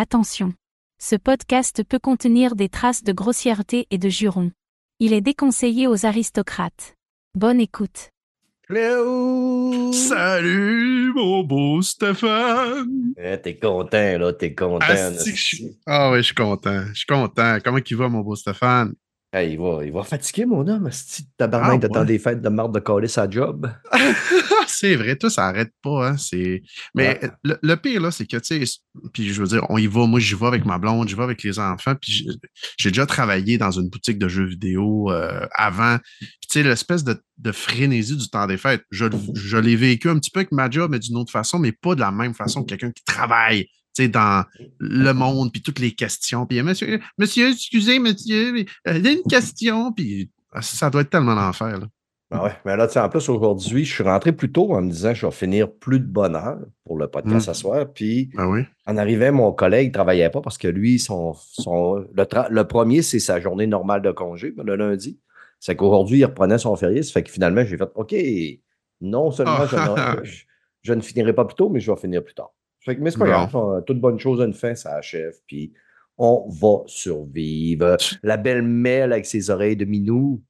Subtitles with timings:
[0.00, 0.54] Attention.
[1.00, 4.52] Ce podcast peut contenir des traces de grossièreté et de jurons.
[5.00, 6.94] Il est déconseillé aux aristocrates.
[7.34, 8.10] Bonne écoute.
[8.68, 9.92] Cléo!
[9.92, 13.12] Salut, mon beau Stéphane!
[13.16, 14.86] Eh, t'es content, là, t'es content.
[14.88, 16.84] Ah, je Ah oui, je suis content.
[16.92, 17.58] Je suis content.
[17.64, 18.94] Comment il va, mon beau Stéphane?
[19.32, 20.86] Eh, il, va, il va fatiguer, mon homme.
[20.86, 22.06] Asti de tabarnak Ah, de temps ouais.
[22.06, 23.68] des fêtes de marde de coller sa job.
[24.80, 26.08] c'est vrai, toi, ça arrête pas.
[26.10, 26.16] Hein?
[26.16, 26.62] C'est...
[26.94, 27.30] Mais Ouais.
[27.44, 28.78] le, le pire, là, c'est que, tu sais,
[29.12, 30.06] puis je veux dire, on y va.
[30.06, 31.94] Moi, j'y vais avec ma blonde, j'y vais avec les enfants.
[32.00, 32.26] Puis
[32.78, 35.98] j'ai- déjà travaillé dans une boutique de jeux vidéo euh, avant.
[36.20, 40.08] Puis, tu sais, l'espèce de, de frénésie du temps des fêtes, je, je l'ai vécu
[40.08, 42.34] un petit peu avec ma job, mais d'une autre façon, mais pas de la même
[42.34, 43.64] façon que quelqu'un qui travaille.
[43.64, 44.44] tu sais, dans
[44.78, 46.46] le monde, puis toutes les questions.
[46.46, 49.92] Puis, monsieur, monsieur, excusez, monsieur, euh, j'ai une question.
[49.92, 51.78] Puis, ça doit être tellement l'enfer.
[52.30, 54.82] Ah ouais, mais là, tu sais, en plus, aujourd'hui, je suis rentré plus tôt en
[54.82, 57.52] me disant que je vais finir plus de bonne heure pour le podcast Mm.
[57.54, 57.86] ce soir.
[57.92, 58.60] Puis, Ah oui.
[58.86, 63.00] en arrivant, mon collègue ne travaillait pas parce que lui, son, son, le, le premier,
[63.00, 65.18] c'est sa journée normale de congé, le lundi.
[65.58, 67.02] C'est qu'aujourd'hui, il reprenait son férié.
[67.02, 68.14] Ça fait que finalement, j'ai fait OK,
[69.00, 70.44] non seulement je, ne, je-
[70.82, 72.52] je ne finirai pas plus tôt, mais je vais finir plus tard.
[72.80, 73.56] Fait que, mais c'est pas grave.
[73.56, 75.34] euh, Toute bonne chose a une fin, ça achève.
[75.46, 75.72] Puis
[76.18, 77.96] on va survivre.
[78.22, 80.42] La belle Mel avec ses oreilles de minou.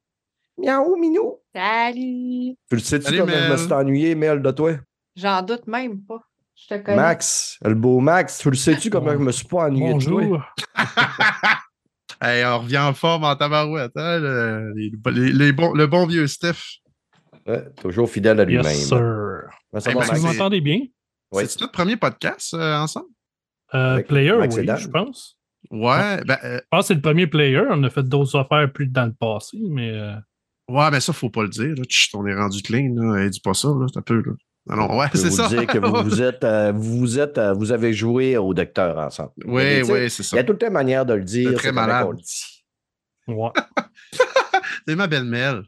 [0.58, 1.37] Miaou, minou.
[1.54, 2.54] Salut!
[2.68, 4.72] Tu le sais-tu comment je me suis ennuyé, Mel, de toi?
[5.16, 6.20] J'en doute même pas.
[6.54, 6.96] Je te connais.
[6.96, 10.20] Max, le beau Max, tu le sais-tu comment je me suis pas ennuyé de toi?
[10.22, 10.42] Bonjour.
[12.20, 13.92] Hey, on revient en forme en tabarouette.
[13.94, 16.80] Hein, le, les- bons- le bon vieux Steph.
[17.46, 18.64] Ouais, toujours fidèle à lui-même.
[18.64, 19.44] Yes, sir.
[19.86, 20.80] Hey, Max, vous m'entendez bien?
[21.30, 21.44] Oui.
[21.46, 23.06] C'est notre premier podcast euh, ensemble?
[23.72, 25.38] Euh, player, Max oui, je pense.
[25.70, 27.62] Ouais, ben, euh, Je pense que c'est le premier player.
[27.70, 30.16] On a fait d'autres affaires plus dans le passé, mais euh,
[30.68, 31.74] ouais, ben ça, faut pas le dire.
[31.76, 31.82] Là.
[31.88, 32.94] Chut, on est rendu clean.
[32.94, 33.22] Là.
[33.22, 34.22] Hey, dis pas ça, là, c'est un peu.
[34.24, 34.32] Là.
[34.96, 35.48] Ouais, c'est vous ça.
[35.48, 39.32] dire que vous, vous êtes, euh, vous êtes, euh, vous avez joué au docteur ensemble.
[39.46, 40.38] Oui, Mais oui, c'est Il y ça.
[40.38, 41.50] a toute une manière de le dire.
[41.50, 42.04] C'est très malade.
[42.04, 42.64] qu'on le dit.
[43.28, 43.50] ouais.
[44.86, 45.62] C'est ma belle-mère.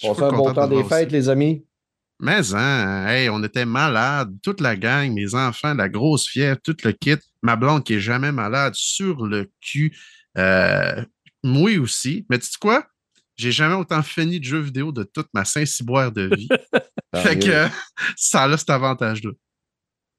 [0.00, 0.88] Passez pas un bon de temps des aussi.
[0.88, 1.64] fêtes, les amis?
[2.20, 6.76] Mais hein, hey, on était malades, toute la gang, mes enfants, la grosse fièvre, tout
[6.84, 7.16] le kit.
[7.42, 9.96] Ma blonde qui est jamais malade, sur le cul.
[10.36, 11.04] Euh,
[11.42, 12.26] moi aussi.
[12.28, 12.86] Mais tu sais quoi?
[13.38, 16.48] J'ai jamais autant fini de jeux vidéo de toute ma Saint-Cyboire de vie.
[17.14, 17.68] Fait que euh,
[18.16, 19.30] ça a cet avantage-là.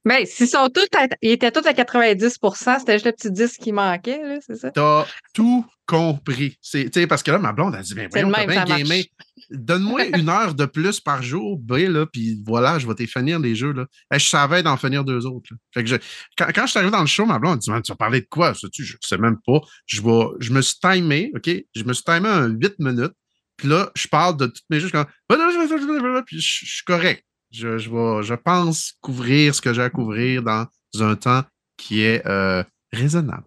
[0.10, 3.58] Mais s'ils sont tous à- ils étaient tous à 90% c'était juste le petit 10
[3.58, 4.72] qui manquait, là, c'est ça?
[4.72, 5.06] T'as
[5.36, 6.58] tout compris.
[6.64, 9.06] C'est, tu parce que là, ma blonde a dit, ben, voyons, bien gamé.
[9.52, 13.54] Donne-moi une heure de plus par jour, B, là, puis voilà, je vais finir les
[13.54, 13.86] jeux, là.
[14.12, 15.58] Hey, je savais d'en finir deux autres, là.
[15.76, 15.96] Fait que je,
[16.36, 18.22] quand, quand je suis arrivé dans le show, ma blonde a dit, tu vas parler
[18.22, 18.56] de quoi?
[18.56, 18.84] Sais-tu?
[18.84, 19.62] Je sais même pas.
[19.86, 21.52] Je vais, je me suis timé, OK?
[21.76, 23.14] Je me suis timé un 8 minutes.
[23.58, 24.90] Puis là, je parle de toutes mes jeux.
[24.90, 27.24] Je suis comme, puis je suis correct.
[27.52, 30.68] Je, je, vais, je pense couvrir ce que j'ai à couvrir dans
[31.00, 31.44] un temps
[31.78, 33.46] qui est euh, raisonnable.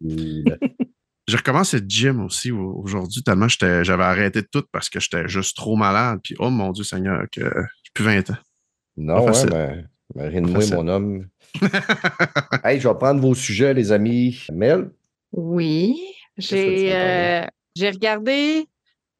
[0.00, 0.58] Cool.
[1.26, 5.00] Je recommence le gym aussi au- aujourd'hui, tellement j'étais- j'avais arrêté de tout parce que
[5.00, 6.20] j'étais juste trop malade.
[6.22, 8.36] Puis, oh mon Dieu Seigneur, que j'ai plus 20 ans.
[8.98, 9.48] Non, ouais, facile.
[9.54, 10.76] mais, mais rien de Pas moins, facile.
[10.76, 11.28] mon homme.
[12.62, 14.44] hey, je vais prendre vos sujets, les amis.
[14.52, 14.90] Mel,
[15.32, 15.96] Oui.
[16.36, 18.66] J'ai euh, j'ai regardé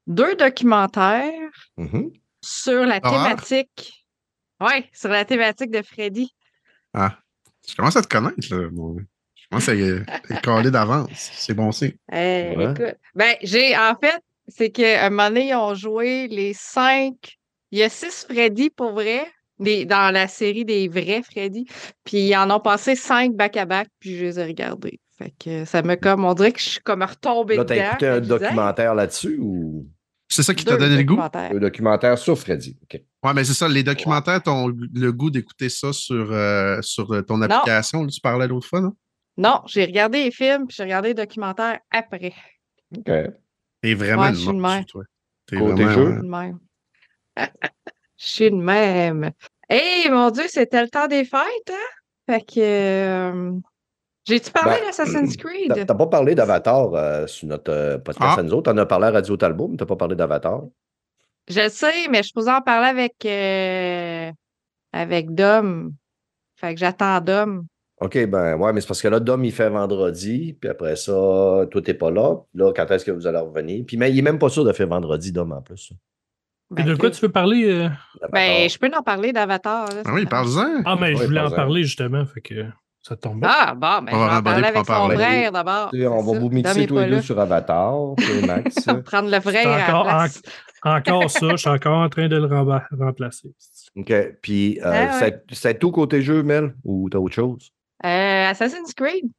[0.06, 1.30] deux documentaires
[1.78, 2.10] Mhm.
[2.44, 4.04] Sur la thématique.
[4.60, 6.32] Oui, sur la thématique de Freddy.
[6.92, 7.18] Ah,
[7.68, 8.68] je commence à te connaître, là.
[8.72, 8.96] mon-
[9.34, 10.04] Je commence à y
[10.42, 11.10] caler d'avance.
[11.12, 11.92] C'est bon signe.
[12.12, 12.64] Eh, Ouais.
[12.72, 12.96] écoute.
[13.14, 17.36] Ben, j'ai en fait, c'est qu'à un moment donné, ils ont joué les cinq.
[17.70, 19.26] Il y a six Freddy pour vrai.
[19.60, 21.64] des- dans la série des vrais Freddy.
[22.02, 24.98] Puis ils en ont passé cinq back-à-back, puis je les ai regardés.
[25.16, 27.74] Fait que ça me comme, on dirait que je suis comme retombée là, dedans.
[27.76, 29.86] t'as écouté un disais, documentaire là-dessus ou?
[30.34, 31.14] C'est ça qui t'a donné le goût?
[31.14, 31.50] documentaires.
[31.52, 32.76] un documentaire sur Freddy?
[32.82, 33.00] OK.
[33.22, 33.68] Ouais, mais c'est ça.
[33.68, 38.02] Les documentaires t'ont le goût d'écouter ça sur, euh, sur ton application.
[38.02, 38.92] là, tu parlais l'autre fois, non?
[39.36, 42.32] Non, j'ai regardé les films, puis j'ai regardé les documentaires après.
[42.96, 43.04] OK.
[43.82, 44.84] T'es vraiment Ouais, une je suis de moche, même.
[44.86, 45.04] toi.
[45.46, 46.04] T'es vraiment, jeu?
[46.06, 46.58] Je suis de même.
[48.16, 49.30] Je suis de même.
[49.68, 52.30] Hey, mon Dieu, c'était le temps des fêtes, hein?
[52.30, 52.60] Fait que.
[52.60, 53.52] euh,
[54.26, 55.84] J'ai-tu parlé Ben, d'Assassin's Creed?
[55.86, 58.40] t'as pas parlé d'Avatar euh, sur notre euh, podcast Ah.
[58.40, 58.70] à nous autres.
[58.72, 60.62] T'en as parlé à Radio Talbot, mais t'as pas parlé d'Avatar.
[61.48, 64.32] Je sais, mais je suis en parler avec, euh,
[64.92, 65.92] avec Dom.
[66.56, 67.66] Fait que j'attends Dom.
[68.00, 71.12] OK, ben ouais, mais c'est parce que là, Dom, il fait vendredi, puis après ça,
[71.70, 72.36] toi, t'es pas là.
[72.54, 73.84] Là, quand est-ce que vous allez revenir?
[73.86, 75.92] Puis mais il est même pas sûr de faire vendredi, Dom, en plus.
[75.92, 75.96] Et
[76.82, 77.64] Ben, de quoi que- tu veux parler?
[77.70, 77.88] euh?
[78.32, 79.86] Ben, je peux en parler d'Avatar.
[79.90, 80.82] là, Ah oui, parle-en.
[80.86, 82.64] Ah, mais Ouais, je voulais en parler justement, fait que
[83.06, 83.50] ça tombe bien.
[83.52, 85.90] Ah, bon, ben, On va en parler avec son frère d'abord.
[85.92, 88.14] On va vous mixer tous les deux sur Avatar,
[88.46, 88.74] Max.
[89.04, 90.42] Prendre le frère C'est à la encore, en- place.
[90.82, 92.46] encore ça, je suis encore en train de le
[92.98, 93.52] remplacer.
[93.96, 94.12] OK.
[94.40, 95.42] Puis, euh, Ah ouais.
[95.52, 97.70] c'est- tout côté jeu, Mel, ou t'as autre chose?
[98.04, 99.30] Euh, Assassin's Creed.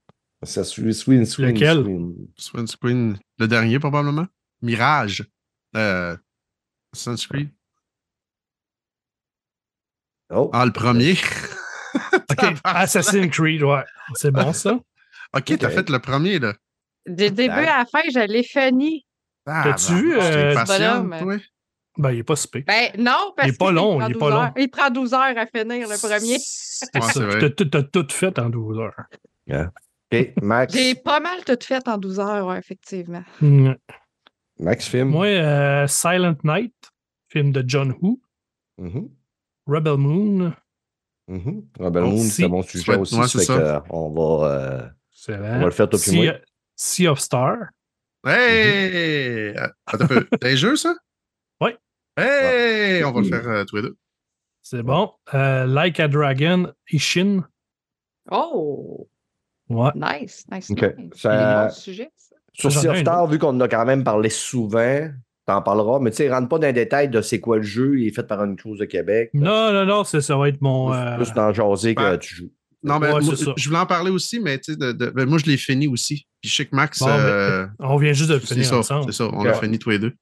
[0.44, 0.94] Swing,
[1.26, 1.84] swing, Lequel?
[2.38, 4.28] Swing Screen, le dernier probablement.
[4.62, 5.24] Mirage.
[5.76, 6.16] Euh,
[6.94, 7.50] Assassin's Creed.
[10.32, 11.16] Oh, Ah, le premier.
[12.32, 13.84] OK, Assassin's Creed, ouais.
[14.16, 14.80] C'est bon, ça?
[15.36, 16.54] ok, t'as fait le premier, là.
[17.08, 19.06] Du début à la fin, je l'ai fini.
[19.46, 21.16] T'as-tu vu, bah, euh, bonhomme?
[21.20, 21.36] toi?
[21.98, 22.64] Ben, il est pas si pire.
[22.68, 24.42] Ben non, parce Il est pas qu'il long, prend il est 12 pas long.
[24.42, 24.52] heures.
[24.58, 26.38] Il prend 12 heures à finir le premier.
[27.24, 27.54] Vrai.
[27.70, 29.04] T'as tout- fait en 12 heures.
[30.12, 30.74] OK, Max.
[30.74, 33.24] J'ai pas mal tout fait en 12 heures, ouais, effectivement.
[33.40, 33.74] Mm.
[34.60, 35.10] Max film.
[35.10, 36.74] Moi, euh, Silent Night,
[37.30, 38.20] film de John Woo.
[38.78, 39.10] Mhm,
[39.68, 40.54] Rebel Moon,
[41.28, 41.64] mhm.
[41.80, 42.30] Rebel Oh, Moon, si.
[42.30, 43.16] c'est mon sujet Ouais, aussi.
[43.16, 43.84] ouais, fait ça.
[43.88, 46.34] que, on va, euh, c'est on va le faire toi sea, moi.
[46.76, 47.58] sea of Star.
[48.26, 49.56] Hey!
[49.86, 50.28] Attends un peu.
[50.40, 50.96] T'as un jeu, ça?
[51.62, 51.78] Ouais.
[52.18, 53.04] Hey!
[53.04, 53.98] On va le faire euh, tous les deux.
[54.62, 55.12] C'est bon.
[55.34, 57.44] Euh, like a Dragon, Ishin.
[58.32, 59.08] Oh,
[59.70, 59.92] Ouais.
[59.96, 60.82] nice, nice, Ok.
[60.98, 61.12] nice.
[61.16, 62.36] Ça- Bon sujet, ça.
[62.54, 65.10] Sur Sea of un Star, vu qu'on en a quand même parlé souvent,
[65.46, 68.00] t'en parleras, mais tu sais, rentre pas dans les détails de c'est quoi le jeu,
[68.00, 69.30] il est fait par une chose de Québec.
[69.34, 70.90] Non, non, non, c'est- ça va être mon.
[70.92, 72.52] Plus, euh, plus dans jaser que ben, tu joues.
[72.84, 73.54] Non, mais Ouais, ça.
[73.58, 75.88] je voulais en parler aussi, mais tu sais, de, de- ben, moi, je l'ai fini
[75.88, 76.28] aussi.
[76.42, 78.78] Puis je sais que Max, Bon, ben, euh, on vient juste de le finir ça,
[78.78, 79.06] ensemble.
[79.12, 79.26] c'est ça.
[79.34, 79.46] On Ok.
[79.46, 80.14] l'a fini tous les deux.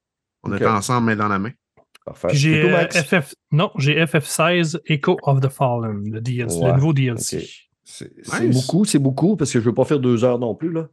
[0.42, 1.50] On était ensemble, main dans la main.
[2.06, 2.28] Parfait.
[2.32, 2.86] J'ai euh?
[2.90, 3.34] FF.
[3.50, 7.48] Non, j'ai FF16 Echo of the Fallen, le, DLC, Ouais, le nouveau DLC.
[7.82, 8.10] C'est
[8.42, 8.54] Nice.
[8.66, 10.88] beaucoup, c'est beaucoup, parce que je veux pas faire deux heures non plus, là.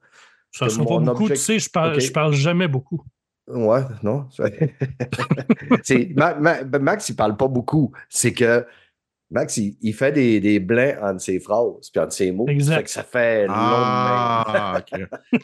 [0.51, 1.99] Ça Que sera pas beaucoup, object- tu sais, je parle, Ok.
[2.01, 3.01] je parle jamais beaucoup.
[3.47, 4.27] Ouais, non.
[4.31, 4.73] c'est-
[5.83, 7.91] c'est- Ma- Ma- Max, il parle pas beaucoup.
[8.09, 8.65] C'est que
[9.29, 12.47] Max, il, il fait des, des blancs entre ses phrases puis entre ses mots.
[12.47, 12.77] Exact.
[12.77, 14.81] Fait que ça fait long Ah,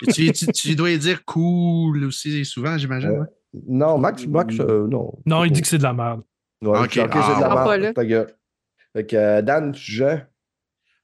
[0.09, 3.11] tu, tu, tu dois dire cool aussi souvent, j'imagine.
[3.11, 3.27] Ouais?
[3.67, 5.13] Non, Max, Max, euh, non.
[5.25, 6.21] Non, il dit que c'est de la merde.
[6.61, 6.97] Ouais, Ok.
[6.97, 7.81] ok, ok, c'est de la Ah, pas merde.
[7.81, 7.93] là.
[7.93, 8.27] Ta gueule.
[8.93, 10.25] Fait que, euh, Dan, sujet.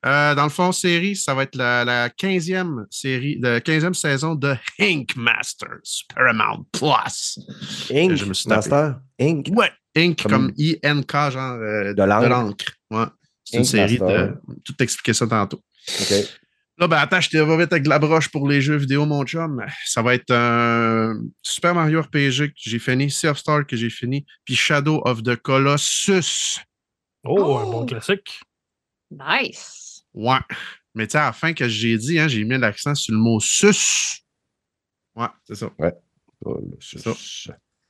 [0.05, 4.35] Euh, dans le fond, série, ça va être la, la 15e série, la 15e saison
[4.35, 7.39] de Ink Masters, Paramount Plus.
[7.91, 8.15] Inc.
[8.15, 8.49] je me suis.
[8.49, 8.99] Master?
[9.19, 9.47] Inc.
[9.53, 12.65] Ouais, Ink Comme- comme I-N-K, genre euh, De l'encre.
[12.91, 13.05] Ouais.
[13.45, 14.27] C'est une Ink série Master.
[14.29, 14.35] de.
[14.65, 15.61] Tout expliquer ça tantôt.
[16.01, 16.13] OK.
[16.79, 19.05] Là, ben attends, je te vais vite avec de la broche pour les jeux vidéo,
[19.05, 19.63] mon chum.
[19.85, 23.91] Ça va être un Super Mario RPG que j'ai fini, Sea of Star que j'ai
[23.91, 26.59] fini, puis Shadow of the Colossus.
[27.23, 27.71] Oh, un Oh!
[27.71, 28.41] bon classique.
[29.11, 29.92] Nice.
[30.13, 30.37] Ouais.
[30.95, 33.19] Mais tu sais, à la fin que j'ai dit, hein, j'ai mis l'accent sur le
[33.19, 34.21] mot sus.
[35.15, 35.69] Ouais, c'est ça.
[36.45, 37.13] Oh, c'est ça.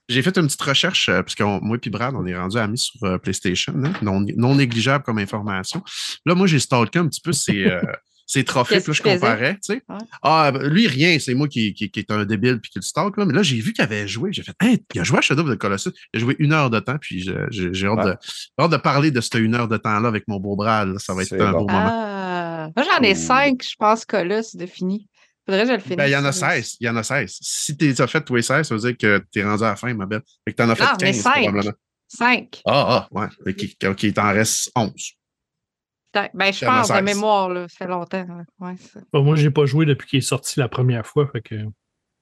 [0.09, 2.57] J'ai fait une petite recherche, euh, parce que on- moi et Brad, on est rendu
[2.57, 5.81] amis sur euh, PlayStation, hein, non, non négligeable comme information.
[6.25, 7.81] Là, moi, j'ai stalké un petit peu ses, euh,
[8.33, 9.81] ses trophées, puis là, je comparais, tu sais.
[9.87, 9.97] Ouais.
[10.23, 13.15] Ah, lui, rien, c'est moi qui, qui, qui est un débile puis qui le stalk,
[13.17, 13.25] là.
[13.25, 14.33] Mais là, j'ai vu qu'il avait joué.
[14.33, 15.91] J'ai fait, hein, il a joué à Shadow of the Colossus.
[16.13, 18.05] Il a joué une heure de temps, puis j'ai hâte, Ouais.
[18.05, 18.17] de,
[18.59, 20.87] hâte de parler de cette une heure de temps-là avec mon beau Brad.
[20.89, 20.99] là.
[20.99, 21.59] Ça va être un bon.
[21.61, 21.89] beau moment.
[21.91, 23.15] Ah, moi, j'en ai Ouh.
[23.15, 25.07] cinq, je pense, Colossus de fini.
[25.45, 25.97] Faudrait que je le finisse.
[25.97, 26.55] Ben, il y en a celui-là.
[26.61, 26.77] 16.
[26.79, 27.37] Il y en a 16.
[27.41, 29.67] Si tu as fait tous les 16, ça veut dire que tu es rendu à
[29.67, 30.21] la fin, ma belle.
[30.47, 31.33] Fait que tu en as fait Non, mais 15, cinq.
[31.43, 31.73] probablement.
[32.07, 32.61] Cinq.
[32.65, 33.27] Ah, ah, ouais.
[33.47, 34.91] Ok, ok, il t'en reste 11.
[36.33, 37.03] Ben, je pense, de 16.
[37.03, 37.67] mémoire, là.
[37.67, 38.25] Ça fait longtemps.
[38.27, 38.43] là.
[38.67, 38.99] Ouais, ça.
[39.11, 41.27] Bon, moi, j'ai pas joué depuis qu'il est sorti la première fois.
[41.27, 41.55] Fait que,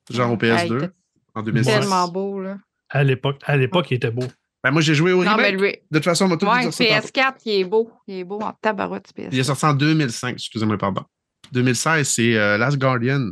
[0.09, 0.89] Genre au Hey, PS2 t'es
[1.35, 1.67] en 2006.
[1.69, 2.57] tellement beau, là.
[2.89, 4.25] à l'époque, à l'époque, il était beau.
[4.63, 5.83] Ben, moi, j'ai joué au Non, remake.
[5.91, 6.85] De toute façon, on m'a tout ouais, dit ça.
[6.85, 7.07] tantôt.
[7.07, 7.91] PS4, il est beau.
[8.07, 9.29] Il est beau en tabarouette, ce PS4.
[9.31, 11.03] Il est sorti en 2005, excusez-moi, pardon.
[11.51, 13.29] 2016, c'est euh, Last Guardian.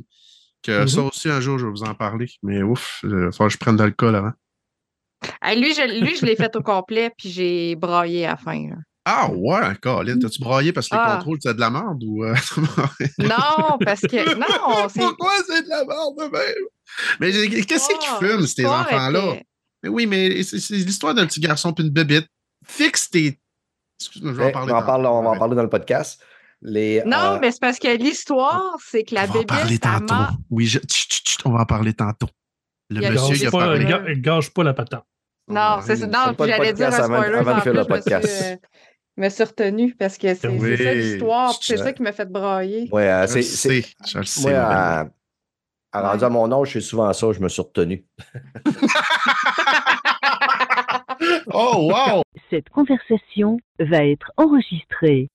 [0.61, 0.87] Que Mhm.
[0.87, 2.27] Ça aussi, un jour, je vais vous en parler.
[2.43, 4.31] Mais ouf, il va falloir que je prenne de l'alcool avant.
[5.41, 8.69] Hey, lui, je, lui, je l'ai fait au complet, puis j'ai braillé à la fin.
[8.69, 8.75] là.
[9.05, 11.15] Ah ouais, Colin, t'as-tu braillé parce que les Ah.
[11.17, 12.23] contrôles, c'est de la merde ou.
[12.23, 12.35] euh,
[13.17, 14.35] Non, parce que.
[14.35, 14.99] Non, c'est.
[14.99, 16.65] Pourquoi c'est de la merde de même?
[17.19, 17.31] Mais
[17.65, 19.33] qu'est-ce qu'ils Ah, fument, ces enfants-là?
[19.33, 19.45] était-
[19.83, 22.27] Mais oui, mais c'est c'est l'histoire d'un petit garçon puis une bébite.
[22.65, 23.39] Fixe tes.
[23.99, 24.73] Excuse-moi, je vais en parler.
[24.73, 26.21] on, parle, va en parler dans le podcast.
[26.61, 29.79] Les, Non, euh, mais c'est parce que l'histoire, c'est que la on va en parler
[29.79, 30.13] tantôt.
[30.49, 32.27] Oui, je- chut, chut, chut, on va en parler tantôt.
[32.89, 33.51] Le Il monsieur, gâche il a
[33.99, 35.05] pas, gâche pas la patente.
[35.47, 36.05] Non, c'est ça.
[36.07, 37.37] Non, j'allais dire un avant- spoiler.
[37.37, 38.59] avant de en faire le podcast.
[39.19, 40.77] Euh, Je me suis retenue parce que c'est Oui.
[40.77, 42.87] ça l'histoire, c'est Je- ça qui m'a fait brailler.
[42.91, 44.49] ouais, euh, Je c'est- le c'est- sais, je le sais.
[44.51, 45.07] Moi, à
[45.91, 48.05] à mon âge, c'est souvent ça, je me suis retenu.
[51.53, 52.21] Oh, wow!
[52.49, 55.29] Cette conversation va être enregistrée.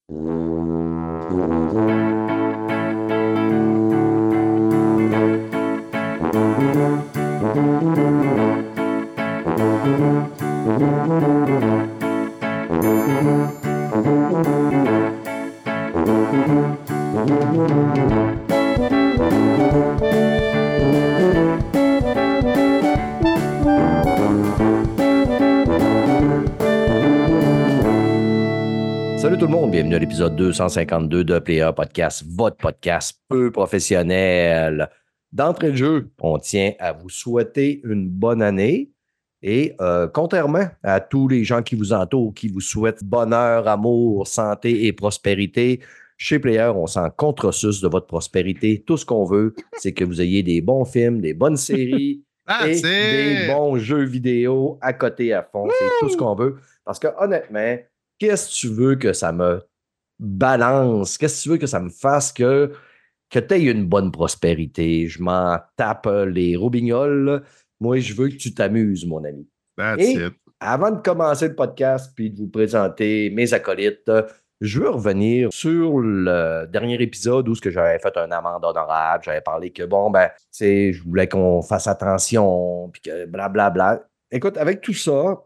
[17.65, 17.79] Salut
[29.39, 34.87] tout le monde, bienvenue à l'épisode 252 de Player Podcast, votre podcast peu professionnel.
[35.31, 38.91] D'entrée de jeu, on tient à vous souhaiter une bonne année.
[39.41, 44.27] Et euh, contrairement à tous les gens qui vous entourent, qui vous souhaitent bonheur, amour,
[44.27, 45.81] santé et prospérité,
[46.17, 48.83] chez Player, on s'en contresus de votre prospérité.
[48.85, 52.23] Tout ce qu'on veut, c'est que vous ayez des bons films, des bonnes séries
[52.65, 55.67] et des bons jeux vidéo à côté à fond.
[55.69, 56.57] C'est tout ce qu'on veut.
[56.85, 57.77] Parce que honnêtement,
[58.19, 59.61] qu'est-ce que tu veux que ça me
[60.19, 61.17] balance?
[61.17, 62.71] Qu'est-ce que tu veux que ça me fasse que,
[63.29, 65.07] que tu aies une bonne prospérité?
[65.07, 67.43] Je m'en tape les roubignoles.
[67.79, 69.47] Moi, je veux que tu t'amuses, mon ami.
[69.77, 70.33] That's Et- it.
[70.61, 74.09] Avant de commencer le podcast puis de vous présenter mes acolytes,
[74.61, 79.23] je veux revenir sur le dernier épisode où j'avais fait un amende honorable.
[79.23, 84.03] J'avais parlé que bon, ben, je voulais qu'on fasse attention, puis que blablabla.
[84.31, 85.43] Écoute, avec tout ça,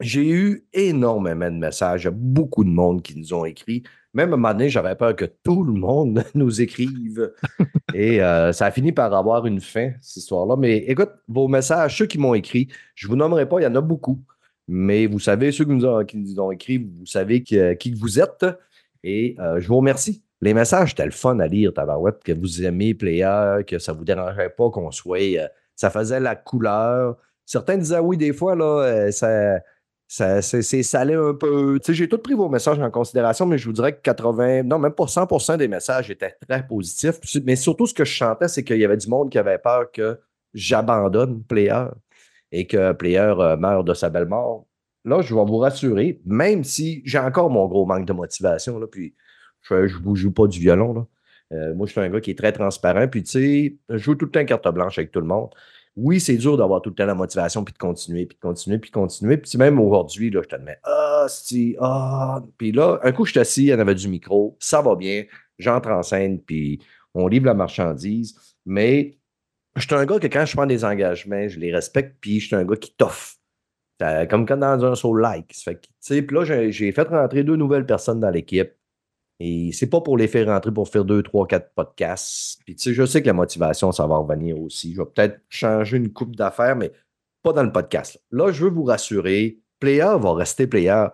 [0.00, 2.08] j'ai eu énormément de messages.
[2.08, 3.82] Beaucoup de monde qui nous ont écrit.
[4.14, 7.32] Même à un moment donné, j'avais peur que tout le monde nous écrive.
[7.94, 10.56] Et euh, ça a fini par avoir une fin, cette histoire-là.
[10.56, 13.66] Mais écoute, vos messages, ceux qui m'ont écrit, je ne vous nommerai pas, il y
[13.66, 14.22] en a beaucoup.
[14.68, 15.84] Mais vous savez, ceux qui nous
[16.40, 18.44] ont, écrit, vous savez que- qui que vous êtes.
[19.04, 20.22] Et euh, je vous remercie.
[20.40, 23.98] Les messages, c'était le fun à lire, Tabarouette, que vous aimez Player, que ça ne
[23.98, 25.18] vous dérangeait pas qu'on soit.
[25.38, 25.46] euh,
[25.76, 27.16] ça faisait la couleur.
[27.44, 29.60] Certains disaient oui, des fois, là, euh, ça,
[30.08, 31.78] ça, c'est salé un peu.
[31.80, 34.62] Tu sais, j'ai tout pris vos messages en considération, mais je vous dirais que 80,
[34.64, 37.18] non, même pas 100% des messages étaient très positifs.
[37.44, 39.90] Mais surtout, ce que je chantais, c'est qu'il y avait du monde qui avait peur
[39.92, 40.18] que
[40.54, 41.84] j'abandonne Player
[42.56, 44.66] et que Player euh, meurt de sa belle mort.
[45.04, 48.86] Là, je vais vous rassurer, même si j'ai encore mon gros manque de motivation, là,
[48.90, 49.14] puis
[49.60, 51.06] je ne vous joue pas du violon, là.
[51.52, 54.14] Euh, moi, je suis un gars qui est très transparent, puis tu sais, je joue
[54.16, 55.50] tout le temps carte blanche avec tout le monde.
[55.96, 58.78] Oui, c'est dur d'avoir tout le temps la motivation, puis de continuer, puis de continuer,
[58.78, 59.36] puis de continuer.
[59.36, 62.42] Puis même aujourd'hui, là, je te mets Ah, si, ah.
[62.56, 64.96] Puis là, un coup, je suis assis, il y en avait du micro, ça va
[64.96, 65.24] bien,
[65.58, 66.80] j'entre en scène, puis
[67.14, 68.34] on livre la marchandise.
[68.64, 69.18] Mais
[69.76, 72.46] je suis un gars que quand je prends des engagements, je les respecte, puis je
[72.46, 73.34] suis un gars qui t'offre.
[74.02, 75.54] Euh, Comme quand dans un soul like.
[76.04, 78.72] Puis là, j'ai fait rentrer deux nouvelles personnes dans l'équipe.
[79.38, 82.60] Et c'est pas pour les faire rentrer pour faire deux, trois, quatre podcasts.
[82.64, 84.94] Puis tu sais, je sais que la motivation, ça va revenir aussi.
[84.94, 86.92] Je vais peut-être changer une coupe d'affaires, mais
[87.42, 88.20] pas dans le podcast.
[88.30, 91.06] Là, je veux vous rassurer, Player va rester Player.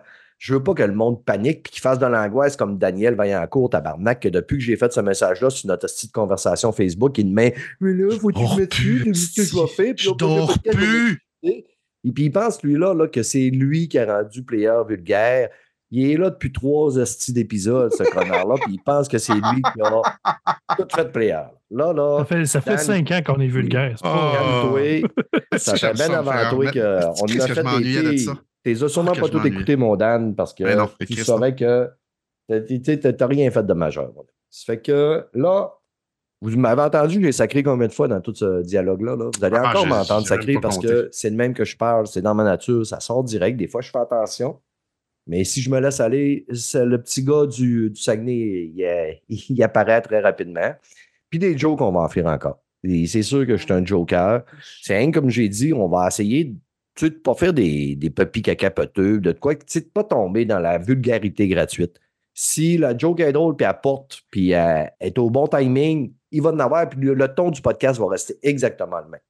[0.45, 3.69] Je veux pas que le monde panique puis qu'il fasse de l'angoisse comme Daniel Vaillancourt,
[3.69, 7.31] tabarnak, que depuis que j'ai fait ce message-là sur notre petite conversation Facebook, il me
[7.33, 9.95] met Mais là, faut que je me tue, plus, ce que je vais faire.
[9.95, 11.23] Puis Je dors plus.
[11.43, 15.47] Et puis il pense, lui-là, là, que c'est lui qui a rendu Player vulgaire.
[15.91, 19.61] Il est là depuis trois hosties d'épisodes, ce connard-là, puis il pense que c'est lui
[19.73, 20.01] qui a
[20.75, 21.39] tout fait Player.
[21.71, 23.93] Là, là, Ça fait, ça fait Dan- cinq ans qu'on est vulgaire.
[23.95, 24.73] c'est pas- Oh.
[24.73, 25.09] calme-toi.
[25.57, 28.25] Ça fait bien avant toi qu'on a fait des
[28.65, 28.77] filles.
[28.77, 28.85] ça?
[28.85, 31.89] T'es sûrement Ah, pas tout écouté, mon Dan, parce que non, tu savais que
[32.49, 34.11] tu sais, t'as t'as rien fait de majeur.
[34.49, 35.71] Ça fait que là,
[36.41, 39.15] vous m'avez entendu, j'ai sacré combien de fois dans tout ce dialogue-là.
[39.15, 39.29] là?
[39.35, 42.21] Vous allez Ah, encore m'entendre sacrer parce que c'est de même que je parle, c'est
[42.21, 43.57] dans ma nature, ça sort direct.
[43.57, 44.59] Des fois, je fais attention.
[45.25, 49.63] Mais si je me laisse aller, c'est le petit gars du, du Saguenay, il, il
[49.63, 50.75] apparaît très rapidement.
[51.29, 52.59] Puis des jokes, on va en faire encore.
[52.83, 54.43] C'est sûr que je suis un joker.
[54.81, 56.55] C'est rien comme j'ai dit, on va essayer de
[56.95, 60.45] tu sais, pas faire des, des papis cacapoteux, de quoi, tu sais, de pas tomber
[60.45, 61.99] dans la vulgarité gratuite.
[62.35, 66.41] Si la joke est drôle, puis elle porte, puis elle est au bon timing, il
[66.41, 69.21] va en avoir, puis le, ton du podcast va rester exactement le même.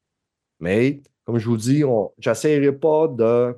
[0.60, 1.84] Mais, comme je vous dis,
[2.18, 3.56] j'essaierai pas de.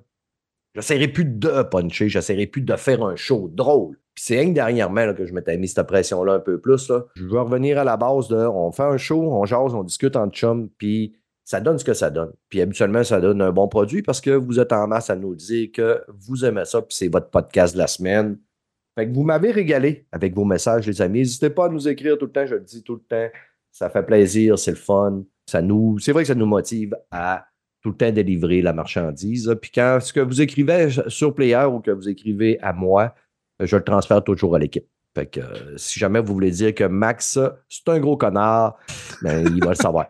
[0.73, 3.97] J'essaierai plus de puncher, j'essaierai plus de faire un show drôle.
[4.13, 6.89] Puis c'est rien que dernièrement que je m'étais mis cette pression-là un peu plus.
[6.89, 7.05] Là.
[7.15, 10.15] Je veux revenir à la base de on fait un show, on jase, on discute
[10.15, 12.33] entre chums, puis ça donne ce que ça donne.
[12.49, 15.35] Puis habituellement, ça donne un bon produit parce que vous êtes en masse à nous
[15.35, 18.39] dire que vous aimez ça, puis c'est votre podcast de la semaine.
[18.97, 21.19] Fait que vous m'avez régalé avec vos messages, les amis.
[21.19, 23.31] N'hésitez pas à nous écrire tout le temps, je le dis tout le temps.
[23.71, 25.23] Ça fait plaisir, c'est le fun.
[25.45, 27.45] Ça nous, c'est vrai que ça nous motive à
[27.83, 29.55] tout le temps délivrer la marchandise.
[29.61, 33.13] Puis quand ce que vous écrivez sur Player ou que vous écrivez à moi,
[33.59, 34.87] je le transfère toujours à l'équipe.
[35.13, 37.37] Fait que euh, si jamais vous voulez dire que Max,
[37.69, 38.77] c'est un gros connard,
[39.21, 40.07] ben, il va le savoir.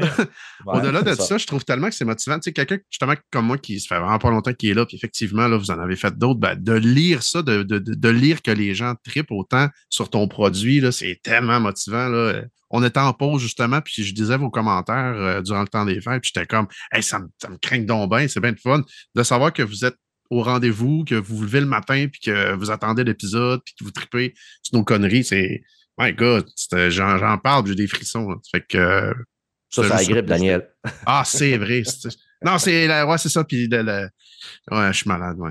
[0.66, 1.02] Ouais, au-delà-.
[1.02, 1.38] Ouais, de ça.
[1.38, 2.36] je trouve tellement que c'est motivant.
[2.36, 4.84] Tu sais, quelqu'un, justement, comme moi, qui se fait vraiment pas longtemps qui est là,
[4.84, 8.08] puis effectivement, là, vous en avez fait d'autres, ben, de lire ça, de, de, de,
[8.08, 12.42] lire que les gens tripent autant sur ton produit, c'est tellement motivant, là.
[12.70, 16.00] On était en pause, justement, puis je disais vos commentaires euh, durant le temps des
[16.00, 18.60] fêtes, puis j'étais comme, hey, ça me, ça me craint donc bien, c'est bien de
[18.60, 18.82] fun
[19.14, 19.96] de savoir que vous êtes
[20.30, 23.84] au rendez-vous, que vous vous levez le matin, puis que vous attendez l'épisode, puis que
[23.84, 25.62] vous tripez sur nos conneries, c'est,
[25.98, 26.46] my God,
[26.88, 28.36] j'en, parle, j'ai des frissons, là.
[28.50, 29.12] Fait que, euh,
[29.70, 30.68] Ça, c'est ça juste- agrippe, Daniel.
[31.06, 31.82] ah, c'est vrai.
[32.44, 33.42] Non, c'est la- ouais, c'est ça.
[33.42, 34.08] Puis le- le-
[34.70, 35.50] ouais, je suis malade, ouais.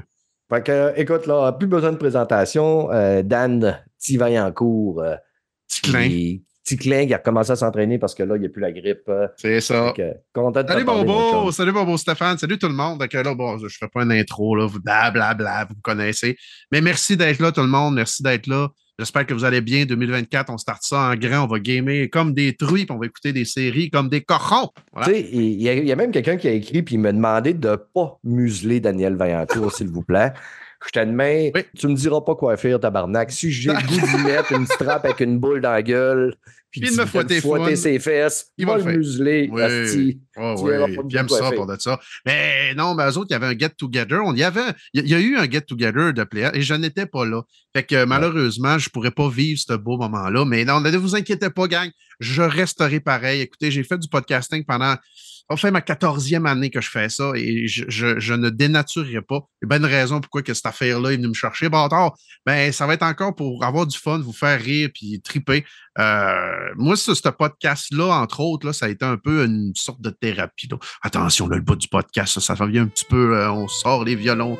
[0.49, 2.89] Fait que, euh, écoute, là, plus besoin de présentation.
[2.93, 5.15] Euh, Dan Tivaillancourt, euh,
[5.67, 6.07] Petit clin.
[6.07, 8.61] qui, petit clin, qui a commencé à s'entraîner parce que là, il n'y a plus
[8.61, 9.03] la grippe.
[9.09, 9.93] euh, C'est ça.
[9.97, 12.99] que, content de te Salut Bobo, salut Bobo Stéphane, salut tout le monde.
[13.01, 16.37] Donc, là, bon, je ne fais pas une intro, là, vous blablabla, vous me connaissez.
[16.71, 17.95] Mais merci d'être là, tout le monde.
[17.95, 18.69] Merci d'être là.
[18.99, 19.85] J'espère que vous allez bien.
[19.85, 21.43] 2024, on start ça en grand.
[21.43, 24.71] On va gamer comme des truies, puis on va écouter des séries comme des cochons.
[25.07, 28.17] Il y a même quelqu'un qui a écrit puis il m'a demandé de ne pas
[28.23, 30.33] museler Daniel Vaillancourt, s'il vous plaît.
[30.85, 31.63] Je te demande, Oui.
[31.77, 33.31] tu me diras pas quoi faire, tabarnak.
[33.31, 36.35] Si j'ai le goût d'y mettre une strap avec une boule dans la gueule,
[36.69, 38.91] puis Puis de me fouetter fouetter ses fesses, il il va le faire.
[38.97, 39.49] museler.
[39.51, 39.61] Oui.
[39.63, 40.19] asti.
[40.35, 41.99] Oh, Tu oui, pas j'aime quoi ça pour de ça.
[42.25, 44.19] Mais non, mais eux autres, il y avait un get-together.
[44.23, 44.61] On y avait,
[44.93, 47.41] il y, il a eu un get-together de players et je n'étais pas là.
[47.75, 50.45] Fait que malheureusement, je ne pourrais pas vivre ce beau moment-là.
[50.45, 51.89] Mais non, ne vous inquiétez pas, gang.
[52.19, 53.41] Je resterai pareil.
[53.41, 54.95] Écoutez, j'ai fait du podcasting pendant.
[55.55, 59.47] Fait ma quatorzième année que je fais ça et je, ne dénaturerai pas.
[59.61, 61.69] Il y a bien une raison pourquoi que cette affaire-là est venue me chercher.
[61.69, 65.63] Bâtard, ben, ça va être encore pour avoir du fun, vous faire rire puis triper.
[65.99, 70.67] Euh, moi, ce, podcast-là, entre autres, ça a été un peu une sorte de thérapie.
[71.01, 74.03] Attention, là, le bas du podcast, ça, ça revient un petit peu, euh, on sort
[74.03, 74.57] les violons.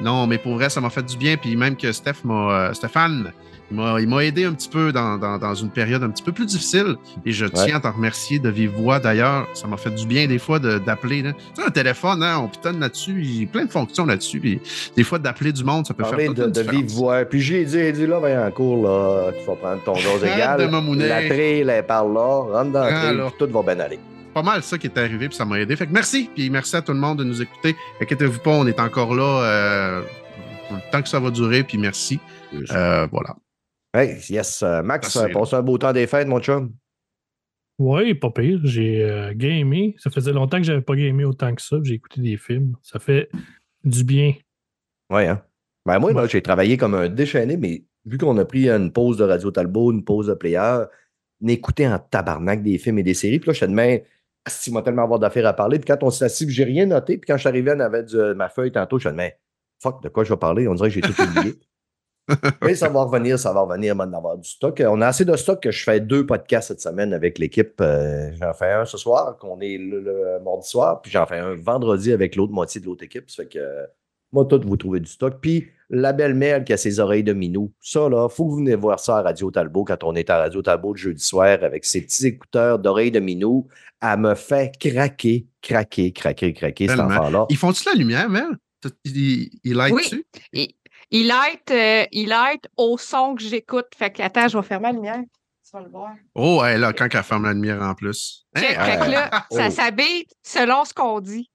[0.00, 1.36] Non, mais pour vrai, ça m'a fait du bien.
[1.36, 3.32] Puis même que Steph m'a, euh, Stéphane,
[3.70, 6.46] il m'a, aidé un petit peu dans, dans- dans une période un petit peu plus
[6.46, 6.96] difficile.
[7.24, 8.98] Et je tiens à t'en remercier de vive voix.
[8.98, 11.22] D'ailleurs, ça m'a fait du bien des fois de- d'appeler.
[11.22, 14.40] Tu sais, un téléphone, hein, on pitonne là-dessus, il y a plein de fonctions là-dessus.
[14.40, 14.60] Puis
[14.96, 16.80] des fois, d'appeler du monde, ça peut Parler faire toute de, une de différence.
[16.82, 17.24] vive voix.
[17.24, 20.60] Puis j'ai dit, j'ai dit là, Vaillancourt, là, tu vas prendre ton dose Arrête égal.
[20.60, 21.08] de mamouner.
[21.08, 22.20] La trail est par là,
[22.52, 23.98] rentre dans la Ah, tout va bien aller.
[24.34, 25.76] pas mal ça qui est arrivé, puis ça m'a aidé.
[25.76, 27.76] Fait que merci, puis merci à tout le monde de nous écouter.
[28.00, 30.00] Inquiétez-vous pas, on est encore là euh,
[30.72, 32.18] le temps que ça va durer, puis merci.
[32.72, 33.34] Euh, voilà.
[33.92, 35.30] Hey, yes, euh, Max, Merci.
[35.30, 36.72] euh, passe un beau temps des fêtes, mon chum.
[37.78, 38.60] Oui, pas pire.
[38.62, 39.94] J'ai euh, gamé.
[39.98, 41.76] Ça faisait longtemps que j'avais pas gamé autant que ça.
[41.82, 42.76] J'ai écouté des films.
[42.82, 43.30] Ça fait
[43.84, 44.34] du bien.
[45.10, 45.42] Oui, hein?
[45.86, 46.28] Ben, moi, Ouais.
[46.28, 49.92] j'ai travaillé comme un déchaîné, mais vu qu'on a pris une pause de Radio Talbot,
[49.92, 50.84] une pause de player,
[51.40, 53.38] n'écouter en tabarnak des films et des séries.
[53.40, 54.02] Puis là, je te demande,
[54.46, 55.78] si m'a tellement avoir d'affaires à parler.
[55.78, 57.16] Puis quand on s'est assis, puis j'ai rien noté.
[57.16, 59.32] Puis quand je suis arrivé, on avait du- ma feuille tantôt, je te demande,
[59.82, 60.68] fuck, de quoi je vais parler?
[60.68, 61.54] On dirait que j'ai tout oublié.
[62.62, 64.82] Mais ça va revenir, ça va revenir, maintenant d'avoir du stock.
[64.86, 67.80] On a assez de stock que je fais deux podcasts cette semaine avec l'équipe.
[67.80, 71.38] Euh, j'en fais un ce soir, qu'on est le, le mardi soir, puis j'en fais
[71.38, 73.30] un vendredi avec l'autre moitié de l'autre équipe.
[73.30, 73.86] Ça fait que euh,
[74.32, 75.38] moi, tout, vous trouvez du stock.
[75.40, 77.72] Puis la belle-mère qui a ses oreilles de minou.
[77.80, 80.38] Ça, là, faut que vous venez voir ça à Radio Talbot quand on est à
[80.38, 83.66] Radio Talbot le jeudi soir avec ses petits écouteurs d'oreilles de minou.
[84.00, 87.46] Elle me fait craquer, craquer, craquer, craquer, cet enfant-là.
[87.50, 88.56] Ils font-tu la lumière, Mel?
[89.04, 90.02] Il, il like Oui.
[90.04, 90.24] dessus?
[91.10, 93.86] Il aide, euh, il aide au son que j'écoute.
[93.96, 95.20] Fait que, attends, je vais fermer la lumière.
[95.64, 96.10] Tu vas le voir.
[96.34, 98.44] Oh, là, quand elle ferme la lumière en plus.
[98.56, 98.60] Hein?
[98.60, 98.74] fait
[99.06, 99.56] que là, Oh.
[99.56, 101.50] ça s'habille selon ce qu'on dit.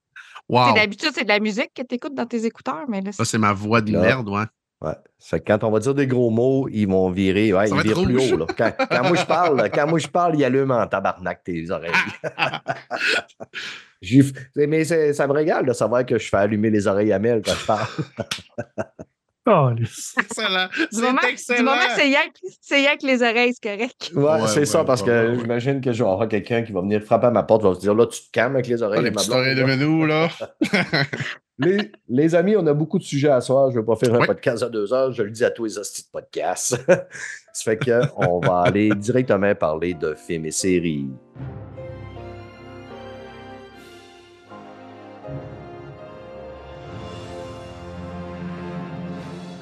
[0.47, 0.73] Wow.
[0.75, 3.39] D'habitude, c'est de la musique que tu écoutes dans tes écouteurs, mais là, Ça, c'est
[3.39, 4.01] ma voix de Là.
[4.01, 4.43] merde, ouais.
[4.81, 4.93] Ouais.
[5.17, 7.53] Ça fait que quand on va dire des gros mots, ils vont virer.
[7.53, 8.37] Ouais, Ça ils être virent plus haut.
[8.37, 8.45] Là.
[8.57, 11.91] Quand, quand moi je parle, quand moi je parle, il allume en tabarnak tes oreilles.
[14.55, 17.55] Mais ça me régale de savoir que je fais allumer les oreilles à Mel quand
[17.55, 17.87] je parle.
[19.47, 20.15] Oh, lisse.
[20.19, 20.67] Excellent.
[20.91, 21.63] du moment, C'est du excellent.
[21.63, 24.11] moment que c'est que- c'est les oreilles, c'est correct.
[24.15, 26.71] Ouais, Ouais, c'est ouais, ça, parce ouais, que j'imagine que je vais avoir quelqu'un qui
[26.71, 28.81] va venir frapper à ma porte, va se dire là, tu te calmes avec les
[28.81, 29.67] Ah, oreilles les petites oreilles de là.
[29.67, 30.29] menou, là.
[31.59, 33.69] les, les amis, on a beaucoup de sujets à soir.
[33.71, 34.25] Je ne vais pas faire un Ouais.
[34.27, 35.11] podcast à deux heures.
[35.11, 36.75] Je le dis à tous les hosties de podcasts.
[37.53, 41.07] ça fait qu'on va aller directement parler de films et séries.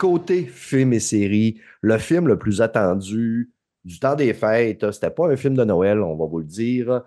[0.04, 3.54] Côté films et séries, le film le plus attendu
[3.86, 7.04] du temps des fêtes, c'était pas un film de Noël, on va vous le dire.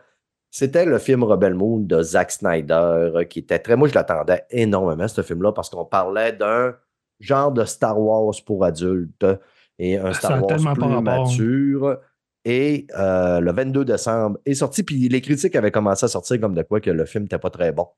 [0.51, 3.77] C'était le film Rebel Moon de Zack Snyder, qui était très.
[3.77, 6.75] Moi, je l'attendais énormément, ce film-là, parce qu'on parlait d'un
[7.21, 9.27] genre de Star Wars pour adultes
[9.79, 11.99] et un Ça Star Wars plus mature.
[12.47, 16.55] Et euh, le 22 décembre est sorti, puis les critiques avaient commencé à sortir comme
[16.55, 17.89] de quoi que le film n'était pas très bon.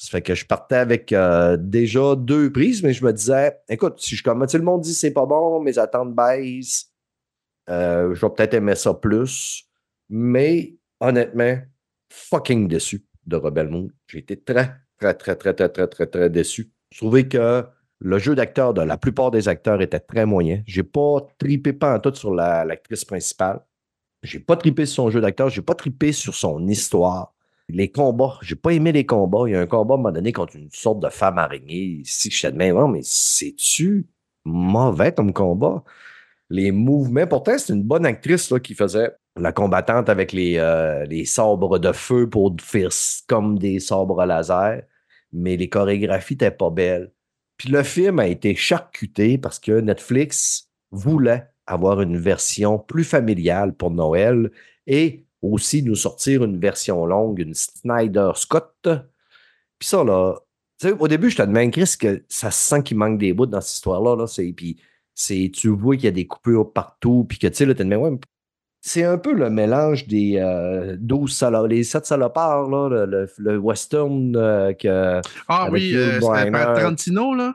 [0.00, 4.00] Ça fait que je partais avec euh, déjà deux prises, mais je me disais, écoute,
[4.00, 6.90] si je comme tout le monde dit c'est pas bon, mes attentes baissent,
[7.68, 9.68] euh, je vais peut-être aimer ça plus.
[10.08, 11.58] Mais honnêtement,
[12.10, 13.88] fucking déçu de Rebel Moon.
[14.06, 16.72] J'ai été très, très, très, très, très, très, très, très déçu.
[16.92, 17.66] Je trouvais que
[17.98, 20.62] le jeu d'acteur de la plupart des acteurs était très moyen.
[20.66, 23.60] J'ai pas tripé pas en tout sur la- l'actrice principale.
[24.22, 25.50] J'ai pas tripé sur son jeu d'acteur.
[25.50, 27.34] J'ai pas tripé sur son histoire.
[27.72, 29.44] Les combats, j'ai pas aimé les combats.
[29.46, 32.02] Il y a un combat à un moment donné contre une sorte de femme araignée.
[32.04, 34.06] Si je suis de oh, mais c'est-tu
[34.44, 35.82] mauvais comme combat?
[36.48, 41.24] Les mouvements, pourtant, c'est une bonne actrice là, qui faisait la combattante avec les, euh,
[41.24, 42.90] sabres de feu pour faire
[43.28, 44.82] comme des sabres laser,
[45.32, 47.12] mais les chorégraphies n'étaient pas belles.
[47.56, 53.74] Puis le film a été charcuté parce que Netflix voulait avoir une version plus familiale
[53.74, 54.50] pour Noël
[54.86, 58.74] et aussi nous sortir une version longue, une Snyder Scott.
[59.78, 60.36] Puis ça, là,
[60.80, 63.32] tu sais, au début, je te demande, Chris, que ça se sent qu'il manque des
[63.32, 64.16] bouts dans cette histoire-là.
[64.16, 64.76] Là, c'est, puis
[65.50, 67.94] tu vois qu'il y a des coupures partout, puis que tu sais, là, tu te
[67.94, 68.18] ouais,
[68.82, 73.28] c'est un peu le mélange des euh, 12 salo- les 7 salopards, là, le, le-
[73.38, 75.20] le western euh, que.
[75.48, 76.50] Ah oui, euh, c'était.
[76.74, 77.54] Tarantino, là?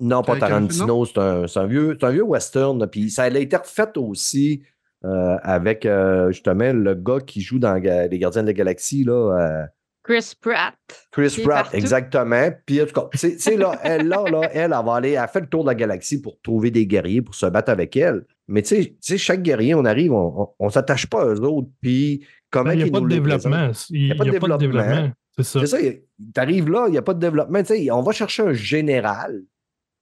[0.00, 2.86] Non, pas Tarantino, c'est un, un vieux, un vieux western.
[2.88, 4.62] Puis ça a été refait aussi
[5.04, 9.62] euh, avec euh, justement le gars qui joue dans Les Gardiens de la Galaxie, là,
[9.62, 9.66] euh,
[10.02, 10.74] Chris Pratt.
[11.10, 11.76] Chris Pratt, partout.
[11.76, 12.50] exactement.
[12.66, 15.40] Puis en tout cas, c'est là, elle, là, là, elle, elle va aller, elle fait
[15.40, 18.24] le tour de la galaxie pour trouver des guerriers pour se battre avec elle.
[18.48, 21.40] Mais tu sais- tu sais, chaque guerrier, on arrive, on, on, on s'attache pas aux
[21.40, 21.68] autres.
[21.80, 23.70] Puis comment Ben, Il n'y a pas de développement.
[23.90, 25.10] Il n'y a, pas de développement.
[25.36, 25.60] C'est ça.
[25.60, 27.60] C'est ça, tu arrives là, il n'y a pas de développement.
[27.60, 29.42] Tu sais, on va chercher un général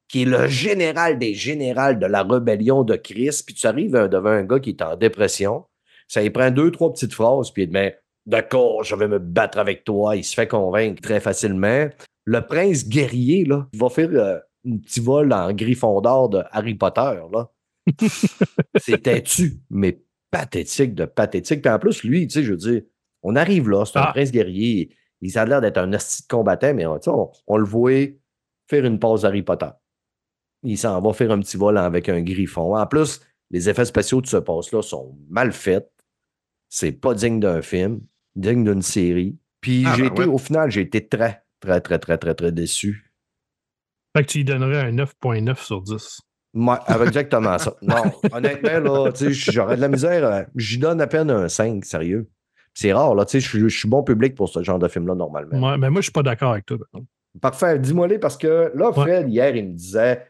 [0.08, 4.30] qui est le général des générales de la rébellion de Christ, puis tu arrives devant
[4.30, 5.64] un gars qui est en dépression,
[6.06, 7.92] ça lui prend deux, trois petites phrases, puis il dit, Ben,
[8.26, 10.16] d'accord, je vais me battre avec toi.
[10.16, 11.88] Il se fait convaincre très facilement.
[12.24, 16.42] Le prince guerrier, là, il va faire euh, un petit vol en griffon d'or de
[16.52, 17.50] Harry Potter, là.
[18.78, 21.62] c'est têtu, mais pathétique de pathétique.
[21.62, 22.82] Puis en plus, lui, tu sais, je veux dire,
[23.22, 24.12] on arrive là, c'est un Ah.
[24.12, 24.94] prince guerrier.
[25.20, 26.98] Il a l'air d'être un hostie combattant, mais on,
[27.46, 28.06] on le voit
[28.68, 29.68] faire une pause Harry Potter.
[30.62, 32.76] Il s'en va faire un petit vol avec un griffon.
[32.76, 35.90] En plus, les effets spéciaux de ce passe-là sont mal faits.
[36.68, 38.00] C'est pas digne d'un film,
[38.36, 39.36] digne d'une série.
[39.60, 40.28] Puis Ah, j'ai ben été, ouais.
[40.28, 43.10] au final, j'ai été très, très, très, très, très, très déçu.
[44.16, 46.20] Fait que tu lui donnerais un 9.9 sur 10.
[46.54, 47.74] Moi, avec exactement ça.
[47.82, 50.24] Non, honnêtement, là, tu sais, j'aurais de la misère.
[50.26, 52.28] euh, J'y donne à peine un 5, sérieux.
[52.74, 55.56] C'est rare, là, tu sais, je suis- bon public pour ce genre de film-là, normalement.
[55.58, 56.78] Moi, ben moi, je suis pas d'accord avec toi.
[56.78, 57.06] par contre.
[57.40, 58.94] Parfait, dis-moi-les, parce que là, Ouais.
[58.94, 60.24] Fred, hier, il me disait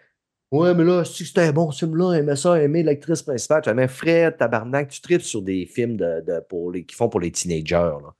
[0.51, 3.63] Ouais, mais là, si c'était un bon ce film-là, aimait ça, aimait l'actrice principale.
[3.63, 7.21] Tu mais Fred, tabarnak, tu tripes sur des films de, pour les, qui font pour
[7.21, 7.99] les teenagers.
[8.01, 8.15] Là.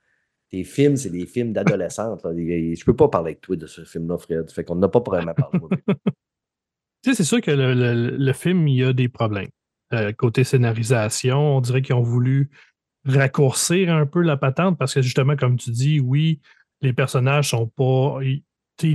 [0.51, 2.21] Tes films, c'est des films d'adolescentes.
[2.25, 4.51] Je peux pas parler avec toi de ce film-là, Fred.
[4.51, 5.59] Fait qu'on n'a pas vraiment parlé.
[7.05, 9.51] Tu sais, c'est sûr que le, le- film, il y a des problèmes.
[9.93, 12.51] Euh, côté scénarisation, on dirait qu'ils ont voulu
[13.07, 16.41] raccourcir un peu la patente parce que justement, comme tu dis, oui,
[16.81, 18.19] les personnages sont pas.
[18.23, 18.43] Ils,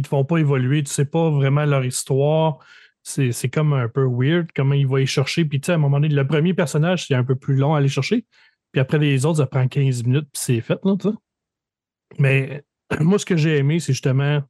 [0.02, 2.60] te font pas évoluer, tu sais pas vraiment leur histoire.
[3.04, 5.46] C'est comme un peu weird comment il va y chercher.
[5.46, 7.76] Puis tu sais, à un moment donné, le premier personnage, c'est un peu plus long
[7.76, 8.26] à aller chercher.
[8.72, 10.96] Puis après les autres, ça prend 15 minutes, puis c'est fait, là.
[12.18, 12.63] Mais
[13.00, 14.42] moi, ce que j'ai aimé, c'est justement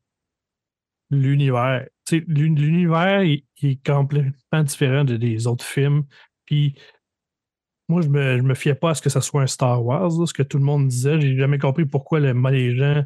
[1.09, 1.87] l'univers.
[2.27, 6.05] L'univers il, est complètement différent de- des autres films.
[6.45, 6.75] Puis
[7.89, 10.11] moi, je me, je me fiais pas à ce que ça soit un Star Wars,
[10.11, 11.19] ce que tout le monde disait.
[11.19, 13.03] J'ai jamais compris pourquoi le- les gens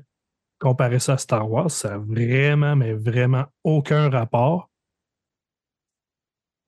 [0.59, 1.69] comparaient ça à Star Wars.
[1.71, 4.69] Ça n'a vraiment, mais vraiment aucun rapport.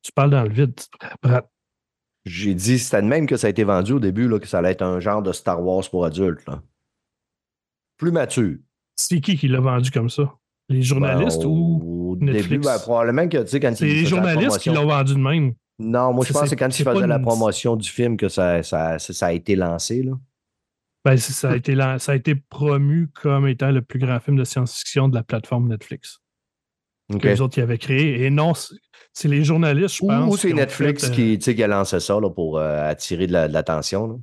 [0.09, 0.73] Tu parles dans le vide.
[1.21, 1.45] Brad.
[2.25, 4.57] J'ai dit, c'était de même que ça a été vendu au début, là, que ça
[4.57, 6.43] allait être un genre de Star Wars pour adultes.
[6.47, 6.63] là.
[7.97, 8.57] Plus mature.
[8.95, 10.33] C'est qui qui l'a vendu comme ça?
[10.67, 12.49] Les journalistes Ben, ou au Netflix?
[12.49, 15.53] début, ben, probablement que, tu sais, quand c'est les journalistes qui l'ont vendu de même?
[15.77, 18.63] Non, moi, je pense que c'est- quand ils faisaient la promotion du film que ça,
[18.63, 20.13] ça, ça, ça a été lancé, là.
[21.05, 24.43] Ben, ça, a été, ça a été promu comme étant le plus grand film de
[24.43, 26.19] science-fiction de la plateforme Netflix.
[27.17, 28.23] Que les autres y avaient créé.
[28.25, 30.33] Et non, c'est- les journalistes, je Ou, pense.
[30.33, 33.25] ou c'est qui Netflix fait, euh, qui, qui a lancé ça là, pour euh, attirer
[33.27, 34.21] de la- de l'attention.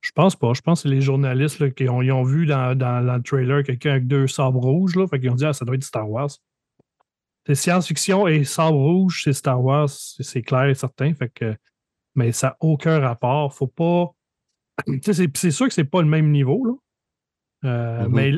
[0.00, 0.52] Je pense pas.
[0.52, 3.16] Je pense que c'est les journalistes là, qui ont, ils ont vu dans, dans- dans
[3.16, 4.96] le trailer quelqu'un avec deux sabres rouges.
[4.96, 6.30] Là, fait qu'ils ont dit Ah, ça doit être Star Wars.
[7.46, 11.12] C'est science-fiction et sabre rouge, c'est Star Wars, c'est clair et certain.
[11.14, 11.56] Fait que,
[12.14, 13.54] mais ça n'a aucun rapport.
[13.54, 14.12] Faut pas.
[15.02, 16.64] C'est sûr que c'est pas le même niveau.
[16.64, 16.72] Là.
[17.64, 18.12] Euh, Mhm.
[18.14, 18.32] Mais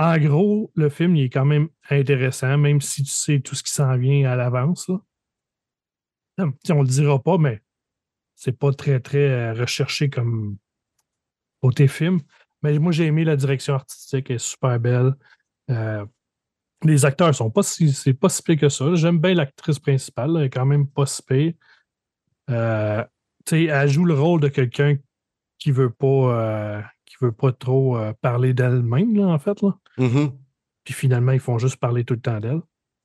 [0.00, 3.62] en gros, le film il est quand même intéressant, même si tu sais tout ce
[3.62, 4.90] qui s'en vient à l'avance.
[6.38, 7.60] Hum, On le dira pas, mais
[8.34, 10.56] c'est pas très, très euh, recherché comme
[11.60, 12.20] côté film.
[12.62, 15.14] Mais moi, j'ai aimé la direction artistique, elle est super belle.
[15.68, 16.06] Euh,
[16.82, 18.94] les acteurs sont pas si, c'est pas si pire que ça.
[18.94, 21.52] J'aime bien l'actrice principale, elle est quand même pas si pire.
[22.48, 23.04] Euh,
[23.52, 24.96] elle joue le rôle de quelqu'un
[25.58, 29.60] qui veut pas qui veut pas trop euh, parler d'elle-même, là, en fait.
[29.62, 29.76] Là.
[30.84, 32.60] Puis finalement, ils font juste parler tout le temps d'elle.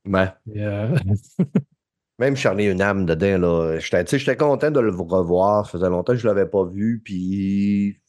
[0.08, 0.28] Ouais.
[0.54, 0.96] Et, euh,
[2.18, 3.78] Même Charlie Hunnam dedans, là.
[3.78, 5.66] J'étais content de le revoir.
[5.66, 7.02] Ça faisait longtemps que je ne l'avais pas vu.
[7.04, 8.00] Puis,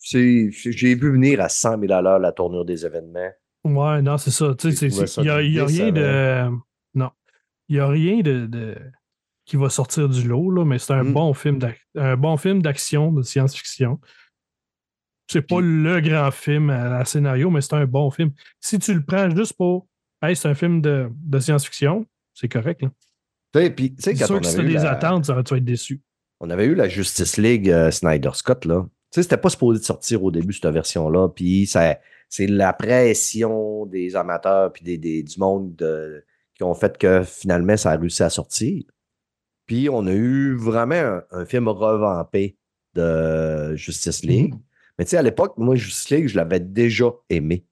[0.00, 3.30] j'ai vu venir à 100 000 à l'heure la tournure des événements.
[3.64, 4.54] Ouais, non, c'est ça.
[4.58, 6.48] Tu sais, Il n'y a, y a rien de.
[6.94, 7.10] Non.
[7.68, 8.76] Il n'y a rien de, de-
[9.44, 11.12] qui va sortir du lot, là, mais c'est un, Mm.
[11.12, 11.58] bon film
[11.96, 14.00] un bon film d'action, de science-fiction.
[15.30, 18.32] C'est pas le grand film à, à scénario, mais c'est un bon film.
[18.60, 19.86] Si tu le prends juste pour
[20.22, 22.82] hey, c'est un film de, de science-fiction, c'est correct.
[22.82, 22.90] là.
[23.70, 25.58] Puis, C'est sûr on que si avait tu des la- attentes, ça va- tu vas
[25.58, 26.00] être déçu.
[26.40, 28.82] On avait eu la Justice League euh, Snyder Scott, là.
[29.10, 31.28] Tu sais, c'était pas supposé de sortir au début, cette version-là.
[31.28, 36.96] Puis c'est la pression des amateurs puis des, des- du monde de- qui ont fait
[36.98, 38.82] que finalement, ça a réussi à sortir.
[39.66, 42.56] Puis on a eu vraiment un, un film revampé
[42.94, 44.54] de Justice League.
[44.98, 47.64] Mais tu sais, à l'époque, moi, Justice League, je l'avais déjà aimé.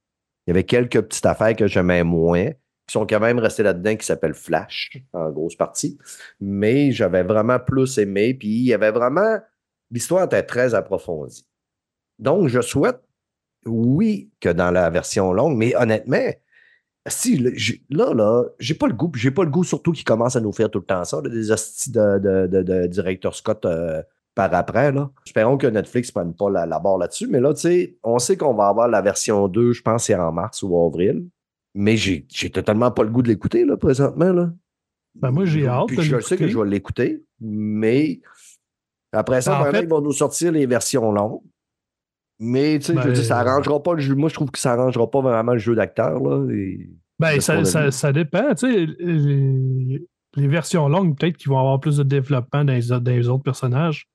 [0.46, 3.96] Il y avait quelques petites affaires que j'aimais moins, qui sont quand même restées là-dedans,
[3.96, 5.98] qui s'appellent Flash, en grosse partie.
[6.40, 8.34] Mais j'avais vraiment plus aimé.
[8.34, 9.38] Puis il y avait vraiment.
[9.90, 11.46] L'histoire était très approfondie.
[12.18, 13.00] Donc, je souhaite,
[13.66, 16.30] oui, que dans la version longue, mais honnêtement,
[17.06, 17.38] si,
[17.90, 20.52] là, là, j'ai pas le goût, j'ai pas le goût surtout qu'ils commencent à nous
[20.52, 24.02] faire tout le temps ça, des hosties de, de, de, de directeur Scott euh,
[24.34, 24.92] par après.
[24.92, 25.10] Là.
[25.26, 27.26] Espérons que Netflix ne prenne pas la, la barre là-dessus.
[27.26, 30.14] Mais là, tu sais, on sait qu'on va avoir la version 2, je pense, c'est
[30.14, 31.26] en mars ou avril.
[31.74, 34.32] Mais j'ai totalement pas le goût de l'écouter, là, présentement.
[34.32, 34.50] Là.
[35.14, 38.20] Ben, moi, j'ai hâte Puis de je sais que je vais l'écouter, mais
[39.12, 41.40] après ça, Ben, fait- ils vont nous sortir les versions longues.
[42.38, 44.14] Mais, tu sais, je veux Ben, dire, ça arrangera pas le jeu.
[44.14, 46.46] Moi, je trouve que ça arrangera pas vraiment le jeu d'acteur, là.
[46.52, 46.88] et-
[47.18, 48.54] Ben, ça, ça, ça dépend.
[48.54, 50.02] Tu sais, les,
[50.36, 53.42] les versions longues, peut-être qu'ils vont avoir plus de développement dans les, dans les autres
[53.42, 54.08] personnages.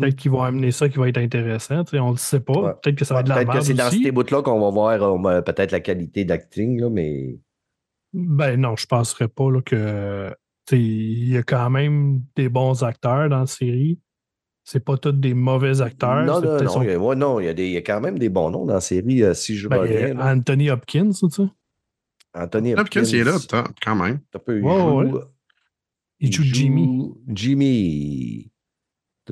[0.00, 1.82] Peut-être qu'ils vont amener ça qui va être intéressant.
[1.94, 2.60] On ne le sait pas.
[2.60, 2.72] Ouais.
[2.82, 4.60] Peut-être que ça va Ouais, être de la Peut-être que c'est dans ces bouts-là qu'on
[4.60, 7.38] va voir euh, peut-être la qualité d'acting, là, mais.
[8.12, 10.34] Ben non, je ne penserais pas là, que.
[10.72, 13.98] Il y a quand même des bons acteurs dans la série.
[14.64, 16.26] C'est pas tous des mauvais acteurs.
[16.26, 16.68] non, non, non.
[16.68, 18.18] son- Il y a, ouais, non, il y, a des- il y a quand même
[18.18, 20.18] des bons noms dans la série, euh, si je Ben, reviens.
[20.20, 21.42] Anthony Hopkins, tu sais.
[22.34, 24.20] Anthony Hopkins, il est là, Hopkins, quand même.
[24.44, 25.20] peu, il Ouais, joue- ouais.
[26.20, 27.14] Il joue Jimmy.
[27.28, 28.50] Jimmy.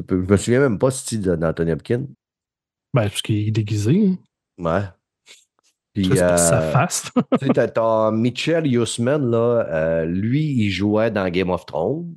[0.09, 2.07] Je me souviens même pas si d'Anthony Hopkins.
[2.95, 4.09] Ben, parce qu'il est déguisé.
[4.59, 4.65] hein.
[4.65, 4.85] Ouais.
[5.95, 7.11] Puis, pour sa euh, face.
[7.41, 12.15] tu t'as Mitchell Hussman, là, euh, lui, il jouait dans Game of Thrones.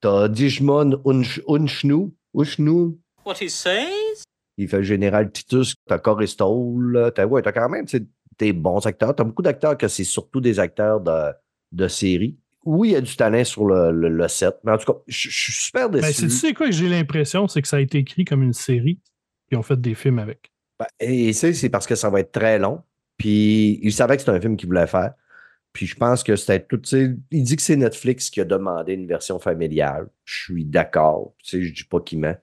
[0.00, 4.24] T'as Digimon Unch- Unchnu, Unchnu, What he says?
[4.58, 5.74] il fait le général Titus.
[5.86, 7.86] T'as Coristol, t'as ouais, t'as quand même
[8.38, 9.14] des bons acteurs.
[9.14, 11.32] T'as beaucoup d'acteurs que c'est surtout des acteurs de,
[11.72, 12.36] de série.
[12.64, 14.98] Oui, il y a du talent sur le, le, le set, mais en tout cas,
[15.06, 16.02] je je suis super déçu.
[16.06, 18.42] Ben, c'est- tu sais quoi que j'ai l'impression, c'est que ça a été écrit comme
[18.42, 18.96] une série,
[19.46, 20.50] puis ils ont fait des films avec?
[20.78, 22.82] Ben, et c'est c'est parce que ça va être très long.
[23.16, 25.14] Puis il savait que c'était un film qu'il voulait faire.
[25.72, 26.80] Puis je pense que c'était tout.
[27.30, 30.08] Il dit que c'est Netflix qui a demandé une version familiale.
[30.24, 31.34] Je suis d'accord.
[31.46, 32.36] Je dis pas qui ment.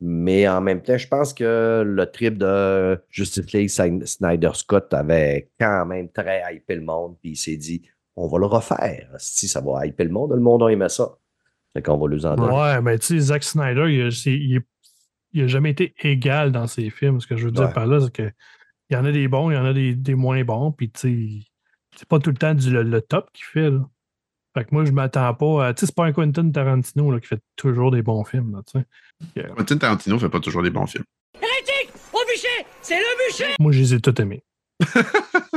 [0.00, 4.94] Mais en même temps, je pense que le trip de Justice League Sny- Snyder Scott
[4.94, 7.16] avait quand même très hypé le monde.
[7.20, 7.82] Puis il s'est dit
[8.24, 9.08] on va le refaire.
[9.18, 11.08] Si ça va hyper le monde, le monde a aimé ça.
[11.72, 12.52] Fait qu'on va lui en donner.
[12.56, 14.66] Ouais, mais tu sais, Zack Snyder, il a, c'est- il est-
[15.32, 17.20] il a jamais été égal dans ses films.
[17.20, 17.72] Ce que je veux dire Ouais.
[17.72, 18.30] par là, c'est que
[18.90, 20.90] il y en a des bons, il y en a des, des moins bons, puis
[20.90, 21.00] tu
[21.42, 21.46] sais,
[21.96, 23.70] c'est pas tout le temps du, le, le top qu'il fait.
[23.70, 23.86] Là.
[24.56, 25.74] Fait que moi, je m'attends pas à.
[25.74, 28.62] Tu sais, c'est pas un Quentin Tarantino là, qui fait toujours des bons films.
[28.74, 29.44] Là.
[29.56, 31.04] Quentin Tarantino fait pas toujours des bons films.
[31.34, 31.92] Hérétique!
[32.14, 32.66] Au bûcher!
[32.80, 33.54] C'est le bûcher!
[33.60, 34.42] moi, je les ai tous aimés.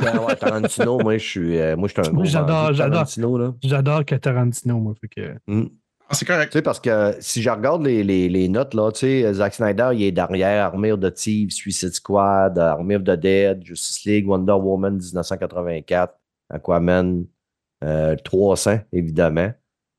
[0.02, 2.94] Ben ouais, Tarantino, moi, je suis, euh, moi, je suis un gros j'adore, de j'adore.
[2.94, 3.54] Tarantino, là.
[3.64, 4.94] J'adore que Tarantino, moi.
[5.00, 5.36] Fait que.
[5.48, 5.68] Mm.
[6.10, 6.52] Ah, c'est correct.
[6.52, 9.54] Tu sais, parce que si je regarde les, les- les notes, là, tu sais, Zack
[9.54, 14.04] Snyder, il est derrière Army of the Thieves, Suicide Squad, Army of the Dead, Justice
[14.06, 16.14] League, Wonder Woman 1984,
[16.50, 17.26] Aquaman
[17.84, 19.52] euh, 300, évidemment.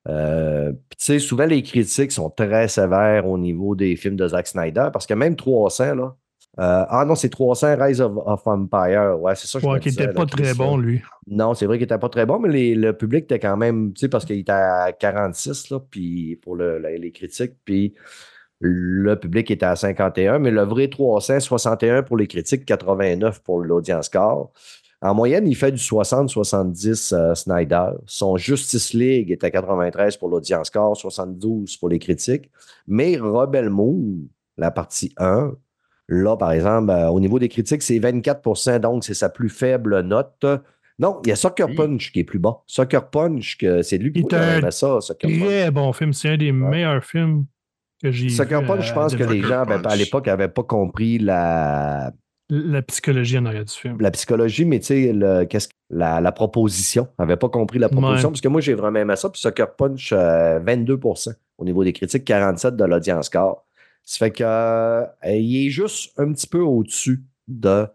[0.08, 4.28] Euh, Puis, tu sais, souvent, les critiques sont très sévères au niveau des films de
[4.28, 6.14] Zack Snyder, parce que même 300, là,
[6.58, 9.18] euh, ah non, c'est 300 Rise of, of Empire.
[9.20, 11.00] Ouais, c'est ça que je Ouais, qui disais, était là, pas très bon, lui.
[11.26, 13.92] Non, c'est vrai qu'il était pas très bon, mais les- le public était quand même,
[13.94, 17.94] tu sais, parce qu'il était à 46, là, puis pour le- le- les critiques, puis
[18.60, 23.60] le public était à 51, mais le vrai 300, 61 pour les critiques, 89 pour
[23.60, 24.52] l'audience score.
[25.00, 27.86] En moyenne, il fait du 60-70 euh, Snyder.
[28.06, 32.50] Son Justice League est à 93 pour l'audience score, 72 pour les critiques.
[32.86, 35.54] Mais Rebel Moon, la partie 1,
[36.08, 40.00] là, par exemple, euh, au niveau des critiques, c'est 24% donc c'est sa plus faible
[40.00, 40.44] note.
[40.98, 41.74] Non, il y a Sucker Oui.
[41.74, 42.58] Punch qui est plus bas.
[42.66, 45.40] Sucker Punch, que c'est lui qui aimait ça, Punch.
[45.40, 46.12] Très bon film.
[46.12, 47.46] C'est un des meilleurs films
[48.02, 50.26] que j'ai Sucker vu, Punch, je euh, pense que de- les gens avaient- à l'époque
[50.26, 52.12] n'avaient pas compris la,
[52.50, 53.96] La psychologie en arrière du film.
[54.00, 57.08] la psychologie, mais tu sais, qu'est-ce que- la, la proposition.
[57.18, 58.32] n'avait pas compris la proposition, Ouais.
[58.32, 59.30] parce que moi, j'ai vraiment aimé ça.
[59.30, 63.64] Puis Sucker Punch, euh, 22% au niveau des critiques, 47% de l'audience score.
[64.04, 67.86] Ça fait que euh, il est juste un petit peu au-dessus de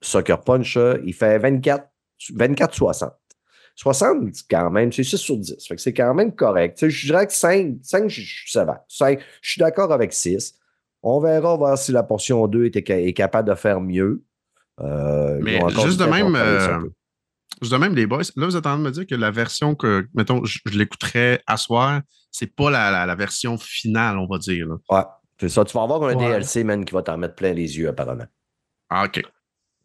[0.00, 0.76] Sucker Punch.
[0.76, 1.88] euh, Il fait 24,
[2.34, 3.10] 24-60.
[3.78, 5.66] 60, c'est quand même, c'est 6 sur 10.
[5.68, 6.88] Fait que c'est quand même correct.
[6.88, 8.78] Je dirais que 5, 5 je suis sévère.
[8.88, 10.54] 5, je suis d'accord avec 6.
[11.02, 14.24] On verra voir si la portion 2 est, est capable de faire mieux.
[14.80, 18.22] Euh, Mais juste de même, ça euh, les boys.
[18.36, 20.78] Là, vous êtes en train de me dire que la version que, mettons, je, je
[20.78, 22.00] l'écouterais à soir,
[22.30, 24.66] c'est pas la, la- la version finale, on va dire.
[24.68, 24.76] là.
[24.90, 25.04] Ouais,
[25.40, 25.64] c'est ça.
[25.64, 26.28] Tu vas avoir un Ouais.
[26.28, 28.26] DLC, man, qui va t'en mettre plein les yeux, apparemment.
[28.90, 29.22] Ah, OK.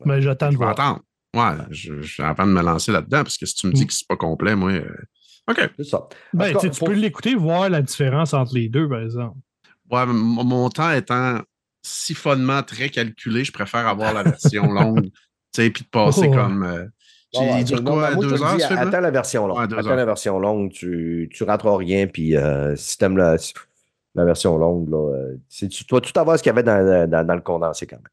[0.06, 0.70] Mais j'attends de voir.
[0.72, 1.02] attendre.
[1.36, 3.72] Ouais, je, je suis en train de me lancer là-dedans parce que si tu me
[3.74, 3.88] dis Mm.
[3.88, 4.72] que c'est pas complet, moi.
[4.72, 4.96] euh,
[5.50, 5.70] OK.
[5.78, 6.08] C'est ça.
[6.34, 9.02] Ben, tu sais, cas, tu pour- peux l'écouter, voir la différence entre les deux, par
[9.02, 9.38] exemple.
[9.90, 11.40] Ouais, mon temps étant
[11.84, 15.06] siphonnement très calculé, je préfère avoir la version longue.
[15.06, 15.12] Tu
[15.64, 16.36] sais, puis de passer Oh, ouais.
[16.36, 16.64] comme.
[16.64, 16.86] euh,
[17.36, 18.64] ouais, il dure quoi, te deux heures, dis?
[18.64, 19.58] Attends la version longue.
[19.58, 19.96] Ouais, attends heures.
[19.96, 22.08] la version longue, tu, tu rateras rien.
[22.08, 23.38] Puis euh, si t'aimes la,
[24.16, 27.08] la version longue, là, euh, c'est- tu dois tout avoir ce qu'il y avait dans,
[27.10, 28.08] dans- dans le condensé quand même.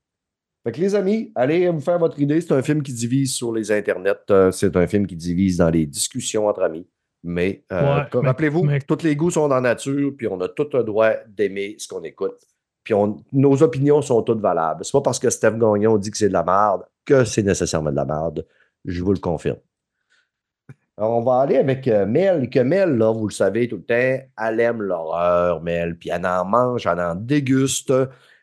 [0.65, 2.41] Fait que les amis, allez vous faire votre idée.
[2.41, 4.15] C'est un film qui divise sur les internets.
[4.31, 6.87] euh, c'est un film qui divise dans les discussions entre amis.
[7.25, 10.27] Mais, euh, Ouais, comme- mais- rappelez-vous, mais- tous les goûts sont dans la nature, puis
[10.29, 12.37] on a tout le droit d'aimer ce qu'on écoute.
[12.85, 14.85] Puis on- nos opinions sont toutes valables.
[14.85, 17.91] C'est pas parce que Steph Gagnon dit que c'est de la merde que c'est nécessairement
[17.91, 18.47] de la merde.
[18.85, 19.59] Je vous le confirme.
[20.99, 23.83] Alors, on va aller avec euh, Mel, que Mel, là, vous le savez tout le
[23.85, 27.93] temps, elle aime l'horreur, Mel, puis elle en mange, elle en déguste.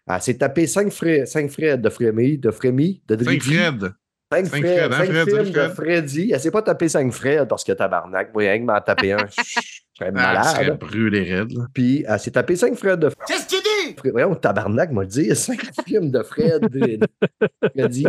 [0.07, 3.41] Elle s'est tapé cinq, frais, cinq Fred de Frémy, de Frémy, de Cinq.
[3.43, 3.91] Fred.
[4.31, 5.73] Cinq Cinq Fred, Fred, hein, cinq Fred, films salut, de Fred?
[5.73, 6.31] Freddy.
[6.31, 8.33] Elle s'est pas tapé cinq Fred parce que tabarnak.
[8.33, 10.79] Moi, rien que m'en taper un, je serais Ah, elle serait malade.
[10.79, 11.51] brûlée raide.
[11.51, 11.65] là.
[11.73, 13.95] Puis elle s'est tapé cinq Fred de Qu'est-ce que tu dis?
[13.97, 14.11] Fred.
[14.13, 16.67] Voyons, tabarnak, m'a dit, cinq films de Fred.
[17.75, 18.05] Freddy.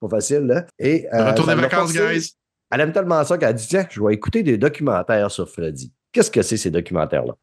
[0.00, 0.66] Pas facile, là.
[0.78, 2.32] Et, euh, retour des vacances, guys.
[2.74, 5.92] Elle aime tellement ça qu'elle a dit Tiens, je vais écouter des documentaires sur Freddy.
[6.10, 7.34] Qu'est-ce que c'est ces documentaires-là?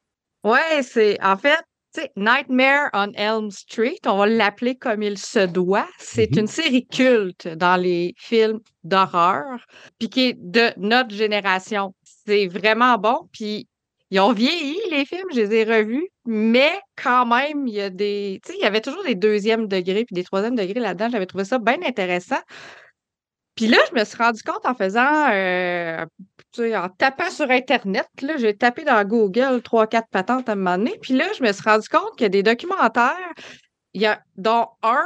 [0.44, 1.60] Ouais, c'est en fait,
[1.96, 5.88] tu sais, Nightmare on Elm Street, on va l'appeler comme il se doit.
[6.00, 6.40] C'est Mhm.
[6.40, 9.66] une série culte dans les films d'horreur,
[10.00, 11.94] puis qui est de notre génération.
[12.04, 13.68] C'est vraiment bon, puis
[14.10, 17.90] ils ont vieilli, les films, je les ai revus, mais quand même, il y a
[17.90, 18.42] des.
[18.46, 21.08] Tu sais, il y avait toujours des deuxièmes degrés puis des troisièmes degrés là-dedans.
[21.10, 22.40] J'avais trouvé ça bien intéressant.
[23.56, 26.06] Puis là, je me suis rendu compte en faisant, euh,
[26.54, 30.54] tu sais, en tapant sur Internet, là, j'ai tapé dans Google trois, quatre patentes à
[30.54, 30.98] un moment donné.
[31.02, 33.34] Puis là, je me suis rendu compte qu'il y a des documentaires,
[33.94, 35.04] il y a, dont un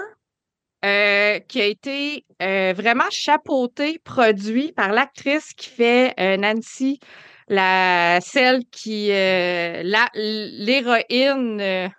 [0.86, 7.00] euh, qui a été euh, vraiment chapeauté, produit par l'actrice qui fait Nancy,
[7.48, 11.92] la, celle qui, la- l'héroïne,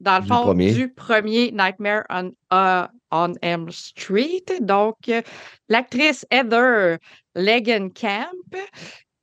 [0.00, 0.72] dans le Du fond, premier.
[0.72, 2.32] du premier Nightmare on,
[3.12, 4.44] on Elm Street.
[4.60, 5.22] Donc, euh,
[5.68, 6.98] l'actrice Heather
[7.36, 8.32] Legenkamp.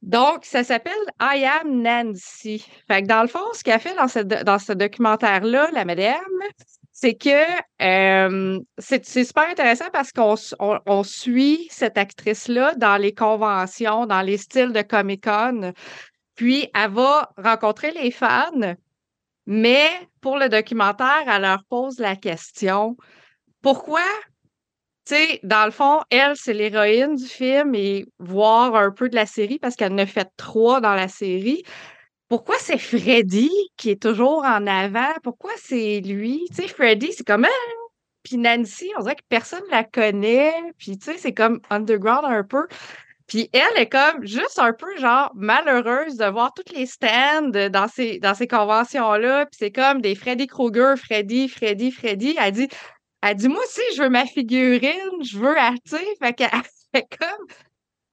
[0.02, 2.66] Donc, ça s'appelle I Am Nancy.
[2.88, 6.22] Fait que dans le fond, ce qu'elle fait dans ce, documentaire-là, la madame,
[6.94, 7.44] c'est que
[7.82, 14.72] euh, c'est super intéressant parce qu'on suit cette actrice-là dans les conventions, dans les styles
[14.72, 15.74] de Comic-Con.
[16.36, 18.76] Puis, elle va rencontrer les fans,
[19.46, 19.90] mais
[20.22, 22.96] pour le documentaire, elle leur pose la question
[23.62, 24.02] pourquoi
[25.06, 29.16] tu sais, dans le fond, elle, c'est l'héroïne du film et voir un peu de
[29.16, 31.64] la série parce qu'elle en a fait trois dans la série.
[32.28, 35.12] Pourquoi c'est Freddy qui est toujours en avant?
[35.24, 36.46] Pourquoi c'est lui?
[36.50, 37.80] Tu sais, Freddy, c'est comme Ah!
[38.24, 40.54] Puis Nancy, on dirait que personne la connaît.
[40.78, 42.68] Puis tu sais, c'est comme underground un peu.
[43.26, 47.88] Puis elle est comme juste un peu genre malheureuse de voir toutes les stands dans
[47.88, 49.48] ces, dans ces conventions-là.
[49.48, 52.36] Puis c'est comme des Freddy Krueger, Freddy, Freddy, Freddy.
[52.40, 52.68] Elle dit
[53.22, 55.56] elle dit, moi aussi, je veux ma figurine, je veux,
[55.86, 57.48] sais, fait comme,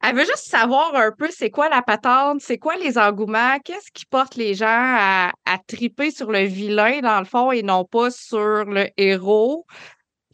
[0.02, 3.90] elle veut juste savoir un peu c'est quoi la patente, c'est quoi les engouements, qu'est-ce
[3.92, 7.84] qui porte les gens à, à triper sur le vilain, dans le fond, et non
[7.84, 9.66] pas sur le héros.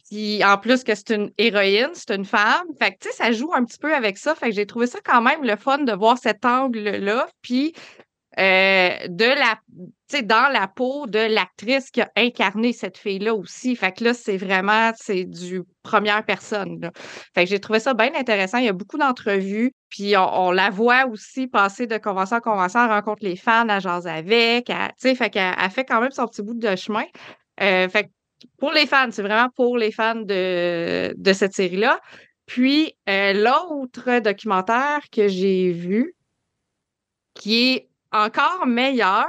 [0.09, 2.67] Puis en plus que c'est une héroïne, c'est une femme.
[2.77, 4.35] Fait que, tu sais, ça joue un petit peu avec ça.
[4.35, 7.27] Fait que j'ai trouvé ça quand même le fun de voir cet angle-là.
[7.41, 7.73] Puis
[8.39, 13.75] euh, dans la peau de l'actrice qui a incarné cette fille-là aussi.
[13.75, 16.91] Fait que là, c'est vraiment, c'est du première personne.
[17.33, 18.59] Fait que j'ai trouvé ça bien intéressant.
[18.59, 19.73] Il y a beaucoup d'entrevues.
[19.89, 23.81] Puis on, la voit aussi passer de convention en convention, elle rencontre les fans, elle
[23.81, 24.69] jase avec.
[24.69, 27.05] elle- fait qu'elle elle fait quand même son petit bout de chemin.
[27.61, 28.09] Euh, fait que
[28.57, 31.99] pour les fans, c'est vraiment pour les fans de, de cette série-là.
[32.45, 36.15] Puis euh, l'autre documentaire que j'ai vu,
[37.33, 39.27] qui est encore meilleur,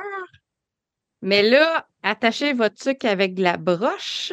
[1.22, 4.32] mais là, attachez votre truc avec de la broche.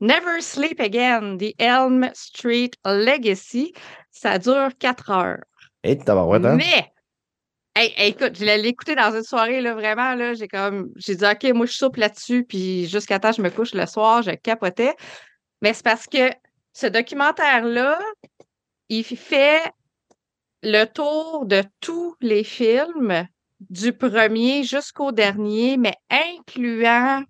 [0.00, 3.72] Never Sleep Again, The Elm Street Legacy.
[4.10, 5.44] Ça dure quatre heures.
[6.04, 6.56] Tabarouette, hein?
[6.56, 6.90] Mais,
[7.76, 11.16] hey, hey, écoute, je l'ai écouté dans une soirée, là, vraiment, là, j'ai comme, j'ai
[11.16, 14.30] dit, OK, moi, je soupe là-dessus, puis jusqu'à temps, je me couche le soir, je
[14.32, 14.94] capotais.
[15.60, 16.30] Mais c'est parce que
[16.72, 17.98] ce documentaire-là,
[18.88, 19.70] il fait
[20.62, 23.26] le tour de tous les films,
[23.70, 27.22] du premier jusqu'au dernier, mais incluant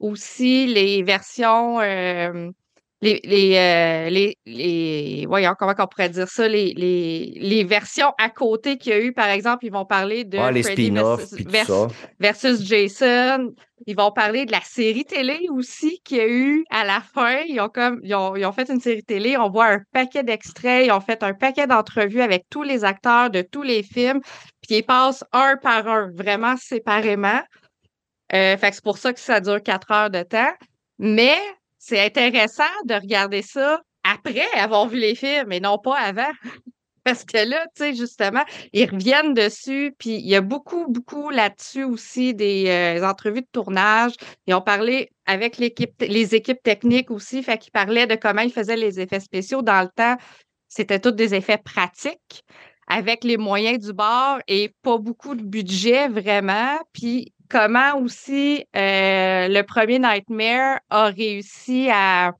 [0.00, 2.50] aussi les versions, euh,
[3.00, 8.12] les, les, euh, les, les- voyons, comment on pourrait dire ça, les, les, les versions
[8.18, 10.86] à côté qu'il y a eu, par exemple, ils vont parler de Ah, les Freddy
[10.86, 11.88] spin-offs, versus, puis tout vers- ça.
[12.18, 13.54] versus Jason.
[13.86, 17.40] Ils vont parler de la série télé aussi qu'il y a eu à la fin.
[17.46, 20.22] Ils ont, comme, ils ont, ils ont fait une série télé, on voit un paquet
[20.22, 24.20] d'extraits, ils ont fait un paquet d'entrevues avec tous les acteurs de tous les films,
[24.66, 27.42] puis ils passent un par un, vraiment séparément.
[28.32, 30.52] Euh, fait que c'est pour ça que ça dure quatre heures de temps.
[30.98, 31.36] Mais
[31.78, 36.32] c'est intéressant de regarder ça après avoir vu les films et non pas avant.
[37.04, 38.42] Parce que là, tu sais, justement,
[38.72, 43.48] ils reviennent dessus, puis il y a beaucoup, beaucoup là-dessus aussi des euh, entrevues de
[43.52, 44.12] tournage.
[44.46, 48.78] Ils ont parlé avec les équipes techniques aussi, fait qu'ils parlaient de comment ils faisaient
[48.78, 50.16] les effets spéciaux dans le temps.
[50.68, 52.42] C'était tous des effets pratiques
[52.86, 56.78] avec les moyens du bord et pas beaucoup de budget vraiment.
[56.92, 62.32] Puis comment aussi euh, le premier Nightmare a réussi à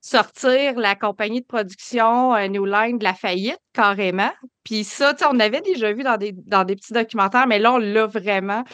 [0.00, 4.32] sortir la compagnie de production euh, New Line de la faillite carrément.
[4.64, 7.78] Puis ça, on avait déjà vu dans des, dans des petits documentaires, mais là, on
[7.78, 8.64] l'a vraiment.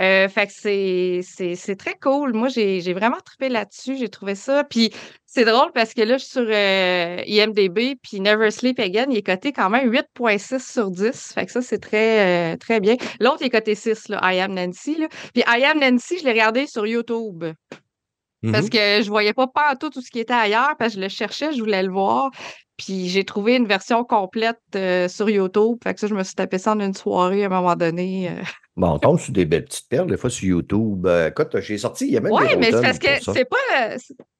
[0.00, 2.32] Euh, fait que c'est, c'est, c'est très cool.
[2.34, 3.96] Moi, j'ai, j'ai vraiment trippé là-dessus.
[3.96, 4.64] J'ai trouvé ça.
[4.64, 4.90] Puis
[5.24, 9.18] c'est drôle parce que là, je suis sur euh, IMDB, puis Never Sleep Again, il
[9.18, 11.32] est coté quand même 8.6 sur 10.
[11.34, 12.96] Fait que ça, c'est très, euh, très bien.
[13.20, 14.96] L'autre, il est coté 6, là, I Am Nancy.
[14.96, 15.08] Là.
[15.32, 17.44] Puis I Am Nancy, je l'ai regardé sur YouTube.
[18.52, 18.70] Parce Mhm.
[18.70, 21.08] que je voyais pas pas tout tout ce qui était ailleurs, parce que je le
[21.08, 22.30] cherchais, je voulais le voir.
[22.76, 25.78] Puis j'ai trouvé une version complète euh, sur YouTube.
[25.82, 28.28] Fait que ça, je me suis tapé ça en une soirée à un moment donné.
[28.30, 28.42] euh.
[28.76, 31.06] Bon, on tombe sur des belles petites perles, des fois sur YouTube.
[31.06, 33.44] Euh, écoute, j'ai sorti, il y a même Ouais, des mais c'est parce que c'est
[33.44, 33.96] pas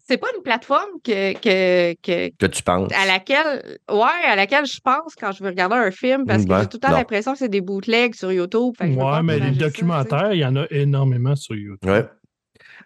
[0.07, 2.91] c'est- pas une plateforme que, que, que, que tu penses.
[3.01, 6.49] à laquelle ouais, à laquelle je pense quand je veux regarder un film parce que
[6.49, 8.75] Ben, j'ai tout le temps l'impression que c'est des bootlegs sur YouTube.
[8.81, 11.79] Ouais, mais les documentaires, il y en a énormément sur YouTube.
[11.89, 12.05] Ouais.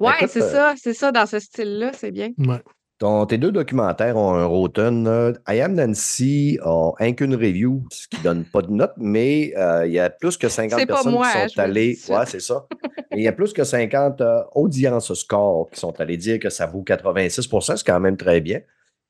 [0.00, 2.28] Ouais, c'est euh, ça, c'est ça, dans ce style-là, c'est bien.
[2.36, 2.60] Ouais.
[2.98, 5.06] Ton- tes deux documentaires ont un Rotten.
[5.06, 9.52] euh, I Am Nancy a un qu'une review, ce qui donne pas de note, mais
[9.56, 11.60] euh, il y a plus que 50 C'est pas personnes moi, qui hein, sont dis
[11.60, 11.98] allées.
[12.08, 12.66] Ouais, c'est ça.
[13.12, 16.66] Il y a plus que 50 euh, audiences score qui sont allées dire que ça
[16.66, 18.60] vaut 86% c'est quand même très bien.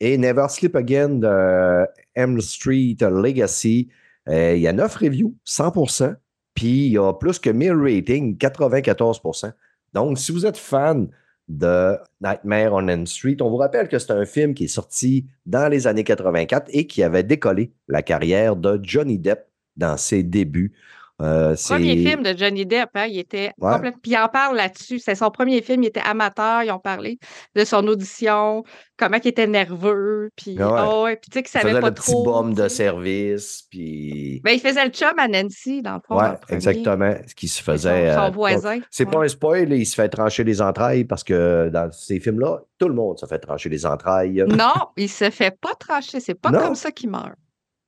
[0.01, 3.89] Et Never Sleep Again de M Street Legacy,
[4.28, 6.14] euh, il y a 9 reviews, 100%
[6.55, 9.53] puis il y a plus que 1000 ratings, 94%
[9.95, 11.09] Donc, si vous êtes fan
[11.49, 13.36] de Nightmare on Elm Street.
[13.40, 16.86] On vous rappelle que c'est un film qui est sorti dans les années 84 et
[16.86, 20.74] qui avait décollé la carrière de Johnny Depp dans ses débuts.
[21.21, 23.73] Euh, Premier film de Johnny Depp, hein, il était Ouais.
[23.75, 24.01] complètement.
[24.03, 25.01] Puis il en parle là-dessus.
[25.01, 26.62] C'est son premier film, il était amateur.
[26.62, 27.19] Ils ont parlé
[27.57, 28.62] de son audition,
[28.97, 30.31] comment il était nerveux.
[30.37, 30.81] Puis, Ah ouais.
[30.93, 32.23] oh, ouais, puis tu sais qu'il Il savait faisait pas le petit trop.
[32.25, 32.75] bum de tu sais.
[32.85, 34.41] service, puis...
[34.45, 36.16] Ben, il faisait le chum à Nancy, dans le fond.
[36.21, 37.12] ouais, le exactement.
[37.27, 38.14] Ce qui se faisait...
[38.14, 38.79] Son, euh, voisin.
[38.91, 42.61] C'est pas un spoil, il se fait trancher les entrailles parce que dans ces films-là,
[42.79, 44.45] tout le monde se fait trancher les entrailles.
[44.49, 46.21] Non, il se fait pas trancher.
[46.21, 46.61] C'est pas Non?
[46.61, 47.35] comme ça qu'il meurt.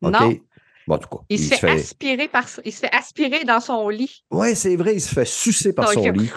[0.02, 0.32] Non.
[0.90, 3.88] Bon, en tout cas, Il, se fait, aspirer par il se fait aspirer dans son
[3.88, 4.24] lit.
[4.30, 6.30] Ouais, c'est vrai, il se fait sucer par Donc, son lit.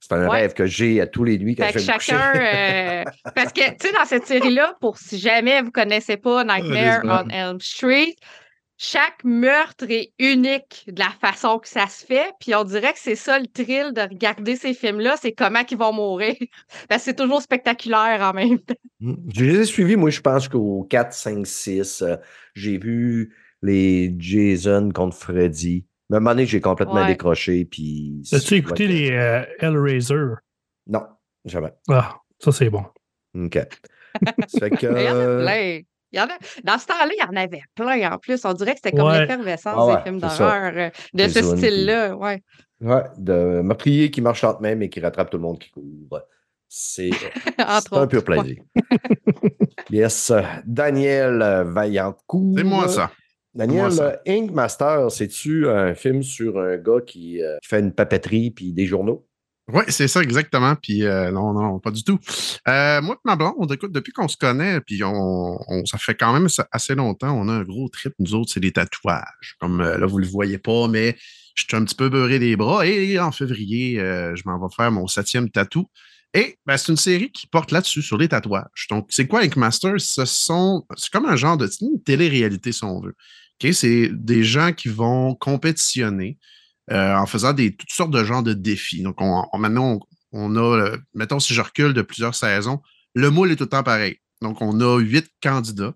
[0.00, 0.40] C'est un Ouais.
[0.40, 2.12] rêve que j'ai à tous les nuits quand Fait je vais me coucher.
[2.12, 2.34] chacun.
[2.36, 3.04] euh,
[3.36, 7.28] parce que, tu sais, dans cette série-là, pour si jamais vous connaissez pas Nightmare on
[7.30, 8.16] Elm Street,
[8.76, 12.32] chaque meurtre est unique de la façon que ça se fait.
[12.40, 15.76] Puis on dirait que c'est ça le thrill de regarder ces films-là, c'est comment ils
[15.78, 16.34] vont mourir.
[16.88, 18.74] Parce que c'est toujours spectaculaire en même temps.
[19.00, 19.14] Mm.
[19.34, 22.02] Je les ai suivis, moi, je pense qu'au 4, 5, 6.
[22.02, 22.16] euh,
[22.54, 23.32] j'ai vu
[23.64, 25.86] les Jason contre Freddy.
[26.10, 27.06] Mais à un moment donné, j'ai complètement Ouais.
[27.06, 27.64] décroché.
[27.64, 28.22] Puis.
[28.32, 30.34] As-tu écouté les euh, Hellraiser?
[30.86, 31.02] Non,
[31.44, 31.72] jamais.
[31.88, 32.84] Ah, ça c'est bon.
[33.36, 33.58] OK.
[34.60, 34.86] Fait que.
[34.86, 35.80] Il y en a plein.
[36.12, 38.44] Il y en a- dans ce temps-là, il y en avait plein en plus.
[38.44, 39.20] On dirait que c'était comme Ouais.
[39.22, 42.14] l'effervescence Ah ouais, des films d'horreur euh, de Les ce style-là.
[42.16, 42.40] Ouais.
[42.80, 46.20] Ouais, de meurtrier qui marche lentement, mais qui rattrape tout le monde qui court.
[46.68, 47.10] C'est
[47.92, 48.56] un pur plaisir.
[49.90, 50.32] yes.
[50.64, 52.54] Daniel Vaillancourt.
[52.58, 53.10] C'est moi, ça.
[53.54, 57.92] Daniel, euh, Ink Master, c'est-tu un film sur un gars qui, euh, qui fait une
[57.92, 59.26] papeterie puis des journaux?
[59.72, 60.74] Oui, c'est ça exactement.
[60.76, 62.18] Puis euh, non, non, pas du tout.
[62.68, 66.14] Euh, moi et ma blonde, écoute, depuis qu'on se connaît, puis on, on- ça fait
[66.14, 69.56] quand même assez longtemps, on a un gros trip, nous autres, c'est des tatouages.
[69.60, 71.16] Comme euh, là, vous le voyez pas, mais
[71.54, 72.86] je suis un petit peu beurré les bras.
[72.86, 75.86] Et en février, je m'en vais faire mon septième tatou.
[76.36, 78.88] Et ben, c'est une série qui porte là-dessus, sur les tatouages.
[78.90, 79.92] Donc, c'est quoi Ink Master?
[79.98, 80.84] Ce sont.
[80.96, 81.70] C'est comme un genre de
[82.04, 83.14] télé-réalité, si on veut.
[83.60, 86.38] C'est des gens qui vont compétitionner
[86.90, 89.02] euh, en faisant des, toutes sortes de genres de défis.
[89.02, 90.00] Donc, on, on- maintenant,
[90.32, 92.82] on, a, euh, mettons, si je recule de plusieurs saisons,
[93.14, 94.18] le moule est tout le temps pareil.
[94.42, 95.94] Donc, on a huit candidats.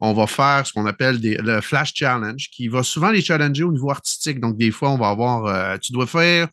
[0.00, 3.72] On va faire ce qu'on appelle le Flash Challenge, qui va souvent les challenger au
[3.72, 4.38] niveau artistique.
[4.38, 6.48] Donc, des fois, on va avoir, euh, tu dois faire,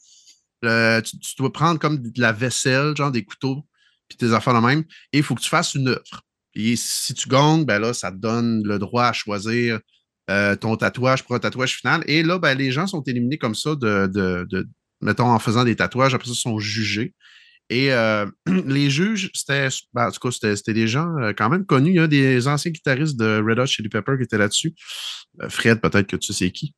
[0.64, 3.68] tu, dois prendre comme de la vaisselle, genre des couteaux,
[4.08, 6.24] puis tes affaires de même, et il faut que tu fasses une œuvre.
[6.54, 9.80] Puis si tu gagnes, ben là, ça te donne le droit à choisir
[10.30, 12.04] euh, ton tatouage pour un tatouage final.
[12.08, 14.68] Et là, ben, les gens sont éliminés comme ça de, de, de
[15.02, 16.14] mettons, en faisant des tatouages.
[16.14, 17.14] Après ça, ils sont jugés.
[17.70, 18.26] Et euh,
[18.66, 21.92] les juges, c'était, ben, en tout cas, c'était, c'était des gens euh, quand même connus.
[21.92, 24.74] Il y a des anciens guitaristes de Red Hot Chili Pepper qui étaient là-dessus.
[25.50, 26.74] Fred, peut-être que tu sais qui.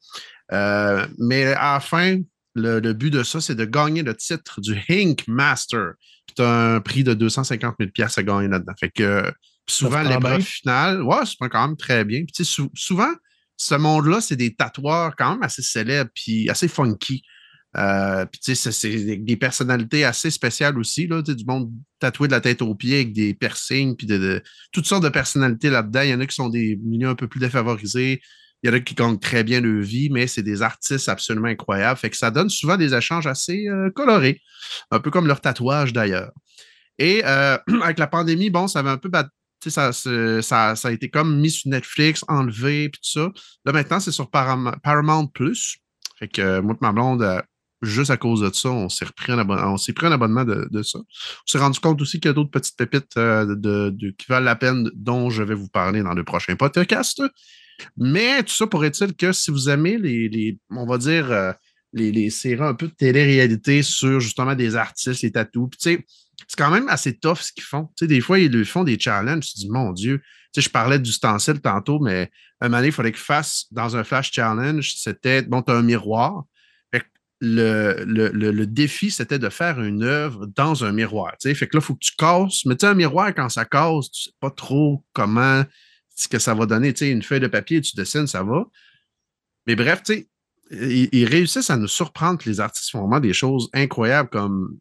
[0.51, 2.19] Euh, mais à la fin,
[2.55, 5.91] le, le but de ça, c'est de gagner le titre du Hink Master.
[6.35, 8.73] Tu as un prix de 250 000 à gagner là-dedans.
[8.79, 9.31] Fait que
[9.69, 12.19] souvent, l'épreuve finale, ouais, c'est quand même très bien.
[12.19, 13.11] Puis, tu sais, sou- souvent,
[13.57, 17.23] ce monde-là, c'est des tatoueurs quand même assez célèbres puis assez funky.
[17.75, 22.33] Euh, puis tu sais, c'est- des, personnalités assez spéciales aussi, là, du monde tatoué de
[22.33, 24.07] la tête aux pieds avec des piercings, puis
[24.71, 26.01] toutes sortes de personnalités là-dedans.
[26.01, 28.21] Il y en a qui sont des milieux un peu plus défavorisés,
[28.63, 31.47] il y en a qui gagnent très bien leur vie, mais c'est des artistes absolument
[31.47, 31.99] incroyables.
[31.99, 34.41] Fait que ça donne souvent des échanges assez euh, colorés,
[34.91, 36.31] un peu comme leur tatouage d'ailleurs.
[36.97, 39.09] Et euh, avec la pandémie, bon, ça avait un peu
[39.65, 43.31] ça, ça, a été comme mis sur Netflix, enlevé, puis tout ça.
[43.65, 45.77] Là, maintenant, c'est sur Param- Paramount Plus.
[46.19, 47.41] Fait que moi et ma blonde, euh,
[47.81, 50.99] juste à cause de ça, on s'est repris un abonnement, pris un abonnement de, ça.
[50.99, 54.55] On s'est rendu compte aussi qu'il y a d'autres petites pépites euh, qui valent la
[54.55, 57.21] peine, dont je vais vous parler dans le prochain podcast.
[57.95, 61.51] Mais tout ça pourrait dire que si vous aimez les, les on va dire, euh,
[61.93, 65.89] les, les séries un peu de télé-réalité sur justement des artistes, les tatous, puis tu
[65.89, 66.05] sais,
[66.47, 67.89] c'est quand même assez tough ce qu'ils font.
[68.01, 69.47] Des fois, ils lui font des challenges.
[69.47, 70.21] Tu dis, mon Dieu,
[70.55, 72.31] je parlais d'ustensile tantôt, mais
[72.61, 75.83] un moment il fallait qu'il fasse dans un flash challenge, c'était, bon, tu as un
[75.83, 76.45] miroir.
[76.91, 77.05] Fait que
[77.41, 81.35] le, le, le, défi, c'était de faire une œuvre dans un miroir.
[81.41, 82.65] Fait que là, il faut que tu casses.
[82.65, 85.63] Mais tu un miroir, quand ça casse, tu sais pas trop comment,
[86.15, 86.93] ce que ça va donner.
[87.01, 88.65] Une feuille de papier, tu dessines, ça va.
[89.67, 90.27] Mais bref, tu sais,
[90.71, 94.77] ils réussissent à nous surprendre que les artistes font vraiment des choses incroyables comme.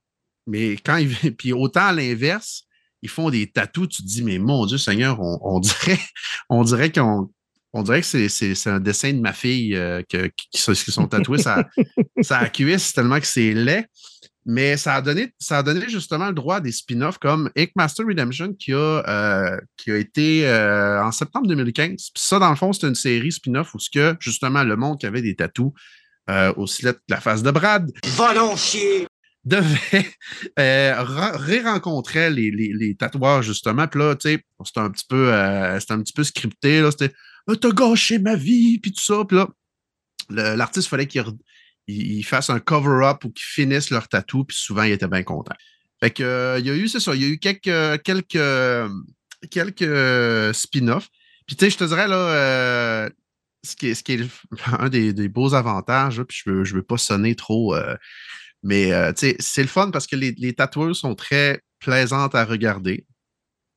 [0.47, 1.15] Mais quand ils.
[1.37, 2.65] Puis autant à l'inverse,
[3.03, 6.01] ils font des tatous, tu te dis, mais mon Dieu Seigneur, on, on dirait,
[6.49, 7.31] on dirait qu'on.
[7.73, 11.07] On dirait que c'est, c'est, c'est un dessin de ma fille euh, que- qui, sont
[11.09, 11.63] tatoués ça,
[12.23, 13.87] ça a cuisse tellement que c'est laid.
[14.49, 17.73] Mais ça a donné, ça a donné justement le droit à des spin-offs comme Ink
[17.75, 22.11] Master Redemption qui a, euh, qui a été euh, en septembre 2015.
[22.15, 25.01] Puis ça, dans le fond, c'est une série spin-off où ce que, justement, le monde
[25.01, 25.73] qui avait des tatous
[26.31, 27.91] euh, au slet de la face de Brad
[28.57, 29.09] chier!
[29.47, 30.07] Devait
[30.59, 33.89] euh, re- ré-rencontrer les, les, les tatoueurs, justement.
[33.89, 36.83] Puis là, tu sais, c'était un petit peu euh, un petit peu scripté.
[36.91, 37.15] C'était
[37.47, 39.25] Ah, T'as gâché ma vie, puis tout ça.
[39.27, 41.25] Puis là, l'artiste fallait qu'il
[41.87, 45.55] il, fasse un cover-up ou qu'ils finissent leur tatou, puis souvent, il était bien content.
[46.01, 48.91] Fait que euh, il y a eu, c'est ça, il y a eu quelques quelques
[49.51, 51.09] quelques euh, spin-offs.
[51.47, 53.09] Puis tu sais, je te dirais là,
[53.63, 54.29] ce qui est, ce qui est
[54.79, 57.77] un des, des beaux avantages, puis je veux, je veux pas sonner trop,
[58.63, 63.07] mais euh, c'est le fun parce que les, les tatoueurs sont très plaisantes à regarder.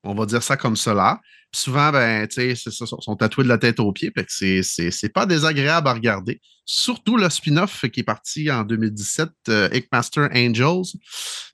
[0.04, 1.20] On va dire ça comme cela.
[1.52, 5.26] Souvent, ben, tu sais, sont, tatoués de la tête aux pieds, fait que c'est, pas
[5.26, 6.40] désagréable à regarder.
[6.64, 9.70] Surtout le spin-off qui est parti en 2017, euh,
[10.36, 10.96] Angels.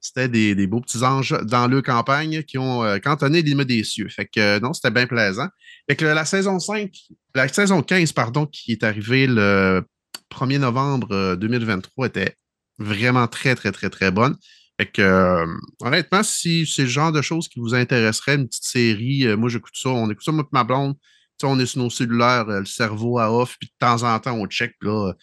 [0.02, 3.86] C'était des, des beaux petits anges dans leur campagne qui ont euh, cantonné l'île des
[3.86, 4.10] cieux.
[4.10, 5.48] Fait que euh, non, c'était bien plaisant.
[5.90, 6.92] Fait que la saison 5,
[7.34, 9.82] la saison 15, pardon, qui est arrivée le
[10.30, 12.36] 1er novembre euh, 2023 était
[12.78, 14.36] vraiment très, très, très, très bonne.
[14.80, 15.46] Fait que, euh,
[15.80, 19.48] honnêtement, si c'est le genre de choses qui vous intéresserait, une petite série, euh, moi
[19.50, 20.96] j'écoute ça, on écoute ça, moi et ma blonde,
[21.38, 24.04] Tu sais, on est sur nos cellulaires, euh, le cerveau à off, puis de temps
[24.04, 25.14] en temps, on check là,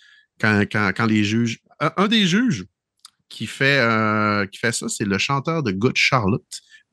[0.40, 1.59] quand, quand, quand les juges.
[1.80, 2.64] Un, un des juges
[3.28, 3.80] qui fait,
[4.50, 6.44] qui fait ça, c'est le chanteur de Good Charlotte,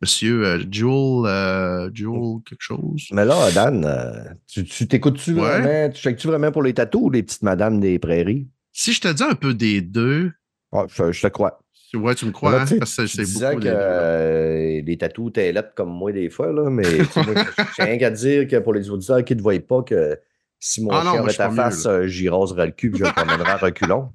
[0.02, 3.08] Monsieur Joel, Joel quelque chose.
[3.12, 5.62] Mais là, Dan, tu tu t'écoutes-tu Ouais.
[5.62, 5.92] vraiment?
[5.94, 8.48] Tu checkes-tu vraiment pour les tatous ou les petites madames des prairies?
[8.72, 10.32] Si je te dis un peu des deux,
[10.72, 11.60] Ouais, je, je te crois.
[11.96, 15.32] ouais, tu me crois, Là, hein, parce que c'est beaucoup que les euh, les tatous
[15.36, 19.24] lettres comme moi des fois, là, mais tiens rien qu'à dire que pour les auditeurs
[19.24, 20.20] qui ne te voient pas, que
[20.60, 23.12] si mon Ah chien suis ta face, euh, j'y raserais le cul et je le
[23.12, 24.12] promènerais à reculons.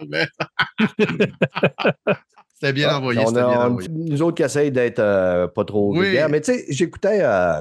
[2.54, 3.88] C'était bien Ah, envoyé, on bien on- envoyé.
[3.88, 6.00] nous autres qui essayent d'être euh, pas trop Oui.
[6.06, 6.28] vulgaires.
[6.28, 7.60] Mais tu sais, j'écoutais euh,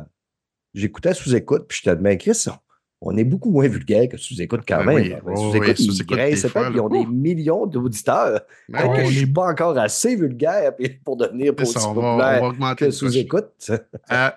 [0.73, 2.45] j'écoutais sous-écoute, puis je te demandais, Chris,
[3.01, 4.95] on est beaucoup moins vulgaire que sous-écoute quand Ben même.
[5.03, 5.19] oui, là.
[5.23, 8.41] oui, sous-écoute, oui, ils fois, ont des millions d'auditeurs.
[8.69, 10.73] Ben je les- suis pas encore assez vulgaire
[11.05, 13.51] pour devenir aussi ça, on va, on populaire va augmenter que sous-écoute.
[14.11, 14.29] Euh,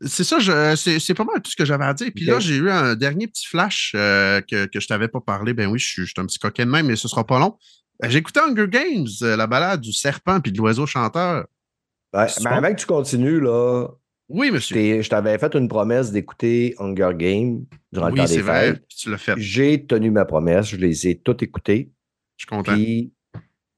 [0.00, 0.38] c'est ça,
[0.76, 2.10] c'est pas mal tout ce que j'avais à dire.
[2.14, 5.54] Puis là, j'ai eu un dernier petit flash euh, que, que je t'avais pas parlé.
[5.54, 7.40] Ben oui, je suis, je suis un petit coquin de même, mais ce sera pas
[7.40, 7.56] long.
[8.04, 11.46] Euh, J'ai écouté Hunger Games, la balade du serpent puis de l'oiseau chanteur.
[12.14, 12.56] Ouais, mais bon?
[12.56, 13.88] avant que tu continues, là,
[14.28, 15.00] Oui, monsieur.
[15.02, 18.72] je t'avais fait une promesse d'écouter Hunger Games durant le temps des vrai.
[18.74, 18.88] fêtes.
[18.88, 19.34] Tu l'as fait.
[19.36, 21.90] Je J'ai tenu ma promesse, je les ai toutes écoutées.
[22.36, 22.74] suis content.
[22.74, 23.12] Puis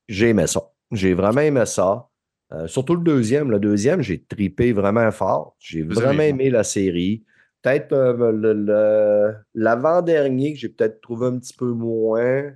[0.09, 0.73] j'ai aimé ça.
[0.91, 2.09] J'ai vraiment aimé ça.
[2.53, 3.51] Euh, surtout le deuxième.
[3.51, 5.55] Le deuxième, j'ai tripé vraiment fort.
[5.61, 7.25] J'ai vraiment aimé la série.
[7.63, 12.47] Peut-être euh, l'avant-dernier que j'ai peut-être trouvé un petit peu moins.
[12.47, 12.55] Un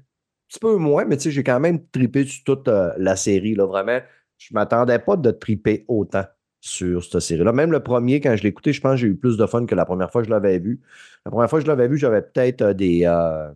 [0.49, 3.55] petit peu moins, mais tu sais, j'ai quand même tripé sur toute euh, la série.
[3.55, 4.01] Là, vraiment,
[4.36, 6.24] je ne m'attendais pas de triper autant
[6.67, 7.53] sur cette série-là.
[7.53, 9.67] Même le premier, quand je l'ai écouté, je pense que j'ai eu plus de fun
[9.67, 10.81] que la première fois que je l'avais vu.
[11.27, 13.51] La première fois que je l'avais vu, j'avais peut-être euh, des, euh,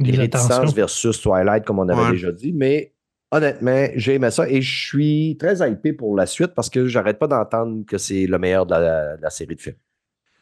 [0.00, 2.10] des Des réticences versus Twilight, comme on avait Ouais.
[2.12, 2.52] déjà dit.
[2.54, 2.94] Mais
[3.30, 7.18] honnêtement, j'ai aimé ça et je suis très hypé pour la suite parce que j'arrête
[7.18, 9.76] pas d'entendre que c'est le meilleur de la, de la série de films.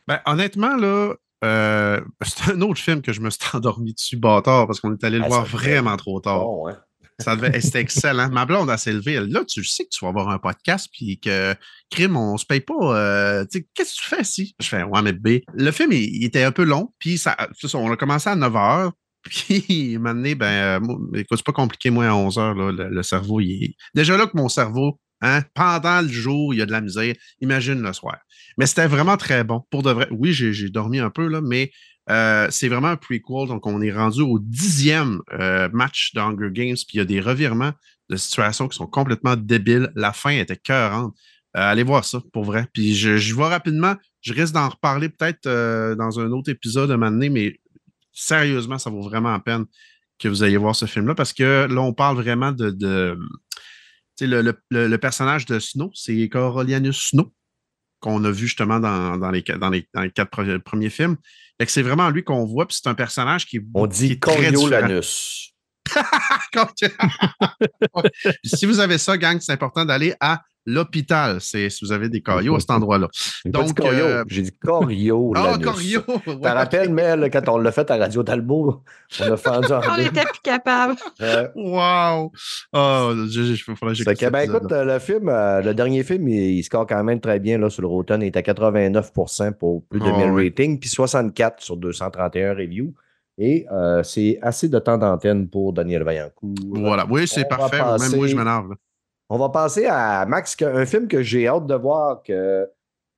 [0.07, 1.13] Ben, honnêtement, là,
[1.45, 5.03] euh, c'est un autre film que je me suis endormi dessus, bâtard, parce qu'on est
[5.03, 6.39] allé le Ah, voir vraiment trop tard.
[6.45, 6.77] Bon, hein?
[7.19, 8.29] Ça devait- C'était excellent.
[8.31, 9.14] Ma blonde, levée.
[9.14, 11.55] Elle, là, tu sais que tu vas avoir un podcast, puis que,
[11.91, 12.75] crime, on se paye pas.
[12.97, 14.55] euh, tu qu'est-ce que tu fais ici?
[14.61, 15.41] Je fais, ouais, mais B.
[15.55, 17.37] Le film, il, était un peu long, puis ça,
[17.75, 18.91] on a commencé à 9 h.
[19.27, 23.41] Puis, moment donné, ben, euh, écoute, c'est pas compliqué, moi, à 11 h, le cerveau,
[23.41, 23.75] il est.
[23.93, 27.12] Déjà là que mon cerveau, hein, pendant le jour, il y a de la misère.
[27.41, 28.19] Imagine le soir.
[28.57, 29.62] Mais c'était vraiment très bon.
[29.71, 30.07] Pour de vrai.
[30.12, 31.71] Oui, j'ai j'ai dormi un peu, là, mais
[32.11, 33.49] euh, c'est vraiment un prequel.
[33.49, 37.05] Donc, on est rendu au dixième euh, match de Hunger Games, puis il y a
[37.05, 37.73] des revirements
[38.11, 39.91] de situations qui sont complètement débiles.
[39.95, 41.15] La fin était cœurante.
[41.57, 42.69] Euh, allez voir ça, pour vrai.
[42.73, 45.45] Puis je, vois rapidement, je risque d'en reparler peut-être
[45.97, 47.59] dans un autre épisode moment donné, mais
[48.13, 49.65] sérieusement, ça vaut vraiment la peine
[50.19, 52.71] que vous ayez voir ce film-là parce que là, on parle vraiment de.
[52.71, 53.19] de
[54.21, 54.41] le-
[54.71, 57.33] le- le personnage de Snow, c'est Coriolanus Snow,
[58.07, 61.17] qu'on a vu justement dans, dans les, dans, les, dans les quatre pre- premiers films.
[61.59, 63.67] Fait que c'est vraiment lui qu'on voit, puis c'est un personnage qui est.
[63.75, 64.87] On qui dit est très différent.
[68.45, 71.41] Si vous avez ça, gang, c'est important d'aller à l'hôpital.
[71.41, 73.07] C'est si vous avez des caillots à cet endroit-là.
[73.45, 75.35] J'ai pas dit Donc, Corio, euh, j'ai dit Coriolanus.
[75.37, 76.03] Ah, Corio!
[76.25, 78.83] Tu te rappelles, mais là, quand on l'a fait à Radio Talbot,
[79.21, 80.07] on a fendu en On deux.
[80.07, 80.97] était plus capable.
[81.21, 82.33] Euh, Wow!
[82.73, 86.59] Oh, je, je, faudrait que que, ben, écoute, le film, euh, le dernier film, il,
[86.59, 88.21] il score quand même très bien là, sur le Rotten.
[88.23, 90.49] Il est à 89% pour plus de Oh, 1000 oui.
[90.49, 92.93] ratings, puis 64 sur 231 reviews.
[93.39, 96.55] Et euh, c'est assez de temps d'antenne pour Daniel Vaillancourt.
[96.70, 97.07] Voilà.
[97.11, 97.76] Oui, c'est On va parfait.
[97.78, 98.74] Même moi, passer- je m'énerve.
[99.28, 102.22] On va passer à Max, un film que j'ai hâte de voir.
[102.22, 102.66] Que...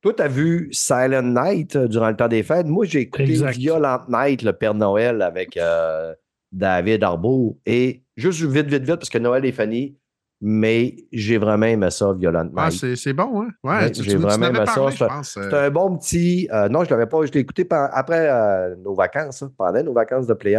[0.01, 2.67] Toi, tu as vu Silent Night euh, durant le temps des fêtes.
[2.67, 3.57] Moi, j'ai écouté Exact.
[3.57, 6.15] Violent Night, le Père Noël, avec euh,
[6.51, 7.57] David Arbour.
[7.67, 9.97] Et juste vite, vite, vite, parce que Noël est fini,
[10.41, 13.49] mais j'ai vraiment aimé ça, Violent Ah, c'est c'est bon, hein?
[13.65, 14.75] Ouais, j'ai vraiment aimé ça.
[14.75, 15.31] parlé, C'est un- pense.
[15.35, 16.49] C'est euh, un bon petit.
[16.53, 17.25] euh, non, je ne l'avais pas.
[17.27, 20.59] Je l'ai écouté après euh, nos vacances, hein, pendant nos vacances de player.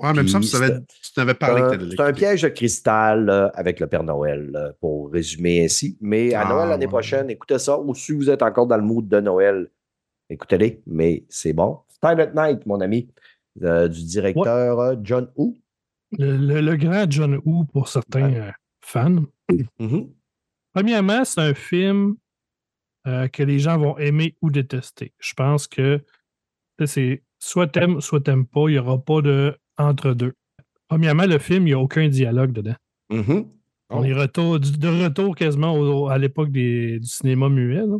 [0.00, 1.62] Ouais, mais il me semble que tu puis t'avais- tu t'avais C'est parlé.
[1.62, 5.12] un, que t'allais c'est un piège de cristal euh, avec le Père Noël, euh, pour
[5.12, 5.96] résumer ainsi.
[6.00, 6.90] Mais à Ah, Noël l'année ouais.
[6.90, 7.78] prochaine, écoutez ça.
[7.78, 9.68] Ou si vous êtes encore dans le mood de Noël,
[10.28, 10.82] écoutez-les.
[10.86, 11.78] Mais c'est bon.
[12.02, 13.08] Silent Night, mon ami,
[13.62, 15.54] euh, du directeur John Woo.
[16.18, 18.50] Le, le- le grand John Woo pour certains
[18.90, 19.24] fans.
[19.78, 20.12] Mhm.
[20.74, 22.16] Premièrement, c'est un film
[23.06, 25.12] euh, que les gens vont aimer ou détester.
[25.18, 26.04] Je pense que
[26.84, 28.68] c'est soit t'aimes, soit t'aimes pas.
[28.68, 30.34] Il n'y aura pas de entre-deux.
[30.88, 32.76] Premièrement, le film, il n'y a aucun dialogue dedans.
[33.10, 33.50] Mhm.
[33.90, 37.86] On est retour, de retour quasiment au- à l'époque du cinéma muet.
[37.86, 37.96] là.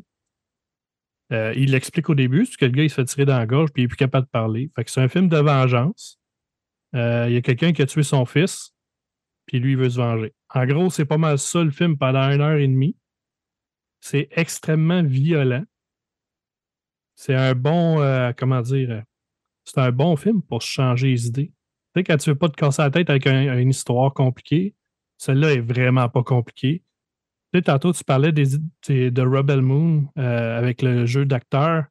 [1.33, 3.47] Euh, il l'explique au début, c'est que le gars il se fait tirer dans la
[3.47, 4.71] gorge puis il est plus capable de parler.
[4.75, 6.19] Fait que c'est un film de vengeance.
[6.95, 8.73] Euh, Il y a quelqu'un qui a tué son fils,
[9.47, 10.33] puis lui il veut se venger.
[10.55, 12.97] En gros, c'est pas mal ça le film pendant une heure et demie.
[14.01, 15.65] C'est extrêmement violent.
[17.15, 19.01] C'est un bon, euh, comment dire, euh,
[19.65, 21.53] c'est un bon film pour changer les idées.
[21.95, 24.75] Tu sais, quand tu veux pas te casser la tête avec un- une histoire compliquée,
[25.19, 26.83] celle-là est vraiment pas compliquée.
[27.53, 28.59] Tu sais, tantôt, tu parlais des-
[29.11, 31.85] de Rebel Moon euh, avec le jeu d'acteur.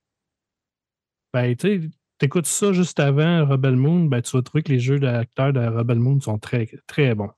[1.34, 4.80] Ben, tu sais, t'écoutes ça juste avant Rebel Moon, ben, tu vas trouver que les
[4.80, 7.30] jeux d'acteurs de Rebel Moon sont très, très bons.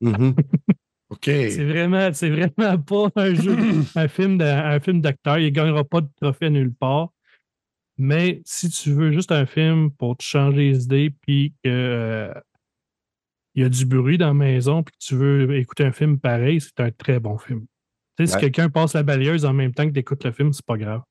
[0.00, 0.34] Mhm.
[1.10, 1.24] OK.
[1.24, 3.56] C'est vraiment, c'est vraiment pas un jeu,
[3.96, 5.38] un film de- un film d'acteur.
[5.38, 7.10] Il ne gagnera pas de trophée nulle part.
[7.98, 12.32] Mais si tu veux juste un film pour te changer les idées, puis que euh,
[13.54, 16.18] il y a du bruit dans la maison, puis que tu veux écouter un film
[16.18, 17.66] pareil, c'est un très bon film.
[18.16, 20.52] Tu sais, si quelqu'un passe la balayeuse en même temps que tu écoutes le film,
[20.52, 21.02] c'est pas grave.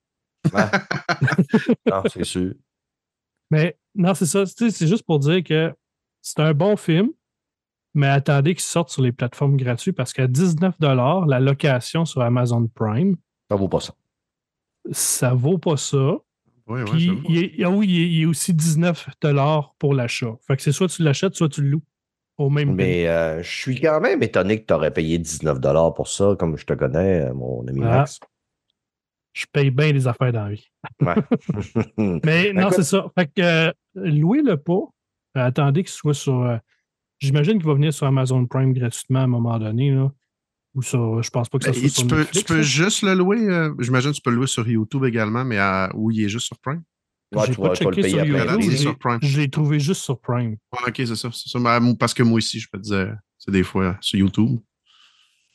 [0.54, 0.62] Ouais.
[1.92, 2.54] non, c'est sûr.
[3.52, 4.46] Mais non, c'est ça.
[4.46, 5.74] Tu sais, C'est juste pour dire que
[6.22, 7.10] c'est un bon film,
[7.94, 12.68] mais attendez qu'il sorte sur les plateformes gratuites parce qu'à 19 la location sur Amazon
[12.74, 13.16] Prime,
[13.50, 13.94] Ça vaut pas ça.
[14.92, 16.18] ça vaut pas ça.
[16.68, 19.10] Oui, oui, Puis, il est, ah oui, il est, aussi 19
[19.80, 20.36] pour l'achat.
[20.46, 21.84] Fait que c'est soit tu l'achètes, soit tu le loues
[22.38, 22.76] au même prix.
[22.76, 25.60] Mais euh, je suis quand même étonné que tu aurais payé 19
[25.96, 27.98] pour ça, comme je te connais, euh, mon ami Ah.
[27.98, 28.20] Max.
[29.34, 30.72] Je paye bien les affaires dans la vie.
[31.02, 31.16] Ouais.
[32.26, 33.06] Mais non, c'est ça.
[33.18, 34.74] Fait que euh, louez-le pas.
[35.38, 36.42] Euh, attendez qu'il soit sur.
[36.44, 36.58] euh,
[37.20, 39.92] J'imagine qu'il va venir sur Amazon Prime gratuitement à un moment donné.
[39.92, 40.12] là.
[40.76, 42.54] Ou sur, je pense pas que ça Ben, soit et sur tu, peux, Netflix, tu
[42.54, 43.40] peux juste le louer.
[43.50, 46.30] euh, J'imagine que tu peux le louer sur YouTube également, mais à- où il est
[46.30, 46.84] juste sur Prime?
[47.32, 48.96] Ouais, J'ai pas checké sur YouTube.
[49.22, 50.58] Je l'ai trouvé juste sur Prime.
[50.72, 51.30] Ok, c'est ça.
[51.34, 51.60] c'est ça.
[51.60, 53.08] Moi, parce que moi aussi, je me disais,
[53.38, 54.60] c'est des fois sur YouTube.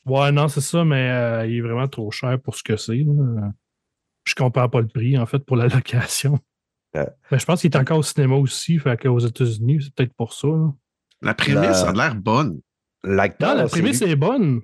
[0.06, 3.04] Ouais, non, c'est ça, mais euh, il est vraiment trop cher pour ce que c'est.
[4.24, 6.38] Je comprends pas le prix, en fait, pour la location.
[6.94, 7.08] Ouais.
[7.30, 10.32] Mais je pense qu'il est encore au cinéma aussi, fait qu'aux États-Unis, c'est peut-être pour
[10.32, 10.48] ça.
[10.48, 10.72] là.
[11.24, 12.60] La prémisse La- a l'air bonne.
[13.02, 14.60] L'acteur, Non, la c'est prémisse lui- est bonne.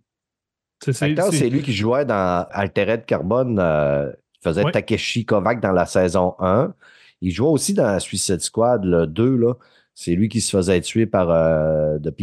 [0.83, 4.73] C'est, c'est- l'acteur, c'est- c'est lui qui jouait dans Altered Carbone, euh, qui faisait Ouais.
[4.73, 6.73] Takeshi Kovacs dans la saison 1.
[7.21, 9.37] Il jouait aussi dans Suicide Squad, le 2.
[9.37, 9.55] Là.
[9.95, 12.15] C'est lui qui se faisait tuer par euh, The.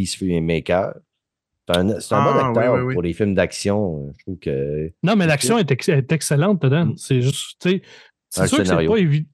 [1.70, 2.94] C'est un, c'est un Ah, bon acteur oui, oui, oui.
[2.94, 4.12] pour les films d'action.
[4.18, 4.92] Je trouve que.
[5.04, 6.86] Non, mais l'action est, ex- est excellente dedans.
[6.88, 6.98] Mm.
[6.98, 7.82] C'est juste, tu sais,
[8.30, 9.28] c'est sûr que c'est pas évident.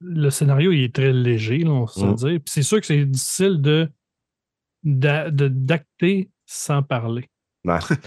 [0.00, 2.14] Le scénario, il est très léger, là, on va se Mm.
[2.14, 2.28] dire.
[2.40, 3.88] Puis c'est sûr que c'est difficile de-
[4.82, 7.28] d'acter sans parler.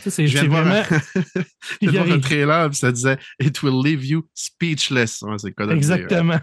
[0.10, 0.84] C'est, Je viens c'est de voir, vraiment.
[1.16, 1.46] je viens
[1.82, 5.22] il de voir un trailer, puis ça disait It will leave you speechless.
[5.22, 5.76] Ouais, c'est dire.
[5.76, 6.40] Exactement.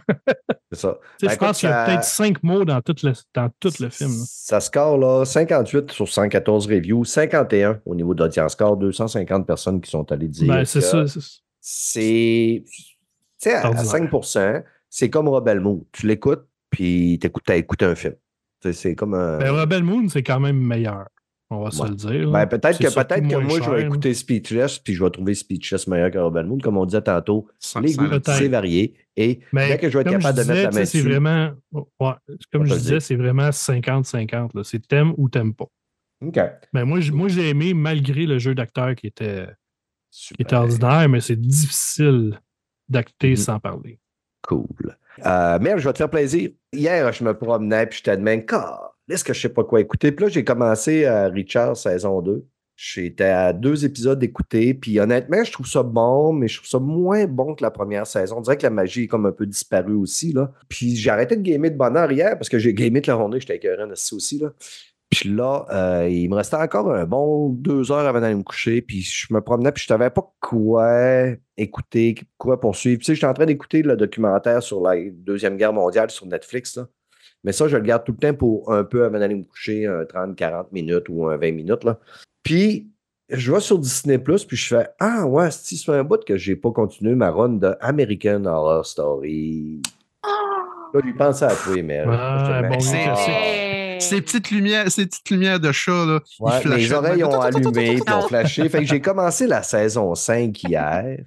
[0.70, 0.98] C'est ça.
[1.20, 3.88] Ben, je pense qu'il y a peut-être cinq mots dans tout le, dans tout le
[3.88, 4.10] film.
[4.10, 4.24] là.
[4.26, 9.90] Ça score là, 58 sur 114 reviews, 51 au niveau d'audience score, 250 personnes qui
[9.90, 10.46] sont allées dire.
[10.46, 11.06] Ben, c'est ça.
[11.06, 12.64] c'est- C'est.
[12.64, 12.94] Tu
[13.38, 13.86] sais, à, à Ordinaire.
[14.22, 14.58] 5
[14.88, 15.84] c'est comme Rebel Moon.
[15.92, 18.14] Tu l'écoutes, puis tu as écouté un film.
[18.72, 19.38] C'est comme un.
[19.38, 21.06] Ben, Rebel Moon, c'est quand même meilleur.
[21.52, 22.30] On va se le dire.
[22.30, 25.88] Ben, peut-être C'est que, peut-être moi, je vais écouter Speechless, puis je vais trouver Speechless
[25.88, 26.58] meilleur que Rebel Moon.
[26.58, 28.34] Comme on disait tantôt, Sans- les goûts, peut-être.
[28.34, 28.94] c'est varié.
[29.16, 30.98] Et Mais dès que je vais être comme capable de disais, mettre la main c'est
[30.98, 31.08] dessus.
[31.10, 31.50] vraiment.
[31.72, 32.12] ouais,
[32.52, 33.02] comme je disais, dire.
[33.02, 34.54] c'est vraiment 50-50.
[34.54, 34.62] là.
[34.62, 35.66] C'est t'aimes ou t'aimes pas.
[36.24, 36.38] OK.
[36.72, 39.46] Ben, moi, j'ai aimé malgré le jeu d'acteur qui était,
[40.12, 40.60] qui était Super.
[40.60, 42.38] ordinaire, mais c'est difficile
[42.88, 43.36] d'acter Mhm.
[43.36, 43.98] sans parler.
[44.42, 44.66] Cool.
[45.26, 46.50] Euh, Merde, je vais te faire plaisir.
[46.72, 48.44] Hier, je me promenais, puis j'étais de même,
[49.08, 50.12] est-ce que je sais pas quoi écouter?
[50.12, 52.46] Puis là, j'ai commencé à Richard saison 2.
[52.76, 56.78] J'étais à deux épisodes d'écouter, puis honnêtement, je trouve ça bon, mais je trouve ça
[56.78, 58.38] moins bon que la première saison.
[58.38, 60.52] On dirait que la magie est comme un peu disparue aussi, là.
[60.68, 63.18] Puis j'ai arrêté de gamer de bonne heure hier, parce que j'ai gamé toute la
[63.18, 64.52] journée, j'étais écœurant aussi, là.
[65.10, 68.80] Puis là, euh, il me restait encore un bon deux heures avant d'aller me coucher.
[68.80, 73.00] Puis je me promenais, puis je savais pas quoi écouter, quoi poursuivre.
[73.00, 76.76] Tu sais, j'étais en train d'écouter le documentaire sur la Deuxième Guerre mondiale sur Netflix.
[76.76, 76.86] Là.
[77.42, 79.86] Mais ça, je le garde tout le temps pour un peu avant d'aller me coucher,
[79.86, 81.82] un 30-40 minutes ou un 20 minutes.
[81.82, 81.98] Là.
[82.44, 82.88] Puis
[83.30, 86.54] je vais sur Disney, puis je fais Ah ouais, c'est c'est un bout que j'ai
[86.54, 89.82] pas continué ma run de American Horror Story.
[90.94, 92.02] Là, lui pensais à toi, mais.
[92.06, 93.69] Ah, bon, c'est-.
[94.00, 98.00] Ces petites lumières, ces petites lumières de chat, là, ils Ouais, de oreilles ont allumé
[98.00, 98.68] puis ont flashé.
[98.68, 101.18] Fait que j'ai commencé la saison 5 hier.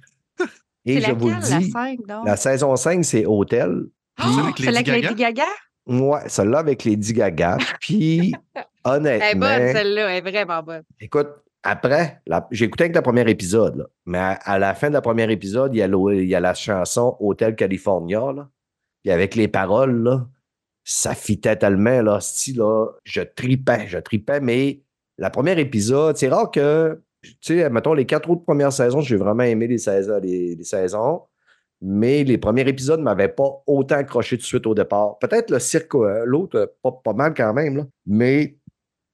[0.86, 2.26] Et je vous le laquelle, la dis, 5, donc?
[2.26, 3.84] la saison 5, c'est Hôtel.
[4.18, 5.08] Ah, Oh, avec c'est Lady avec Gaga?
[5.08, 5.44] Lady Gaga?
[5.86, 7.56] Ouais, celle-là avec Lady Gaga.
[7.80, 10.10] Puis, Elle est honnêtement, bonne, celle-là.
[10.10, 10.82] Elle est vraiment bonne.
[11.00, 11.28] écoute,
[11.62, 12.20] après,
[12.50, 13.84] j'ai écouté avec le premier épisode, là.
[14.04, 16.34] mais à, à la fin de la premier épisode, il y a, le- il y
[16.34, 18.20] a la chanson Hôtel California.
[18.36, 18.48] Là.
[19.02, 20.26] Puis avec les paroles, là,
[20.84, 24.80] ça fitait tellement, là, style, là, je tripais, je tripais, mais
[25.18, 29.16] la première épisode, c'est rare que, tu sais, mettons, les quatre autres premières saisons, j'ai
[29.16, 31.22] vraiment aimé les saisons, les, les saisons,
[31.80, 35.18] mais les premiers épisodes ne m'avaient pas autant accroché tout de suite au départ.
[35.18, 38.56] Peut-être le cirque, euh, l'autre, euh, pas, pas mal quand même, là, mais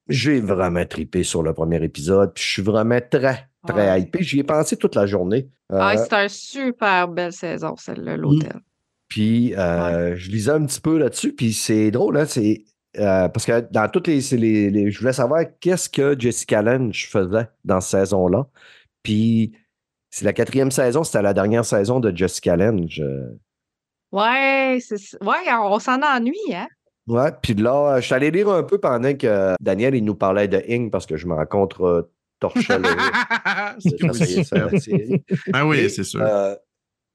[0.08, 4.00] j'ai vraiment tripé sur le premier épisode, puis je suis vraiment très, très Ouais.
[4.02, 4.22] hypé.
[4.22, 5.48] J'y ai pensé toute la journée.
[5.72, 8.60] Ah, Euh, c'est une super belle saison, celle-là, l'hôtel.
[9.11, 12.64] Puis euh, je lisais un petit peu là-dessus, puis c'est drôle, hein, c'est
[12.98, 16.62] euh, parce que dans toutes les, c'est les, les- Je voulais savoir qu'est-ce que Jessica
[16.62, 18.46] Lange faisait dans cette saison-là.
[19.02, 19.52] Puis
[20.11, 23.00] c'est la quatrième saison, c'était la dernière saison de Jessica Lange.
[23.00, 23.36] euh.
[24.12, 26.66] Ouais, c'est ouais, on, on s'en ennuie, hein?
[27.06, 30.48] Ouais, puis là, je suis allé lire un peu pendant que Daniel il nous parlait
[30.48, 32.02] de Ing parce que je me rencontre euh,
[32.78, 32.88] le.
[35.52, 36.22] Ah oui, c'est sûr.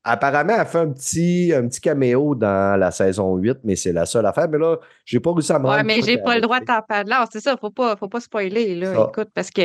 [0.05, 4.05] Apparemment, elle fait un petit, un petit caméo dans la saison 8, mais c'est la
[4.05, 4.47] seule affaire.
[4.49, 6.59] Mais là, j'ai pas réussi à me Ouais, rendre mais compte j'ai pas le droit
[6.61, 7.15] de t'en parler.
[7.31, 8.93] C'est ça, faut pas, faut pas spoiler, là.
[8.93, 9.01] Ça.
[9.01, 9.61] Écoute, parce que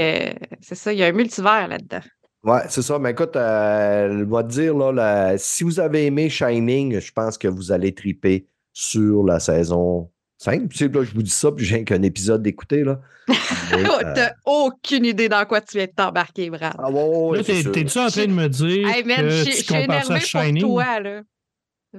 [0.61, 2.01] c'est ça, il y a un multivers là-dedans.
[2.43, 2.99] Ouais, c'est ça.
[2.99, 7.13] Mais écoute, euh, elle va te dire, là, la- si vous avez aimé Shining, je
[7.13, 10.11] pense que vous allez triper sur la saison
[10.41, 10.71] 5.
[10.71, 13.01] Tu sais, là, je vous dis ça, puis j'ai qu'un épisode d'écouter, là.
[13.73, 16.75] Euh, T'as aucune idée dans quoi tu viens de t'embarquer, Brad.
[16.77, 20.05] ah, ouais, Là, t'es-tu en train de me dire Hey, man, que je tu compares
[20.05, 21.21] ça à pour toi, là.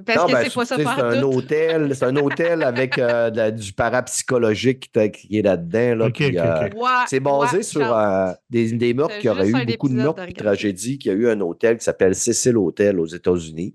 [0.04, 3.30] Parce Non, que ben, c'est pas ça C'est un hôtel, c'est un hôtel avec euh,
[3.30, 5.94] de la- du parapsychologique qui est là-dedans.
[5.96, 6.68] Là, Ok, puis, ok, euh,
[7.06, 10.32] C'est basé ouais, sur euh, des, des meurtres qui auraient eu beaucoup de meurtres et
[10.32, 13.74] tragédies, qu'il y a eu un hôtel qui s'appelle Cecil Hotel aux États-Unis.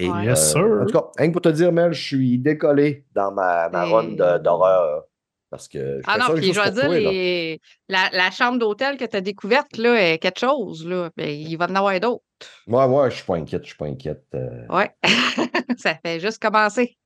[0.00, 0.24] Et, Ouais.
[0.26, 0.78] Yes, euh, sir.
[0.82, 3.86] En tout cas, rien que pour te dire, Mel, je suis décollé dans ma, ma
[3.86, 5.04] Et- run de- d'horreur.
[5.50, 7.10] Parce que je Ah non, puis je vais dire, toi, là.
[7.10, 11.08] les- la, la chambre d'hôtel que tu as découverte, là, est quelque chose, là.
[11.16, 12.22] Ben, il va en avoir d'autres.
[12.66, 14.24] Ouais, ouais, je suis pas inquiète, je suis pas inquiète.
[14.34, 14.90] euh, Ouais.
[15.78, 16.96] Ça fait juste commencer.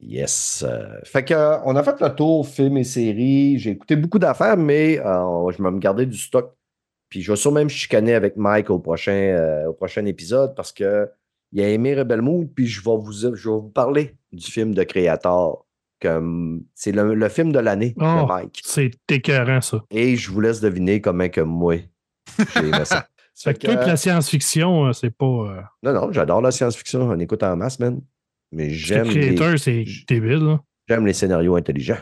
[0.00, 0.64] Yes.
[0.66, 3.58] euh, fait que, euh, on a fait le tour films et séries.
[3.58, 6.54] J'ai écouté beaucoup d'affaires, mais je vais me garder du stock.
[7.08, 11.08] Puis je vais sûrement me chicaner avec Mike au prochain, au prochain épisode parce que
[11.52, 14.74] il a aimé Rebel Moon, puis je vais vous, je vais vous parler du film
[14.74, 15.64] de Créateur.
[16.00, 18.24] Comme c'est le, le film de l'année Oh.
[18.26, 18.60] Mike.
[18.64, 19.84] C'est écœurant, ça.
[19.92, 21.76] Et je vous laisse deviner comment que moi
[22.54, 23.06] j'ai aimé ça.
[23.36, 25.24] Fait que la science-fiction, euh, c'est pas.
[25.26, 27.02] euh, Non, non, j'adore la science-fiction.
[27.08, 28.00] On écoute en masse, man.
[28.50, 30.58] Mais j'aime les, créateur, c'est débile.
[30.88, 31.96] j'aime les scénarios intelligents.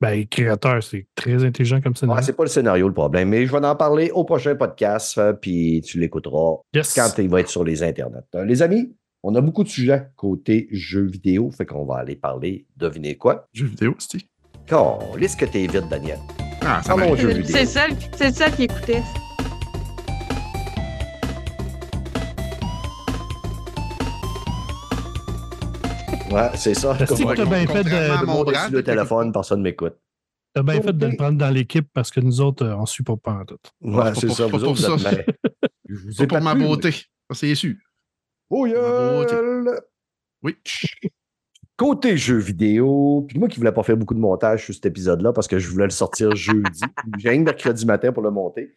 [0.00, 2.06] Ben, créateur, c'est très intelligent comme ça.
[2.06, 5.18] Ouais, c'est pas le scénario le problème, mais je vais en parler au prochain podcast,
[5.18, 6.94] euh, puis tu l'écouteras yes.
[6.94, 8.22] quand il va être sur les internets.
[8.36, 8.94] Euh, les amis,
[9.24, 13.48] on a beaucoup de sujets côté jeux vidéo, fait qu'on va aller parler, devinez quoi?
[13.52, 14.18] Jeux vidéo, c'est
[15.16, 16.18] Liste que t'es vite, Daniel?
[16.60, 16.94] Ah, ça
[17.44, 19.02] C'est seul, c'est le seul qui écoutait.
[26.30, 26.94] Ouais, c'est ça.
[26.98, 28.44] Que Comme- t'as bien fait de- le mon
[28.82, 29.94] téléphone, personne ne m'écoute.
[30.54, 33.04] T'as bien fait de le prendre dans l'équipe parce que nous autres, euh, on suit
[33.04, 33.58] pas pas en tout.
[33.80, 34.44] Ouais, c'est pour- ça.
[34.48, 35.12] pas Vous pour autres, vous ça.
[35.12, 35.34] êtes bien-
[35.88, 36.90] Je vous C'est ai pour pas ma plu, beauté.
[36.92, 37.74] Ça, c'est sûr.
[38.50, 39.80] Oh, gueule!
[40.42, 40.56] Oui.
[41.76, 45.32] Côté jeux vidéo, puis moi qui voulais pas faire beaucoup de montage sur cet épisode-là
[45.32, 46.80] parce que je voulais le sortir jeudi.
[47.18, 48.74] J'ai que mercredi matin pour le monter.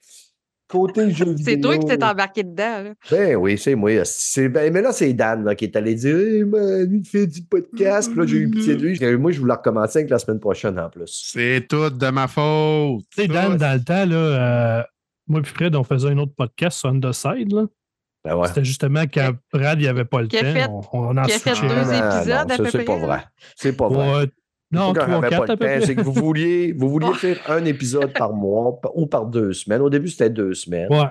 [0.71, 1.43] Côté jeux vidéo.
[1.45, 2.83] C'est toi qui t'es embarqué dedans.
[2.83, 2.93] Là.
[3.11, 3.91] Ben oui, c'est moi.
[4.05, 7.05] C'est- ben, mais là, c'est Dan là, qui est allé dire hey, man, lui, il
[7.07, 8.09] fait du podcast.
[8.09, 9.17] Puis là, j'ai eu pitié de lui.
[9.17, 11.31] Moi, je voulais recommencer avec la semaine prochaine en plus.
[11.33, 13.03] C'est tout de ma faute.
[13.15, 14.83] Tu sais, Dan, dans le temps, là, euh,
[15.27, 17.51] moi puis Fred, on faisait un autre podcast sur Underside.
[17.51, 17.65] Là.
[18.23, 18.47] Ben ouais.
[18.47, 20.37] C'était justement quand Brad, il n'y avait pas le temps.
[20.37, 21.67] fait- on, on en a fait switchait.
[21.67, 23.23] deux Non, non, épisodes à ça, peu c'est pas vrai.
[23.55, 24.11] C'est pas vrai.
[24.19, 24.29] Ouais,
[24.71, 25.81] non, trois, avait quatre pas à peu près.
[25.85, 27.13] C'est que vous vouliez, vous vouliez Oh.
[27.15, 29.81] faire un épisode par mois ou par deux semaines.
[29.81, 30.87] Au début, c'était deux semaines.
[30.91, 31.09] Ouais.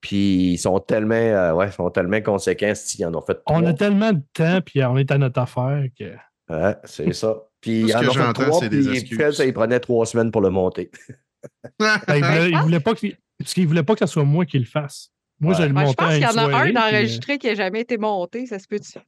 [0.00, 3.64] Puis ils sont tellement, euh, ouais, ils sont tellement conséquents s'ils en ont fait On
[3.66, 6.14] a tellement de temps, puis on est à notre affaire que.
[6.50, 7.36] Ouais, c'est ça.
[7.60, 9.18] Puis ce en que ont fait trois, c'est des puis excuses.
[9.18, 10.90] Fred, ça, il prenait trois semaines pour le monter.
[11.78, 14.44] Ben, il, voulait, il voulait pas qu'il parce qu'il voulait pas que ce soit moi
[14.44, 15.12] qui le fasse.
[15.40, 15.62] Moi, Ouais.
[15.62, 17.38] j'ai le Ouais, je monté pense qu'il y en a soirée, un puis, euh, d'enregistré
[17.38, 18.46] qui n'a jamais été monté.
[18.46, 18.98] Ça se peut-tu?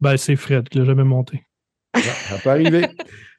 [0.00, 1.44] Ben, c'est Fred qui l'a jamais monté.
[1.96, 2.82] Ouais, ça peut arriver.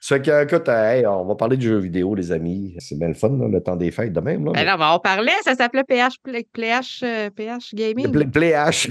[0.01, 2.75] ça fait que, écoute, euh, hey, on va parler de jeux vidéo, les amis.
[2.79, 4.45] C'est bien le fun, là, le temps des fêtes de même.
[4.45, 4.51] Là.
[4.53, 8.11] Ben non, mais on parlait, ça s'appelait PH, Play- PH, euh, PH Gaming.
[8.11, 8.89] Play, Play H.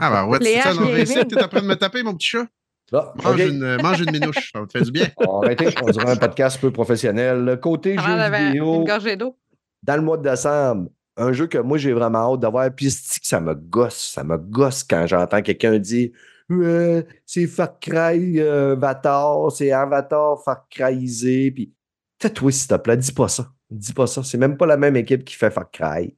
[0.00, 2.26] Ah, ben ouais, c'est ça, non, ici, t'es en train de me taper, mon petit
[2.28, 2.46] chat.
[2.92, 5.06] Ah, Mange, une, euh, mange une minouche, ça va te faire du bien.
[5.18, 5.68] On va arrêter.
[5.82, 7.58] On dirait un podcast peu professionnel.
[7.60, 9.36] Côté Avant jeux d'avoir vidéo, une gorgée d'eau.
[9.82, 13.18] dans le mois de décembre, un jeu que moi j'ai vraiment hâte d'avoir, puis c'est
[13.20, 16.10] que ça me gosse, ça me gosse quand j'entends quelqu'un dire
[16.48, 21.72] Ouais, c'est Far Cry euh, Avatar, c'est Avatar Far Cryisé, puis
[22.18, 23.52] tais-toi s'il te plaît, dis pas ça.
[23.68, 24.22] Dis pas ça.
[24.22, 26.14] C'est même pas la même équipe qui fait Far Cry.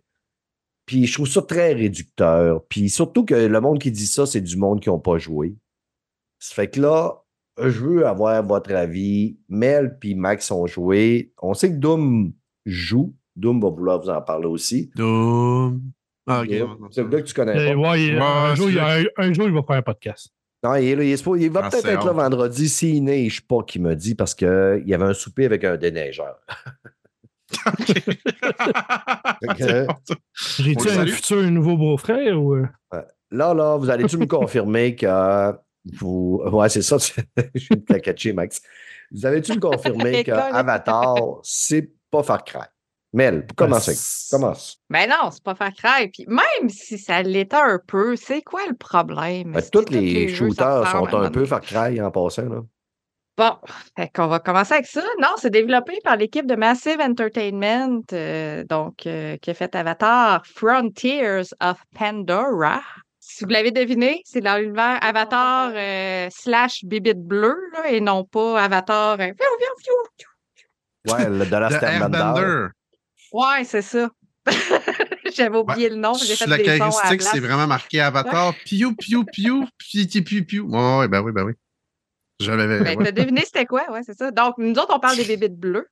[0.85, 2.65] Puis je trouve ça très réducteur.
[2.69, 5.57] Puis surtout que le monde qui dit ça, c'est du monde qui n'ont pas joué.
[6.39, 7.23] Ça fait que là,
[7.59, 9.39] je veux avoir votre avis.
[9.49, 11.33] Mel puis Max ont joué.
[11.43, 12.33] On sait que Doom
[12.65, 13.15] joue.
[13.37, 14.91] Doom va vouloir vous en parler aussi.
[14.95, 15.83] Doom.
[16.29, 16.49] Ah, ok.
[16.91, 17.77] C'est le gars que tu connais pas.
[17.77, 19.07] ouais, il- Ouais, un, jour, il, y a vrai.
[19.17, 20.29] un, un jour, il va faire un podcast.
[20.63, 23.41] Non, il, est là, il, est il va Ah, peut-être être là vendredi s'il neige
[23.47, 26.37] pas, qu'il me dit, parce qu'il y avait un souper avec un déneigeur.
[29.57, 29.87] Que-
[30.59, 31.11] J'ai-tu un salue.
[31.11, 32.55] futur nouveau beau-frère ou.
[32.57, 32.67] euh?
[33.31, 35.53] Là, là, vous allez-tu me confirmer que
[35.99, 36.43] vous.
[36.51, 36.97] Ouais, c'est ça,
[37.55, 38.61] je suis te la catcher, Max.
[39.13, 40.31] Vous allez-tu me confirmer que.
[40.33, 42.61] Avatar, c'est pas Far Cry?
[43.13, 43.93] Mel, commencez.
[43.93, 44.79] Ben, Commence?
[44.91, 46.09] Ben non, c'est pas Far Cry.
[46.09, 49.53] Puis même si ça l'était un peu, c'est quoi le problème?
[49.53, 52.49] Ben, tous les, shooters sont un peu Far Cry en passant.
[52.49, 52.61] Là.
[53.39, 53.57] Bon,
[53.97, 55.03] fait qu'on va commencer avec ça.
[55.23, 60.45] Non, c'est développé par l'équipe de Massive Entertainment, euh, donc euh, qui a fait Avatar
[60.45, 62.83] Frontiers of Pandora.
[63.21, 68.25] Si vous l'avez deviné, c'est dans l'univers Avatar euh, slash Bibite Bleu, là, et non
[68.25, 69.21] pas Avatar.
[69.21, 69.33] euh.
[71.09, 72.69] Ouais, le de la Airbender.
[73.33, 74.11] Ouais, c'est ça.
[75.35, 78.55] J'avais oublié le nom, j'ai Sur fait la des caractéristique, c'est vraiment marqué Avatar.
[78.65, 80.69] Piou, piou, piou, piou, piou, piou.
[80.69, 81.53] Ouais, ouais, ben oui, ben oui.
[82.41, 82.67] J'avais.
[82.67, 83.05] Ben, ouais.
[83.05, 84.31] t'as deviné c'était quoi, ouais, c'est ça.
[84.31, 85.89] Donc, nous autres, on parle des bébites bleues.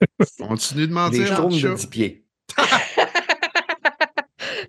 [0.38, 1.74] Continue de Des mentir, mon schtroumpfs de chat.
[1.74, 2.24] 10 pieds.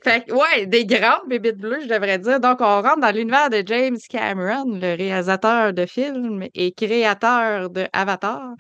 [0.03, 2.39] Fait que, ouais, des grandes bébites bleues, je devrais dire.
[2.39, 7.88] Donc, on rentre dans l'univers de James Cameron, le réalisateur de films et créateur de
[7.93, 8.53] Avatar.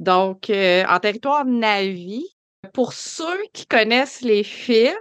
[0.00, 2.24] Donc, euh, en territoire Navi,
[2.72, 4.94] pour ceux qui connaissent les films,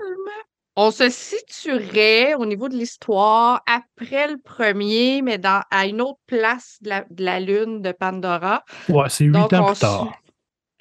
[0.75, 6.19] on se situerait au niveau de l'histoire après le premier, mais dans, à une autre
[6.27, 8.63] place de la, de la lune de Pandora.
[8.89, 10.03] Ouais, c'est huit ans plus tard.
[10.03, 10.31] su-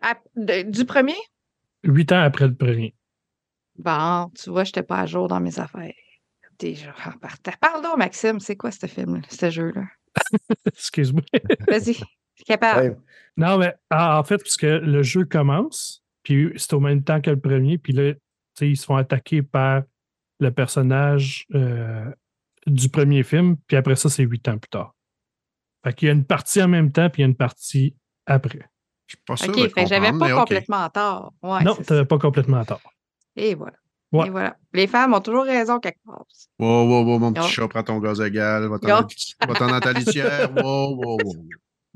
[0.03, 1.17] à- de- du premier?
[1.83, 2.95] Huit ans après le premier.
[3.79, 5.93] Bon, tu vois, je n'étais pas à jour dans mes affaires.
[6.59, 7.53] Déjà, en partant.
[7.61, 9.83] Pardon, Maxime, c'est quoi ce film, ce jeu-là?
[10.67, 11.23] Excuse-moi.
[11.69, 11.99] Vas-y,
[12.47, 12.81] capable.
[12.91, 12.97] Ouais.
[13.37, 17.31] Non, mais ah, en fait, puisque le jeu commence, puis c'est au même temps que
[17.31, 18.19] le premier, puis là, tu
[18.59, 19.85] sais, ils se font attaquer par
[20.41, 22.05] le personnage euh,
[22.67, 24.93] du premier film, puis après ça, c'est huit ans plus tard.
[25.85, 27.95] Fait qu'il y a une partie en même temps, puis il y a une partie
[28.27, 28.69] après.
[29.07, 31.33] Je suis pas sûr OK, de fait que j'avais pas complètement tort.
[31.45, 32.81] Ouais, non, tu n'avais pas complètement tort.
[33.37, 33.77] Et voilà.
[34.11, 34.27] Ouais.
[34.27, 34.57] Et voilà.
[34.73, 36.25] Les femmes ont toujours raison quelque part.
[36.59, 40.53] Wow, wow, wow, mon petit chat, prends ton gaz égal, dans- va-t'en dans ta litière.
[40.57, 41.35] Wow, wow, wow.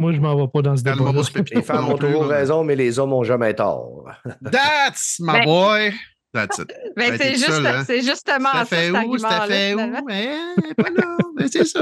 [0.00, 1.12] Moi, je m'en vais pas dans ce débat
[1.52, 4.10] Les femmes ont toujours raison, mais les hommes ont jamais tort.
[4.50, 5.92] That's my Ben- boy!
[6.32, 6.72] That's it.
[6.96, 7.84] Mais Ben, c'est juste, hein?
[7.86, 9.18] c'est justement ça, fait où?
[9.18, 9.76] C'était fait où?
[10.76, 11.16] Pas là.
[11.36, 11.80] Mais c'est ça.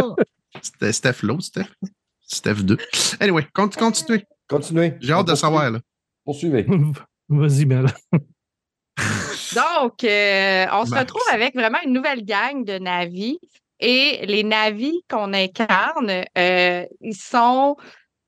[0.60, 1.66] C'était Steph l'autre, Steph.
[2.26, 2.76] Steph 2.
[3.20, 4.24] Anyway, cont- continuez.
[4.48, 4.94] Continuez.
[5.00, 5.70] J'ai hâte de savoir.
[5.70, 5.78] Là.
[6.24, 6.66] Poursuivez.
[7.28, 7.86] Vas-y, Mel.
[9.54, 11.02] Donc, euh, on se Max.
[11.02, 13.38] retrouve avec vraiment une nouvelle gang de navis.
[13.80, 17.76] Et les navis qu'on incarne, euh, ils sont.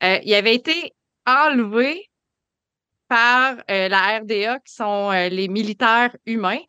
[0.03, 0.93] Euh, ils avaient été
[1.27, 2.11] enlevés
[3.09, 6.61] par euh, la RDA, qui sont euh, les militaires humains.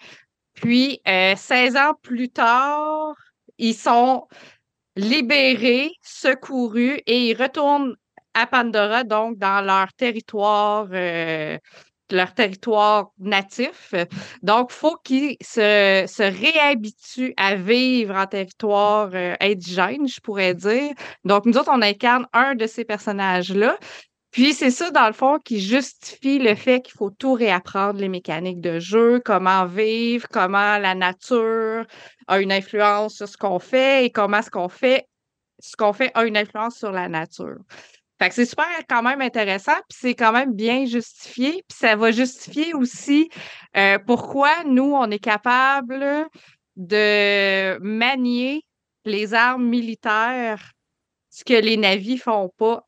[0.54, 3.14] Puis, euh, 16 ans plus tard,
[3.58, 4.28] ils sont
[4.96, 7.96] libérés, secourus et ils retournent
[8.34, 10.88] à Pandora, donc dans leur territoire,
[12.12, 13.94] leur territoire natif.
[14.42, 20.92] Donc, il faut qu'ils se, réhabituent à vivre en territoire euh, indigène, je pourrais dire.
[21.26, 23.78] Donc, nous autres, on incarne un de ces personnages-là.
[24.32, 28.08] Puis, c'est ça, dans le fond, qui justifie le fait qu'il faut tout réapprendre, les
[28.08, 31.86] mécaniques de jeu, comment vivre, comment la nature
[32.28, 35.06] a une influence sur ce qu'on fait et comment ce qu'on fait,
[35.60, 37.58] ce qu'on fait a une influence sur la nature.
[38.22, 41.96] Fait que c'est super quand même intéressant, puis c'est quand même bien justifié, puis ça
[41.96, 43.32] va justifier aussi
[43.76, 46.28] euh, pourquoi nous, on est capable
[46.76, 48.62] de manier
[49.06, 50.74] les armes militaires,
[51.32, 52.86] ce que les navis font pas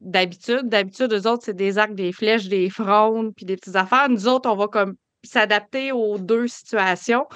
[0.00, 0.70] d'habitude.
[0.70, 4.08] D'habitude, eux autres, c'est des arcs, des flèches, des frondes, puis des petites affaires.
[4.08, 7.26] Nous autres, on va comme s'adapter aux deux situations,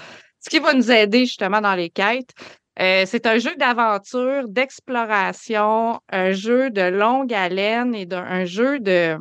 [0.41, 2.33] ce qui va nous aider justement dans les quêtes.
[2.79, 8.81] Euh, c'est un jeu d'aventure, d'exploration, un jeu de longue haleine et d'un un jeu
[8.81, 9.17] de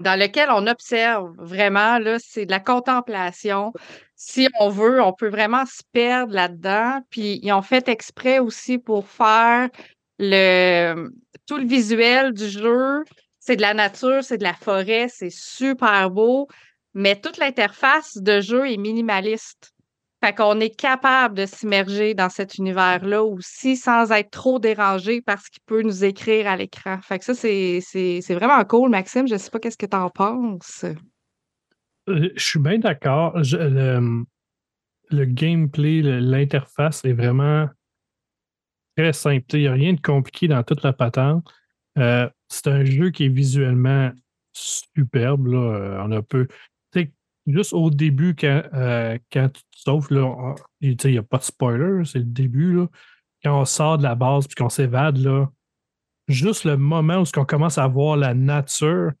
[0.00, 3.72] dans lequel on observe vraiment, là, c'est de la contemplation.
[4.16, 7.00] Si on veut, on peut vraiment se perdre là-dedans.
[7.10, 9.68] Puis ils ont fait exprès aussi pour faire
[10.18, 11.10] le
[11.46, 13.04] tout le visuel du jeu.
[13.38, 16.48] C'est de la nature, c'est de la forêt, c'est super beau,
[16.94, 19.73] mais toute l'interface de jeu est minimaliste.
[20.24, 25.38] Fait qu'on est capable de s'immerger dans cet univers-là aussi sans être trop dérangé par
[25.38, 26.98] ce qu'il peut nous écrire à l'écran.
[27.02, 29.28] Fait que ça, c'est vraiment cool, Maxime.
[29.28, 30.86] Je sais pas qu'est-ce que tu en penses.
[32.08, 33.34] Euh, Je suis bien d'accord.
[33.36, 37.68] Le, gameplay, l'interface est vraiment
[38.96, 39.44] très simple.
[39.52, 41.46] Il n'y a rien de compliqué dans toute la patente.
[41.98, 44.10] Euh, c'est un jeu qui est visuellement
[44.54, 45.48] superbe.
[45.48, 46.48] Euh, On a peu.
[47.46, 50.08] Juste au début, quand, euh, quand tu te sauves,
[50.80, 52.74] il n'y a pas de spoiler, c'est le début.
[52.74, 52.86] Là.
[53.42, 55.50] Quand on sort de la base puis qu'on s'évade, là,
[56.28, 59.12] juste le moment où on commence à voir la nature,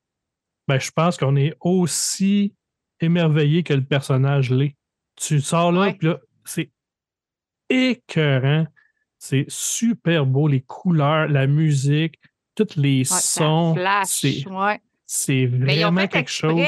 [0.66, 2.54] ben, je pense qu'on est aussi
[3.00, 4.74] émerveillé que le personnage l'est.
[5.16, 5.94] Tu sors là, Ouais.
[5.94, 6.70] puis là, c'est
[7.68, 8.66] écœurant.
[9.18, 12.18] C'est super beau, les couleurs, la musique,
[12.54, 13.74] tous les Ouais, sons.
[14.04, 14.80] C'est ouais.
[15.06, 16.60] c'est Mais ils ont vraiment fait quelque chose.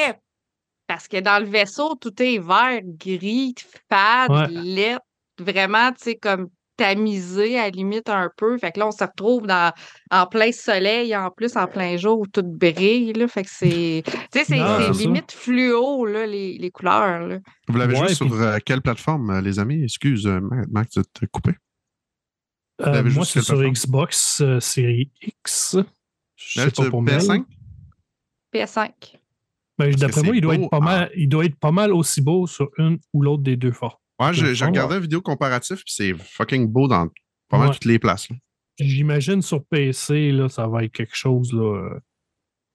[0.87, 3.55] Parce que dans le vaisseau, tout est vert, gris,
[3.91, 4.47] fade, Ouais.
[4.49, 4.99] laid,
[5.39, 8.59] vraiment, tu sais, comme tamisé à la limite un peu.
[8.59, 9.73] Fait que là, on se retrouve dans,
[10.11, 13.27] en plein soleil, en plus, en plein jour, où tout brille, là.
[13.29, 14.91] Fait que c'est, tu sais, c'est ça.
[14.91, 17.39] limite fluo, là, les, les couleurs, là.
[17.69, 19.83] Vous l'avez Ouais, joué sur puis- euh, quelle plateforme, euh, les amis?
[19.85, 21.55] Excuse, euh, Ma- Max, de te couper.
[22.83, 23.73] Euh, l'avez moi, juste c'est sur plateforme?
[23.73, 25.79] Xbox euh, série X.
[26.37, 27.17] Je sais pas pour Mel.
[27.19, 27.45] PS5?
[28.53, 28.91] PS5.
[29.79, 32.47] Ben, D'après moi, il doit, être pas mal, il doit être pas mal aussi beau
[32.47, 34.01] sur une ou l'autre des deux forts.
[34.21, 37.09] Ouais, j'ai regardé une vidéo comparative, puis c'est fucking beau dans
[37.51, 37.75] pas mal Ouais.
[37.75, 38.29] toutes les places.
[38.79, 41.53] J'imagine sur PC, là, ça va être quelque chose.
[41.53, 42.01] Là, euh,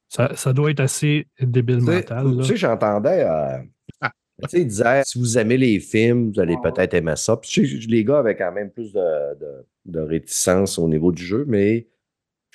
[0.10, 2.38] ça, ça doit être assez débile Tu sais, mental.
[2.38, 3.24] tu sais, j'entendais.
[3.24, 3.58] euh,
[4.02, 4.12] Ah.
[4.44, 7.36] tu sais, il disait si vous aimez les films, vous allez peut-être aimer ça.
[7.38, 11.46] Puis, les gars avaient quand même plus de, de- de réticence au niveau du jeu,
[11.48, 11.88] mais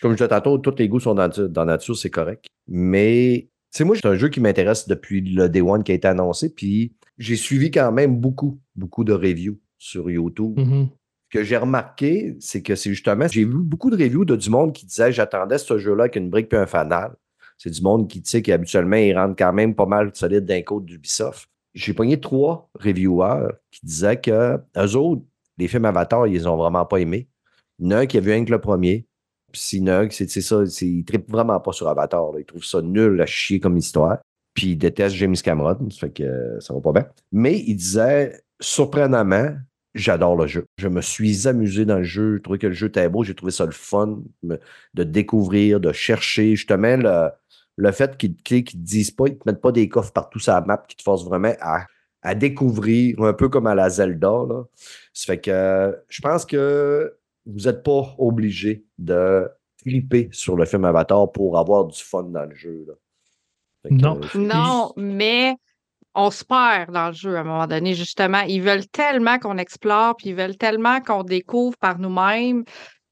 [0.00, 2.46] comme je disais tantôt, tous les goûts sont dans, dans la nature, c'est correct.
[2.68, 6.08] Mais, sais, moi, c'est un jeu qui m'intéresse depuis le Day One qui a été
[6.08, 6.52] annoncé.
[6.52, 10.58] Puis, j'ai suivi quand même beaucoup, beaucoup de reviews sur YouTube.
[10.58, 10.88] Mhm.
[11.32, 14.48] Ce que j'ai remarqué, c'est que c'est justement, j'ai vu beaucoup de reviews de du
[14.48, 17.16] monde qui disait j'attendais ce jeu-là avec une brique puis un fanal.
[17.58, 20.62] C'est du monde qui, tu sais, qu'habituellement, ils rentrent quand même pas mal solide d'un
[20.62, 21.48] code d'Ubisoft.
[21.74, 25.22] J'ai pogné trois reviewers qui disaient que eux autres,
[25.58, 27.28] les films Avatar, ils les ont vraiment pas aimés.
[27.78, 29.06] Il y en a un qui a vu rien que le premier.
[30.08, 32.32] Qui, c'est ça, c'est- il trippe vraiment pas sur Avatar.
[32.32, 32.40] là.
[32.40, 34.18] Il trouve ça nul à chier comme histoire.
[34.54, 37.06] Puis il déteste James Cameron, ça fait que euh, ça va pas bien.
[37.32, 39.50] Mais il disait, surprenamment,
[39.94, 40.64] j'adore le jeu.
[40.78, 42.36] Je me suis amusé dans le jeu.
[42.36, 43.22] J'ai trouvé que le jeu était beau.
[43.24, 46.56] J'ai trouvé ça le fun de découvrir, de chercher.
[46.56, 47.28] Justement, le,
[47.76, 50.52] le fait qu'ils qu'ils te disent pas, ils te mettent pas des coffres partout sur
[50.54, 51.84] la map, qui te forcent vraiment à,
[52.22, 54.28] à découvrir, un peu comme à la Zelda.
[54.48, 54.64] Là.
[55.12, 57.14] Ça fait que euh, je pense que
[57.46, 59.48] vous n'êtes pas obligé de
[59.82, 62.84] flipper sur le film Avatar pour avoir du fun dans le jeu.
[62.88, 62.94] là.
[63.82, 64.20] Fait que, Non.
[64.20, 65.56] euh, Non, mais
[66.14, 68.40] on se perd dans le jeu à un moment donné, justement.
[68.40, 72.64] Ils veulent tellement qu'on explore, puis ils veulent tellement qu'on découvre par nous-mêmes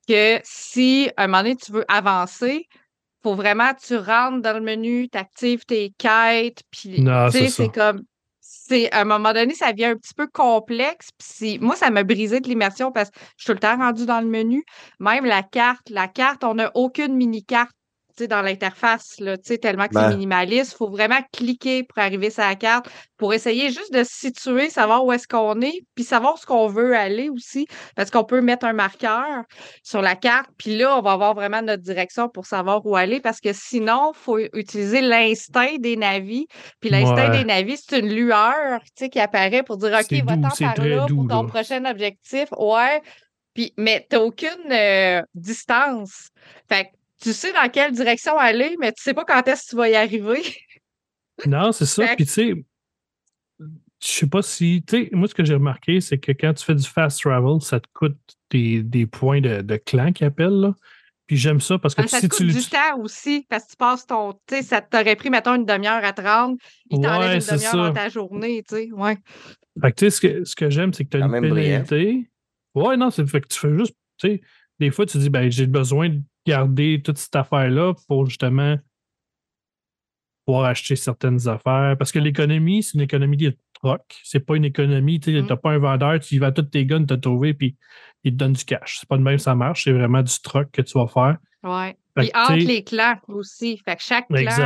[0.09, 2.67] que si, à un moment donné, tu veux avancer,
[3.23, 7.39] faut vraiment que tu rentres dans le menu, tu actives tes quêtes, puis Non, tu
[7.39, 8.03] sais, c'est comme.
[8.67, 11.11] C'est, à un moment donné, ça devient un petit peu complexe.
[11.19, 14.07] Puis moi, ça m'a brisé de l'immersion parce que je suis tout le temps rendu
[14.07, 14.65] dans le menu.
[15.01, 17.75] Même la carte, la carte, on n'a aucune mini-carte
[18.23, 19.17] dans l'interface,
[19.61, 20.03] tellement que Ben.
[20.11, 20.73] c'est minimaliste.
[20.73, 24.71] Il faut vraiment cliquer pour arriver sur la carte, pour essayer juste de se situer,
[24.71, 28.41] savoir où est-ce qu'on est, puis savoir ce qu'on veut aller aussi, parce qu'on peut
[28.41, 29.45] mettre un marqueur
[29.83, 33.21] sur la carte, puis là, on va avoir vraiment notre direction pour savoir où aller,
[33.21, 36.47] parce que sinon, il faut utiliser l'instinct des navis.
[36.81, 37.39] Puis l'instinct Ouais.
[37.39, 41.29] des navis, c'est une lueur, qui apparaît pour dire, OK, va-t'en par là doux, pour
[41.29, 41.49] ton là.
[41.49, 42.49] prochain objectif.
[42.59, 43.01] Ouais.
[43.55, 46.29] Puis, mais tu n'as aucune euh, distance.
[46.69, 46.89] Fait que
[47.25, 49.89] tu sais dans quelle direction aller, mais tu sais pas quand est-ce que tu vas
[49.89, 50.43] y arriver.
[51.47, 52.07] Non, c'est ça.
[52.07, 52.55] Fait- Puis tu sais,
[53.59, 53.67] je
[54.07, 54.85] sais pas si.
[54.87, 57.61] Tu sais, moi, ce que j'ai remarqué, c'est que quand tu fais du fast travel,
[57.61, 58.17] ça te coûte
[58.51, 60.61] des, des points de, de clan qu'ils appellent.
[60.61, 60.75] Là.
[61.27, 62.69] Puis j'aime ça parce que Ah, ça si te tu coûte du l'utilises.
[62.71, 64.35] temps aussi, parce que tu passes ton.
[64.47, 66.57] Tu sais, ça t'aurait pris, mettons, une demi-heure à te rendre.
[66.91, 67.77] Il t'enlève Ouais, une c'est demi-heure ça.
[67.79, 68.93] dans ta journée, tu sais.
[68.93, 69.17] Ouais.
[69.83, 71.49] Fait que tu sais, ce que, ce que j'aime, c'est que tu as Quand une
[71.51, 71.83] brillant.
[71.85, 72.31] pénalité.
[72.77, 73.97] Ouais, non, c'est fait que tu fais juste.
[74.19, 74.41] Tu sais,
[74.81, 78.77] des fois, tu dis, ben, j'ai besoin de garder toute cette affaire-là pour justement
[80.47, 81.97] pouvoir acheter certaines affaires.
[81.99, 84.03] Parce que l'économie, c'est une économie de troc.
[84.25, 85.47] C'est pas une économie, tu Mm.
[85.47, 87.77] n'as pas un vendeur, tu y vas toutes tes guns te trouver, puis
[88.25, 88.99] il te donne du cash.
[89.01, 91.39] C'est pas de même que ça marche, c'est vraiment du troc que tu vas faire.
[91.63, 91.97] Ouais.
[92.15, 93.79] Puis entre les clans aussi.
[93.85, 94.63] Fait que chaque clan Exact.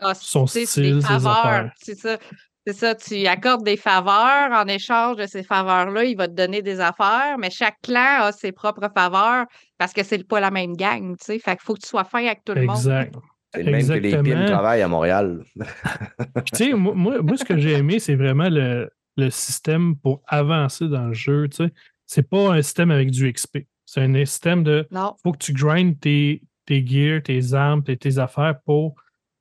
[0.00, 1.70] a, a Son style, des faveurs.
[1.76, 2.18] C'est ça.
[2.66, 4.50] C'est ça, tu accordes des faveurs.
[4.50, 8.32] En échange de ces faveurs-là, il va te donner des affaires, mais chaque clan a
[8.32, 9.46] ses propres faveurs
[9.78, 11.38] parce que c'est pas la même gang, tu sais.
[11.38, 12.76] Fait qu'il faut que tu sois fin avec tout le monde.
[12.76, 13.14] Exact.
[13.54, 15.44] C'est le même que les travaillent à Montréal.
[15.54, 19.96] Puis, tu sais, moi, moi, moi, ce que j'ai aimé, c'est vraiment le, le système
[19.96, 21.48] pour avancer dans le jeu.
[21.48, 21.72] Tu sais,
[22.04, 23.58] c'est pas un système avec du XP.
[23.84, 25.14] C'est un système de Non.
[25.22, 28.96] faut que tu grindes tes, tes gears, tes armes, tes, tes affaires pour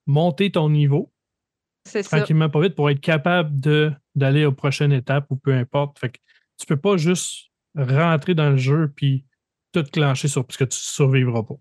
[0.05, 1.11] monter ton niveau
[1.87, 2.17] C'est ça.
[2.17, 5.99] tranquillement, pas vite, pour être capable de, d'aller aux prochaines étapes ou peu importe.
[5.99, 6.17] Fait que
[6.57, 9.25] tu peux pas juste rentrer dans le jeu puis
[9.71, 11.55] tout clencher sur parce que tu survivras pas.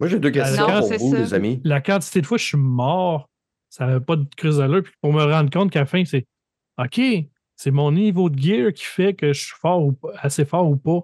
[0.00, 1.18] Moi, j'ai deux questions Non, pour vous, ça.
[1.18, 1.60] les amis.
[1.64, 3.28] La quantité de fois que je suis mort,
[3.68, 4.82] ça n'avait pas de crise d'allure.
[4.82, 6.26] Puis pour me rendre compte qu'à la fin, c'est
[6.78, 7.00] OK,
[7.56, 10.68] c'est mon niveau de gear qui fait que je suis fort ou pas- assez fort
[10.68, 11.00] ou pas.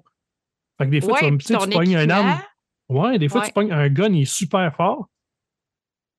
[0.79, 2.41] Fait que des fois, Ouais, tu, vas- tu sais, tu pognes un arme.
[2.89, 3.47] Ouais, des fois, Ouais.
[3.47, 5.09] tu pognes un gun, il est super fort.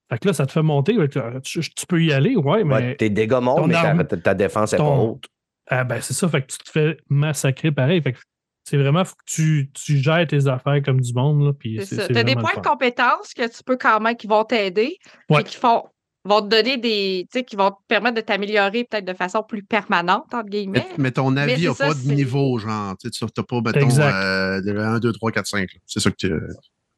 [0.10, 0.95] Fait que là, ça te fait monter.
[1.43, 2.76] Tu, tu peux y aller, ouais, mais.
[2.76, 5.26] Ouais, tes dégâts montent, mais ta, arme- ta- ta défense est pas haute.
[5.70, 8.01] Ah ben c'est ça, fait que tu te fais massacrer pareil.
[8.01, 8.20] Fait que
[8.64, 11.54] c'est vraiment faut que tu, tu gères tes affaires comme du monde.
[11.62, 14.97] Tu as des points de compétences que tu peux quand même, qui vont t'aider,
[15.29, 15.43] Ouais.
[15.43, 15.84] qui font,
[16.24, 19.43] vont te donner des, tu sais, qui vont te permettre de t'améliorer peut-être de façon
[19.43, 20.86] plus permanente, entre guillemets.
[20.92, 22.96] Mais, mais ton avis n'a pas de niveau, genre.
[22.97, 25.59] Tu n'as pas, mettons, euh, de 1, 2, 3, 4, 5.
[25.74, 25.79] là.
[25.86, 26.32] C'est ça que tu.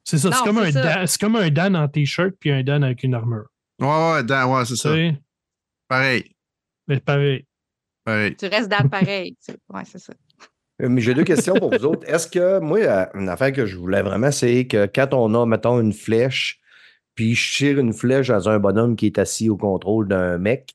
[0.10, 0.72] C'est ça, c'est comme, un.
[0.72, 3.46] Dan, comme un Dan en t-shirt puis un Dan avec une armure.
[3.80, 4.90] Ouais, ouais, Dan, ouais, c'est ça.
[5.88, 6.32] Pareil.
[6.88, 7.46] mais pareil.
[8.04, 8.36] Pareil.
[8.36, 9.38] Tu restes dans le pareil.
[9.72, 10.14] Ouais, c'est ça.
[10.82, 12.10] Euh, Mais j'ai deux questions pour vous autres.
[12.10, 15.46] Est-ce que, moi, euh, une affaire que je voulais vraiment, c'est que quand on a,
[15.46, 16.60] mettons, une flèche,
[17.14, 20.74] puis je tire une flèche dans un bonhomme qui est assis au contrôle d'un mec,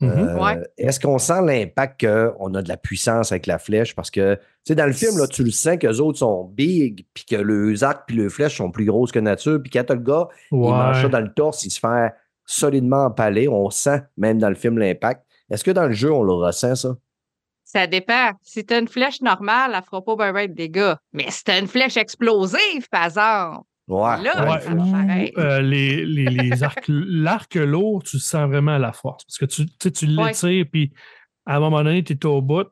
[0.00, 0.10] Mhm.
[0.10, 0.62] euh, Ouais.
[0.76, 3.94] est-ce qu'on sent l'impact qu'on a de la puissance avec la flèche?
[3.96, 7.04] Parce que, tu sais, dans le film, là, tu le sens qu'eux autres sont big,
[7.14, 9.94] puis que les arcs puis les flèches sont plus grosses que nature, puis quand t'as
[9.94, 12.12] le gars, il mange ça dans le torse, il se fait
[12.44, 13.48] solidement empaler.
[13.48, 15.24] On sent, même dans le film, l'impact.
[15.50, 16.94] Est-ce que dans le jeu, on le ressent, ça?
[17.64, 18.30] Ça dépend.
[18.40, 20.94] Si tu as une flèche normale, elle fera pas ben de dégâts.
[21.12, 24.22] Mais si tu as une flèche explosive, par exemple, Ouais.
[24.22, 24.60] Là, ouais.
[24.74, 29.24] Ou, euh, les, les, les arcs, l'arc lourd, tu le sens vraiment à la force.
[29.24, 30.92] Parce que tu, tu l'étires, puis
[31.46, 32.68] à un moment donné, tu es au bout,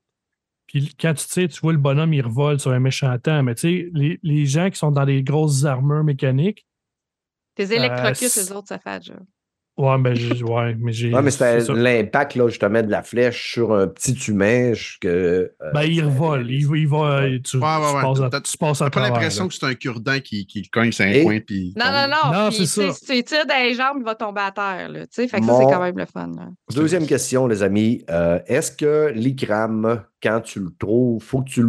[0.67, 3.43] puis quand tu tires, tu vois le bonhomme, il revole sur un méchant temps.
[3.43, 6.67] Mais tu sais, les, les gens qui sont dans des grosses armures mécaniques,
[7.55, 9.11] Tes électrocutes, c'est- les autres, ça fait.
[9.77, 11.13] Ouais, ben, j'ai- ouais, mais j'ai.
[11.13, 14.73] Ouais, mais c'était l'impact, là, justement, de la flèche sur un petit humain.
[14.75, 16.51] je- que, euh, Ben, il revole.
[16.51, 17.23] Il, il va.
[17.29, 18.03] Tu, tu Ouais, ouais, ouais.
[18.03, 19.49] passes à, T'as- tu passes à T'as pas l'impression là.
[19.49, 21.39] que c'est un cure-dent qui, qui le cogne sur un Et- coin.
[21.41, 22.33] Puis Non, non, non.
[22.43, 22.93] Non, puis, c'est tu ça.
[22.95, 24.89] Si tu tires dans les jambes, il va tomber à terre.
[24.89, 25.29] Là, tu sais.
[25.29, 26.31] fait que ça, c'est quand même le fun.
[26.37, 26.49] là.
[26.75, 28.05] Deuxième question, les amis.
[28.11, 31.63] Euh, Est-ce que l'ICRAM, quand tu le trouves, faut que tu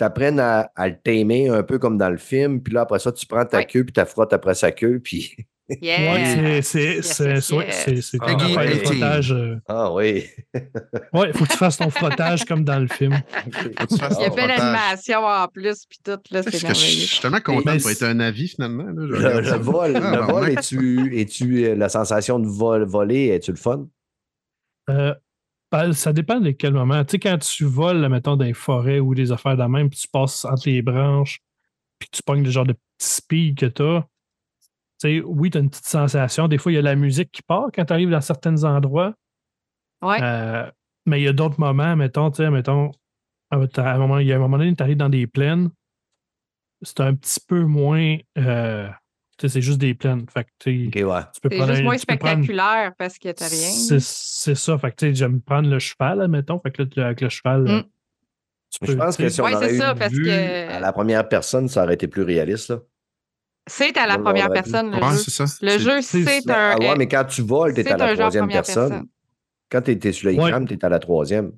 [0.00, 3.12] apprennes à, à le tamer un peu comme dans le film, puis là, après ça,
[3.12, 3.64] tu prends ta Ouais.
[3.64, 5.34] queue, puis tu frottes après sa queue, puis.
[5.80, 6.12] Yeah.
[6.12, 7.82] Ouais, c'est- c'est Yes, c'est- yes, ouais, yes.
[7.86, 8.84] c'est- c'est Ah, comme faire le ouais.
[8.84, 9.32] frottage.
[9.32, 10.24] euh, Ah oui.
[11.14, 13.12] Ouais, il faut que tu fasses ton frottage comme dans le film.
[13.50, 14.58] Faut que tu fasses Il y a frottage.
[14.58, 17.06] d'animations en plus, puis tout, là, c'est je- je merveilleux.
[17.06, 18.84] suis tellement content pour être un avis finalement.
[18.84, 18.92] là.
[18.94, 23.52] Le, vol, Ah, le bon, vol es-tu, es-tu euh, la sensation de vol, voler, es-tu
[23.52, 23.86] le fun?
[24.90, 25.14] Euh,
[25.72, 27.02] ben, ça dépend de quel moment.
[27.04, 29.88] Tu sais, quand tu voles, mettons, dans les forêts ou des affaires de la même,
[29.88, 31.40] puis tu passes entre les branches,
[31.98, 34.06] puis tu pognes le genre de petit speed que tu as.
[35.04, 36.48] Tu sais, oui, tu as une petite sensation.
[36.48, 39.12] Des fois, il y a la musique qui part quand tu arrives dans certains endroits.
[40.02, 40.18] Ouais.
[40.22, 40.70] Euh,
[41.06, 42.90] mais il y a d'autres moments, mettons, tu sais, mettons,
[43.52, 45.68] euh, à un moment, il y a un moment donné, tu arrives dans des plaines,
[46.82, 48.16] c'est un petit peu moins.
[48.38, 48.88] euh,
[49.36, 50.24] tu sais, c'est juste des plaines.
[50.32, 50.70] Fait que, tu
[51.04, 51.20] ouais.
[51.42, 53.98] peux C'est prendre juste un- moins prendre- spectaculaire parce que t'as rien.
[54.00, 54.78] c'est ça.
[54.78, 56.60] Fait que, tu sais, j'aime prendre le cheval, admettons.
[56.60, 57.82] Fait que là, avec le cheval, là, Mm.
[58.70, 60.80] tu Mais Je pense que si on Ouais, aurait ça, une parce vue que- à
[60.80, 62.70] la première personne, ça aurait été plus réaliste.
[62.70, 62.78] Là.
[63.66, 65.16] C'est à la première personne, le Ouais, jeu.
[65.18, 65.44] c'est ça.
[65.62, 66.78] Le jeu, c'est- c'est Ah un.
[66.78, 68.88] ouais, mais quand tu voles, tu es à la un troisième première personne.
[68.90, 69.08] personne.
[69.70, 71.52] Quand tu étais sur l'écran, tu es à la troisième.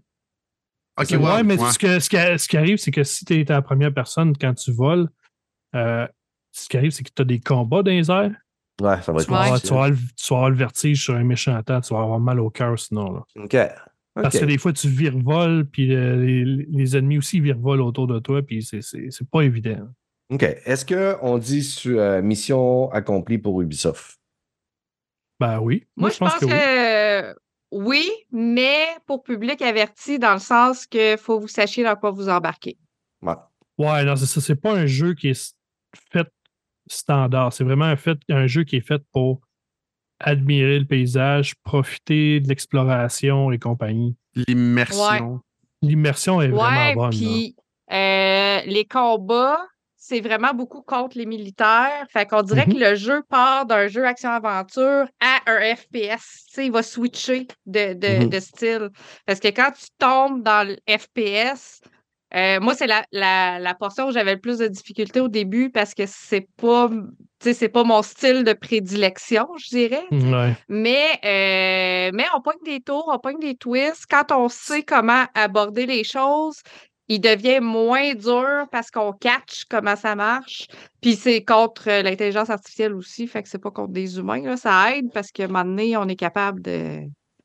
[0.99, 1.71] Ok, ouais, ouais, mais ouais.
[1.73, 3.93] Ce, que- ce qui, ce qui arrive, c'est que si tu es à la première
[3.93, 5.09] personne quand tu voles,
[5.75, 6.07] euh,
[6.53, 8.31] ce qui arrive, c'est que tu as des combats dans les airs.
[8.81, 11.03] Ouais, ça va être Tu vas, tu vas avoir le, tu vas avoir le vertige
[11.03, 13.13] sur un méchant temps, tu vas avoir mal au cœur sinon.
[13.13, 13.25] Là.
[13.43, 13.57] OK.
[14.15, 18.19] Parce que des fois, tu virevoles, puis euh, les, les ennemis aussi virevolent autour de
[18.19, 19.89] toi, puis c'est- c'est c'est pas évident.
[20.31, 20.43] OK.
[20.43, 24.19] Est-ce qu'on dit sur, euh, mission accomplie pour Ubisoft?
[25.39, 25.87] Ben oui.
[25.97, 26.53] Moi, je pense que, oui.
[26.53, 27.35] euh,
[27.71, 32.11] oui, mais pour public averti, dans le sens que faut que vous sachiez dans quoi
[32.11, 32.79] vous embarquez.
[33.23, 33.35] Ouais.
[33.79, 34.41] Ouais, non, c'est ça.
[34.41, 35.55] C'est pas un jeu qui est
[36.13, 36.27] fait
[36.89, 37.53] standard.
[37.53, 39.41] C'est vraiment un, fait, un jeu qui est fait pour
[40.21, 44.17] admirer le paysage, profiter de l'exploration et compagnie.
[44.35, 45.41] L'immersion.
[45.83, 47.11] L'immersion est vraiment bonne.
[47.11, 47.55] puis
[47.93, 49.61] euh, les combats,
[50.09, 52.07] c'est vraiment beaucoup contre les militaires.
[52.11, 52.75] Fait qu'on dirait Mhm.
[52.75, 56.45] que le jeu part d'un jeu action-aventure à un FPS.
[56.49, 58.29] Tu sais, il va switcher de, de, Mhm.
[58.29, 58.89] de style.
[59.27, 61.81] Parce que quand tu tombes dans le FPS,
[62.35, 65.71] euh, moi, c'est la, la, la portion où j'avais le plus de difficultés au début
[65.71, 66.97] parce que c'est pas, tu
[67.41, 70.05] sais, c'est pas mon style de prédilection, je dirais.
[70.13, 70.55] Ouais.
[70.69, 74.05] Mais, euh, mais on pogne des tours, on pogne des twists.
[74.09, 76.61] Quand on sait comment aborder les choses,
[77.09, 80.67] il devient moins dur parce qu'on catch comment ça marche.
[81.01, 84.43] Puis c'est contre euh, l'intelligence artificielle aussi, fait que c'est pas contre des humains.
[84.43, 84.57] Là.
[84.57, 87.03] Ça aide parce qu'à un moment donné, on est capable de.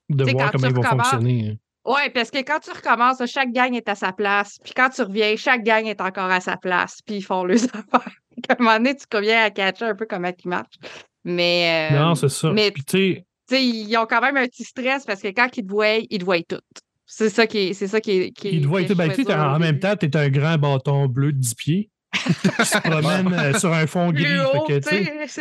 [0.10, 1.50] De voir comment vont recommences- fonctionner.
[1.52, 1.56] hein.
[1.84, 4.58] Oui, parce que quand tu recommences, chaque gang est à sa place.
[4.64, 7.00] Puis quand tu reviens, chaque gang est encore à sa place.
[7.06, 8.14] Puis ils font leurs affaires.
[8.50, 10.78] à un moment donné, tu reviens à catcher un peu comment ils marchent.
[11.24, 11.90] Mais.
[11.92, 12.52] euh, non, c'est ça.
[12.52, 15.66] mais Puis, tu sais, ils ont quand même un petit stress parce que quand ils
[15.66, 16.60] te voient, ils te voient tout.
[17.14, 18.64] C'est ça qui est, c'est ça qui est, que et tout.
[18.64, 22.66] je Ben, en même temps, tu es un grand bâton bleu de 10 pieds qui
[22.66, 24.24] se promène euh, sur un fond gris.
[24.24, 24.80] Plus Fait haut, que,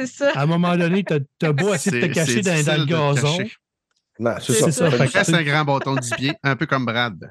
[0.06, 0.32] ça.
[0.34, 2.86] à un moment donné, tu as, beau essayer de te C'est- cacher dans, dans le
[2.86, 3.38] gazon.
[4.40, 4.72] c'est ça.
[4.72, 7.30] ça, Reste un grand bâton de 10 pieds, un peu comme Brad.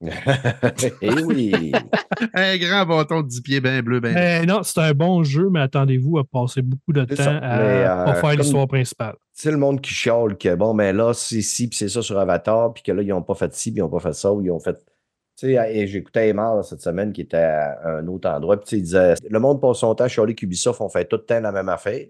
[0.00, 1.72] Eh oui.
[2.34, 5.60] Un grand bâton de 10 pieds, bien bleu, bien non, c'est un bon jeu, mais
[5.60, 9.14] attendez-vous à passer beaucoup de temps ça, à, mais, euh, faire comme- l'histoire principale.
[9.32, 12.18] C'est le monde qui chiale que bon, mais là, c'est ci, puis c'est ça sur
[12.18, 14.32] Avatar, puis que là, ils n'ont pas fait ci, puis ils n'ont pas fait ça,
[14.32, 14.74] ou ils ont fait.
[15.36, 19.14] Tu sais, j'écoutais Aymar cette semaine qui était à un autre endroit, puis il disait
[19.28, 21.68] le monde passe son temps à chialer qu'Ubisoft, on fait tout le temps la même
[21.68, 22.06] affaire.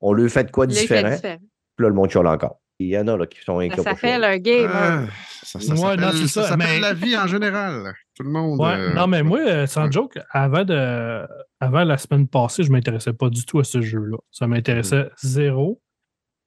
[0.00, 1.08] On lui fait de quoi différent.
[1.22, 2.60] puis là, le monde chiale encore.
[2.80, 3.82] Il y en a là, qui sont Ça inquiets.
[3.82, 4.70] s'appelle un gamer.
[4.72, 5.06] Ah,
[5.42, 7.92] ça, ça Ouais, s'appelle- non, c'est ça ça, mais- la vie en général.
[8.14, 8.60] Tout le monde.
[8.60, 11.26] Ouais, euh, non, mais moi, euh, sans joke, avant, de,
[11.60, 14.16] avant la semaine passée, je ne m'intéressais pas du tout à ce jeu-là.
[14.30, 15.10] Ça m'intéressait Mm.
[15.22, 15.82] zéro.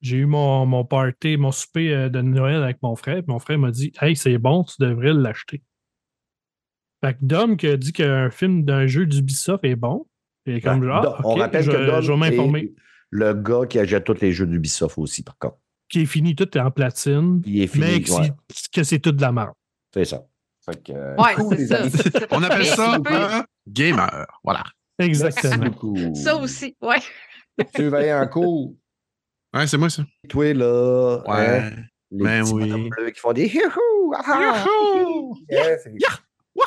[0.02, 3.16] J'ai eu mon, mon party, mon souper euh, de Noël avec mon frère.
[3.18, 5.62] puis Mon frère m'a dit Hey, c'est bon, tu devrais l'acheter.
[7.04, 10.08] Fait que Dom qui a dit qu'un film d'un jeu d'Ubisoft est bon.
[10.46, 12.74] Et comme genre, ah, on rappelle je, que Dom je vais m'informer.
[13.12, 15.58] le gars qui achète tous les jeux d'Ubisoft aussi, par contre.
[15.92, 17.86] Qui est fini, tout est en platine, Il est fini.
[17.86, 19.52] mais que, ouais, c'est- que c'est tout de la merde.
[19.94, 20.24] c'est ça.
[20.66, 21.36] Fait que, euh, Ouais,
[21.68, 21.90] ça.
[21.90, 22.10] ça.
[22.32, 24.28] On appelle ça un gamer.
[24.44, 24.64] Voilà.
[25.00, 26.14] Exactement.
[26.16, 26.98] Ça aussi, ouais.
[27.76, 28.74] Surveillant cours?
[29.54, 30.04] Ouais, c'est moi ça.
[30.30, 31.60] Toi, là, Ouais.
[31.60, 31.72] hein,
[32.12, 32.62] Les Ben petits oui.
[32.70, 35.38] bonhommes bleus qui font des youhou, ah, Youhou!
[35.50, 35.92] yeah, c'est-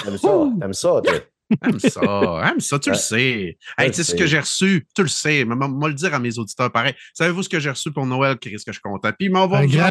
[0.05, 1.15] T'aimes ça, t'aimes ça, toi.
[1.63, 2.01] Aime ça,
[2.51, 3.59] aime ça, tu le sais.
[3.79, 5.45] Hey, tu sais ce que j'ai reçu, tu le sais.
[5.45, 6.95] mais Moi, le dire à mes auditeurs pareil.
[7.13, 9.11] Savez-vous ce que j'ai reçu pour Noël, Chris, que je suis content?
[9.19, 9.91] Puis, m'en va Un grand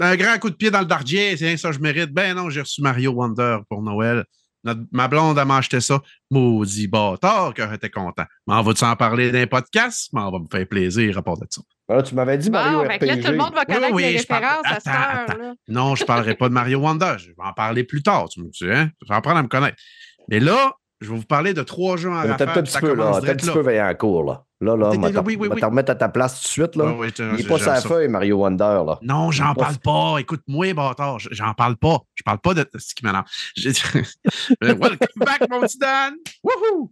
[0.00, 2.10] un grand coup de pied dans le dardier, c'est ça, je mérite.
[2.10, 4.24] Ben non, j'ai reçu Mario Wonder pour Noël.
[4.64, 6.00] Notre- ma blonde, elle m'a acheté ça.
[6.28, 8.24] Maudit bâtard que j'étais content.
[8.48, 10.12] M'en vas-tu en parler dans un podcast?
[10.12, 11.62] M'en va me faire plaisir à part de ça.
[11.88, 13.22] Alors, tu m'avais dit Mario Bon, fait que là, RPG.
[13.24, 15.20] tout le monde va connaître oui, les parle- références à cette Attends, heure.
[15.28, 15.38] attends.
[15.38, 15.54] là.
[15.68, 17.14] Non, je ne parlerai pas de Mario Wonder.
[17.18, 18.28] Je vais en parler plus tard.
[18.28, 18.90] Tu me dis, hein?
[19.02, 19.76] Je vais apprendre à me connaître.
[20.28, 22.48] Mais là, je vais vous parler de trois jeux en T'as rafale.
[22.48, 23.20] un petit ça peu, là.
[23.22, 24.42] T'as un petit peu veillé en cours, là.
[24.62, 25.60] Là, là, on va te oui, oui, on va oui.
[25.60, 26.94] te remettre à ta place tout de suite, là.
[27.18, 28.98] Il n'est pas sa feuille, Mario Wonder, là.
[29.02, 30.16] Non, j'en parle pas.
[30.18, 31.18] Écoute-moi, bâtard.
[31.18, 31.98] J'en parle pas.
[32.14, 33.26] Je parle pas de ce qui m'énerve.
[33.56, 33.72] J'ai-
[34.62, 36.14] Welcome back, mon petit Dan.
[36.42, 36.90] Wouhou!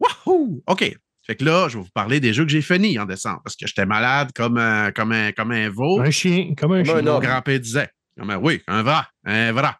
[0.00, 0.62] Wouhou!
[0.66, 0.96] OK.
[1.26, 3.56] Fait que là, je vais vous parler des jeux que j'ai finis en décembre parce
[3.56, 6.00] que j'étais malade comme un, comme un, comme un veau.
[6.00, 7.12] Un chien, comme un Comme chien.
[7.12, 7.88] Mon grand-père disait.
[8.18, 9.70] Comme un- oui, un vrai, un vrai.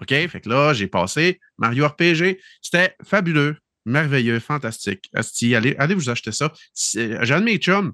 [0.00, 0.08] OK?
[0.28, 2.38] Fait que là, j'ai passé Mario RPG.
[2.62, 3.56] C'était fabuleux,
[3.86, 5.08] merveilleux, fantastique.
[5.14, 6.52] Asti, allez, allez vous acheter ça.
[6.72, 7.92] C'est- J'ai un de mes chums.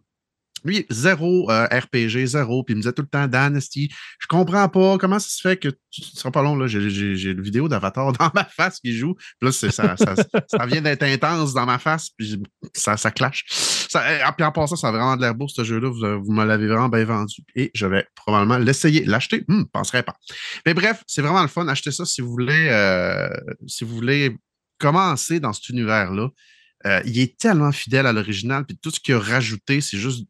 [0.62, 2.62] Lui, zéro euh, RPG, zéro.
[2.62, 5.40] Puis il me disait tout le temps, Dan, Asti, je comprends pas comment ça se
[5.40, 6.66] fait que tu tu seras pas long.
[6.66, 9.14] J'ai- une vidéo d'Avatar dans ma face qui joue.
[9.14, 12.10] Puis là, ça, ça, ça vient d'être intense dans ma face.
[12.10, 12.42] Puis
[12.74, 13.44] ça, ça clash.
[13.96, 15.88] Euh, puis en passant, ça a vraiment de l'air beau, ce jeu-là.
[15.88, 17.42] Vous, euh, vous me l'avez vraiment bien vendu.
[17.56, 19.04] Et je vais probablement l'essayer.
[19.04, 20.14] L'acheter, hmm, penserais pas.
[20.66, 21.66] Mais bref, c'est vraiment le fun.
[21.68, 23.28] Achetez ça si vous voulez, euh,
[23.66, 24.36] si vous voulez
[24.78, 26.28] commencer dans cet univers-là.
[26.86, 30.26] Euh, il est tellement fidèle à l'original, puis tout ce qu'il a rajouté, c'est juste,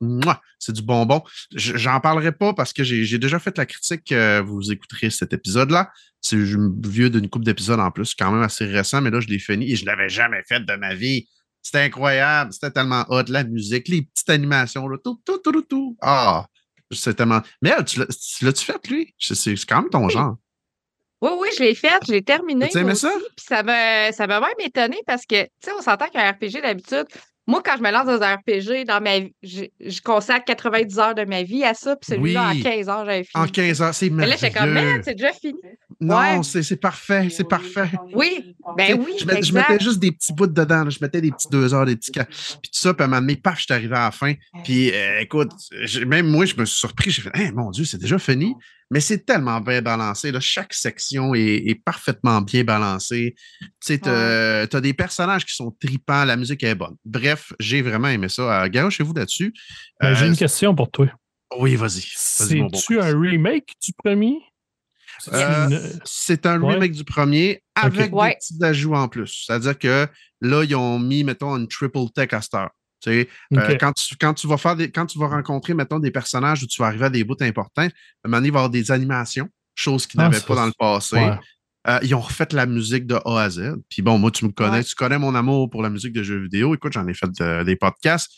[0.58, 1.22] c'est du bonbon.
[1.54, 4.10] Je- J'en parlerai pas parce que j'ai déjà fait la critique.
[4.10, 5.92] euh, vous écouterez cet épisode-là.
[6.20, 9.38] C'est vieux d'une couple d'épisodes en plus, quand même assez récent, mais là, je l'ai
[9.38, 11.28] fini et je l'avais jamais fait de ma vie.
[11.62, 15.96] C'était incroyable, c'était tellement hot, la musique, les petites animations, là, tout, tout, tout, tout.
[16.00, 16.46] Ah,
[16.90, 17.40] c'est tellement.
[17.62, 19.14] Mais elle, tu l'as- tu l'as-tu fait, lui?
[19.18, 20.36] C'est quand même ton genre.
[21.22, 22.64] Oui, oui, je l'ai fait, je l'ai terminé.
[22.64, 23.08] As-tu aimé moi ça?
[23.14, 26.30] aussi, Puis ça m'a ça m'a même étonné parce que, tu sais, on s'entend qu'un
[26.32, 27.04] RPG, d'habitude,
[27.46, 30.98] moi, quand je me lance dans un RPG, dans ma vie, je, je consacre 90
[30.98, 32.60] heures de ma vie à ça, puis celui-là, Oui.
[32.60, 33.44] en 15 heures, j'avais fini.
[33.44, 34.94] En 15 heures, c'est Mais là, j'étais comme, merveilleux.
[34.94, 35.60] man, c'est déjà fini.
[36.02, 36.43] Non, Ouais.
[36.43, 37.90] c'est c'est parfait, c'est parfait.
[38.14, 40.85] Oui, ben oui, je, met- je mettais juste des petits bouts dedans.
[40.85, 40.90] là.
[40.90, 42.31] Je mettais des petits deux heures, des petits quatre.
[42.31, 44.32] Puis tout ça, puis à un moment donné, paf, je suis arrivé à la fin.
[44.64, 45.51] Puis euh, écoute,
[46.06, 47.10] même moi, je me suis surpris.
[47.10, 48.55] J'ai fait, Hein, mon Dieu, c'est déjà fini.
[48.93, 50.32] Mais c'est tellement bien balancé.
[50.32, 50.40] Là.
[50.40, 53.36] Chaque section est, est parfaitement bien balancée.
[53.60, 56.97] Tu sais, t'as des personnages qui sont tripants, la musique est bonne.
[57.05, 58.64] Bref, j'ai vraiment aimé ça.
[58.64, 59.52] Euh, chez vous là-dessus.
[60.01, 61.06] Ben, J'ai Euh, une question pour toi.
[61.59, 62.02] oui, vas-y.
[62.16, 64.39] C'est-tu un remake du premier?
[65.32, 66.74] Euh, une- C'est un Ouais.
[66.74, 69.44] remake du premier avec des petits ajouts en plus.
[69.47, 70.06] C'est-à-dire que
[70.40, 72.70] là, ils ont mis, mettons, une triple tech à cette heure.
[73.02, 75.98] Tu sais, euh, quand, tu, quand tu vas faire des, quand tu vas rencontrer, mettons,
[75.98, 77.90] des personnages où tu vas arriver à des bouts importants, à un
[78.26, 80.72] moment donné, il va y avoir des animations, choses qu'ils Ah, n'avaient pas dans le
[80.78, 81.16] passé.
[81.16, 81.38] Ouais.
[81.88, 83.76] Euh, ils ont refait la musique de A à Z.
[83.88, 84.84] Puis bon, moi, tu me connais, Ouais.
[84.84, 86.74] tu connais mon amour pour la musique de jeux vidéo.
[86.74, 87.30] Écoute, j'en ai fait
[87.64, 88.30] des podcasts.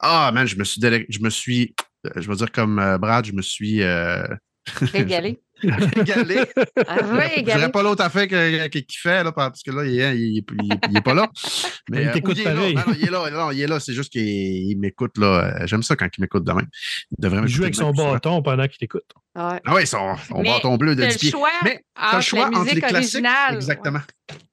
[0.00, 1.74] Ah, man, je me suis, délé- je me suis,
[2.16, 4.26] je vais dire comme euh, Brad, je me suis euh,
[5.96, 6.38] Régalé.
[6.86, 10.16] Ah, oui, Je dirais pas l'autre affaire qu'il fait, là, parce que là, il est,
[10.18, 11.28] il est- il est- il est pas là.
[11.90, 12.54] Mais Il euh, t'écoute ou est là.
[12.54, 12.66] Non,
[12.98, 13.80] il est là, non, il est là.
[13.80, 15.56] C'est juste qu'il il m'écoute, là.
[15.62, 16.66] Euh, J'aime ça quand il m'écoute de même.
[17.10, 18.12] Il devrait Il joue avec son souvent.
[18.12, 19.04] bâton pendant qu'il t'écoute.
[19.34, 19.60] Ouais.
[19.64, 21.40] Ah oui, son, son bâton bleu de T'as 10 le pieds.
[21.64, 22.96] Mais t'as le choix la entre les musique classiques.
[23.24, 23.54] originale.
[23.54, 24.00] Exactement.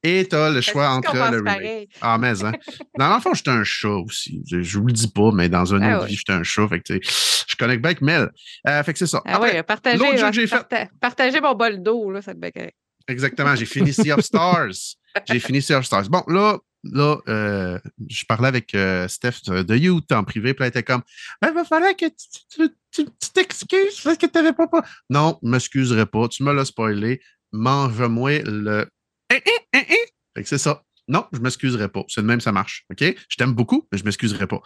[0.07, 1.89] Et t'as le choix entre le remake.
[2.01, 2.51] Ah, mais, hein.
[2.99, 4.41] Dans l'enfant, j'étais un chat aussi.
[4.49, 6.09] Je, je vous le dis pas, mais dans une Ah autre ouais.
[6.09, 6.67] vie, j'étais un chat.
[6.67, 7.01] Fait que, tu
[7.47, 8.29] je connecte bien avec Mel.
[8.67, 9.21] Euh, fait que c'est ça.
[9.25, 12.33] Ah Après, oui, partagez, l'autre jeu que j'ai fait- partagez mon bol d'eau, là, ça
[12.33, 12.75] te correct.
[13.07, 14.95] Exactement, j'ai fini Sea of Stars.
[15.29, 16.09] J'ai fini Sea of Stars.
[16.09, 17.79] Bon, là, là euh,
[18.09, 21.01] je parlais avec euh, Steph de, Youth en privé, puis elle était comme
[21.43, 22.15] Il va falloir que tu
[22.49, 24.67] tu- tu- tu t'excuses parce que tu n'avais pas.
[25.09, 26.27] Non, je m'excuserai pas.
[26.27, 27.21] Tu me l'as spoilé.
[27.51, 28.87] Mange-moi le.
[29.31, 29.37] Hein,
[29.73, 30.05] hein, hein.
[30.35, 30.83] Fait que c'est ça.
[31.07, 32.03] Non, je m'excuserai pas.
[32.07, 32.83] C'est de même, ça marche.
[32.91, 32.99] OK?
[33.01, 34.61] Je t'aime beaucoup, mais je m'excuserai pas.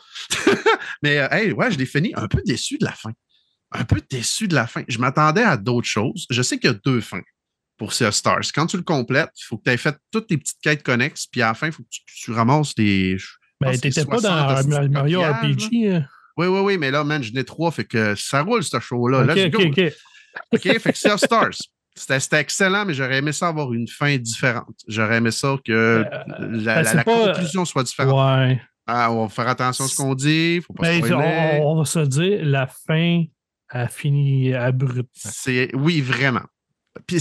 [1.03, 3.11] mais, euh, hey, ouais, je l'ai fini un peu déçu de la fin.
[3.72, 4.84] Un peu déçu de la fin.
[4.88, 6.26] Je m'attendais à d'autres choses.
[6.30, 7.22] Je sais qu'il y a deux fins
[7.77, 8.52] pour Sea of Stars.
[8.56, 11.27] Quand tu le complètes, il faut que tu aies fait toutes les petites quêtes connexes,
[11.27, 13.18] puis à la fin, il faut que tu, tu ramasses les.
[13.18, 13.27] je
[13.60, 15.34] Ben, t'étais pas 60 dans Mario là.
[15.34, 15.88] RPG.
[15.91, 16.06] hein?
[16.38, 19.23] Oui, oui, oui, mais là, man, je n'ai trois, fait que ça roule, ce show-là.
[19.23, 19.68] Ok, Let's ok, go.
[19.69, 19.94] ok.
[20.53, 21.57] OK, fait que Sea of Stars.
[21.95, 24.76] C'était excellent, mais j'aurais aimé ça avoir une fin différente.
[24.88, 28.14] J'aurais aimé ça que la, ben, la- la pas- conclusion soit différente.
[28.48, 28.61] Ouais.
[28.88, 31.86] Ah, on va faire attention à ce qu'on dit, faut pas Ben, on, on va
[31.86, 33.24] se dire, la fin
[33.70, 35.16] a fini abrupte.
[35.74, 36.41] Oui, vraiment.
[37.06, 37.20] Puis,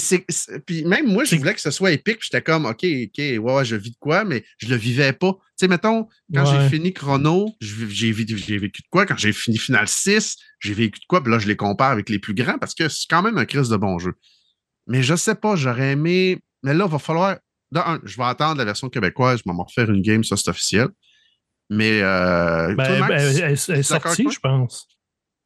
[0.66, 2.18] puis même moi, je voulais que ce soit épique.
[2.18, 5.12] puis J'étais comme, OK, OK, ouais, ouais, je vis de quoi, mais je le vivais
[5.12, 5.32] pas.
[5.32, 6.62] Tu sais, mettons, quand Ouais.
[6.62, 9.04] j'ai fini Chrono, je- j'ai vécu, j'ai vécu de quoi?
[9.06, 11.22] Quand j'ai fini Final 6, j'ai vécu de quoi?
[11.22, 13.44] Puis là, je les compare avec les plus grands parce que c'est quand même un
[13.44, 14.14] crise de bon jeu.
[14.88, 16.38] Mais je sais pas, j'aurais aimé.
[16.64, 17.36] Mais là, il va falloir.
[17.74, 20.48] un, je vais attendre la version québécoise, je vais m'en refaire une game, ça c'est
[20.50, 20.88] officiel.
[21.70, 24.88] Mais euh, Ben, toi, Max, ben, elle, elle- elle est sortie, je pense.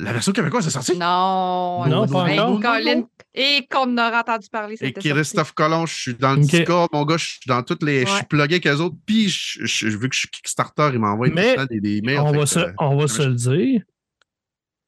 [0.01, 0.97] la version québécoise est sortie?
[0.97, 1.85] Non.
[1.87, 2.61] Non, pas Hey, encore.
[2.61, 3.03] Colin,
[3.35, 4.93] et qu'on aura entendu parler, Et.
[4.93, 6.43] Christophe Colomb, je suis dans le.
[6.43, 8.07] Discord, mon gars, je suis dans toutes les.
[8.07, 8.97] Je suis plugué avec eux autres.
[9.05, 11.81] Puis, je, je- vu que je suis Kickstarter, il m'envoie tout Mais le temps des,
[11.81, 12.21] des mails.
[12.21, 13.83] on fait va, que, se, euh, on va se le dire.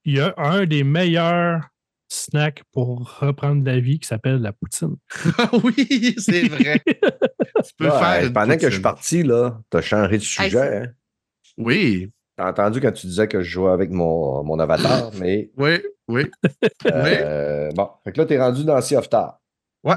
[0.05, 1.68] Il y a un des meilleurs
[2.15, 4.97] snacks pour reprendre la vie qui s'appelle la poutine.
[5.65, 6.81] oui, c'est vrai.
[6.85, 8.32] tu peux faire.
[8.32, 10.77] pendant que je suis parti, là, t'as changé de sujet.
[10.78, 10.86] hein?
[11.57, 15.81] Oui, T'as entendu quand tu disais que je jouais avec mon, mon avatar, mais oui,
[16.09, 16.28] oui.
[16.86, 17.89] euh, bon.
[18.03, 19.41] Fait que là, t'es rendu dans Sea of Tar.
[19.85, 19.95] Ouais.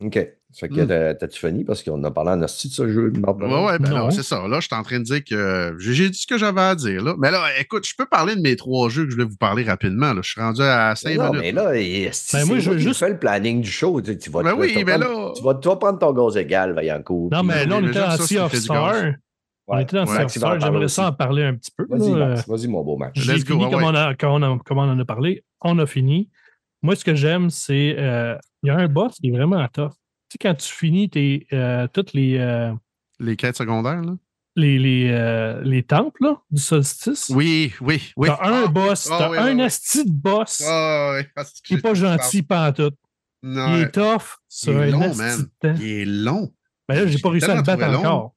[0.00, 0.18] OK.
[0.54, 1.62] Fait que t'as- t'as-tu fini?
[1.62, 3.10] Parce qu'on a parlé en hostie de ce jeu.
[3.10, 3.64] de marde de Ouais, même.
[3.66, 4.06] ouais, ben Non.
[4.06, 4.48] là, c'est ça.
[4.48, 7.02] Là, je suis en train de dire que j'ai dit ce que j'avais à dire.
[7.04, 7.14] Là.
[7.18, 9.62] Mais là, écoute, je peux parler de mes trois jeux que je voulais vous parler
[9.62, 10.14] rapidement.
[10.14, 10.20] Là.
[10.22, 11.40] Je suis rendu à cinq non, minutes.
[11.42, 14.00] mais là, Ben, c'est moi, je veux qui juste- fais le planning du show.
[14.00, 15.76] Tu, sais, tu vas, Ben tu vas oui, mais prendre- là- Tu vas, tu vas
[15.76, 17.28] prendre ton gaz égal, Vaillancourt.
[17.30, 18.94] Non, mais là, on était en Sea of Star.
[19.70, 20.58] On était dans Ouais, Sea of tu vas en Star.
[20.58, 21.86] parler J'aimerais ça en parler un petit peu.
[21.90, 22.28] Vas-y, là.
[22.28, 23.12] Max, vas-y, mon beau Max.
[23.20, 23.88] J'ai Let's go, fini comme, ouais.
[23.90, 25.44] on a, comme, on a, comme on en a parlé.
[25.60, 26.30] On a fini.
[26.82, 27.94] Moi, ce que j'aime, c'est.
[27.98, 29.92] euh, Il y a un boss qui est vraiment tough.
[30.28, 32.72] Tu sais, quand tu finis tes, euh, toutes les, euh,
[33.18, 34.14] Les quêtes secondaires, là?
[34.56, 38.26] les, les, euh, les temples là, du solstice, Oui, oui, oui.
[38.28, 39.62] t'as un Ah, boss, ah, t'as oui, un oui, oui.
[39.62, 42.96] asti de boss Ah, ouais, parce que qui n'est pas gentil pantoute.
[43.42, 45.48] Non, Il est tough sur Il est un long, man.
[45.62, 46.52] il est long.
[46.88, 48.34] Ben là, j'ai pas réussi à le battre encore.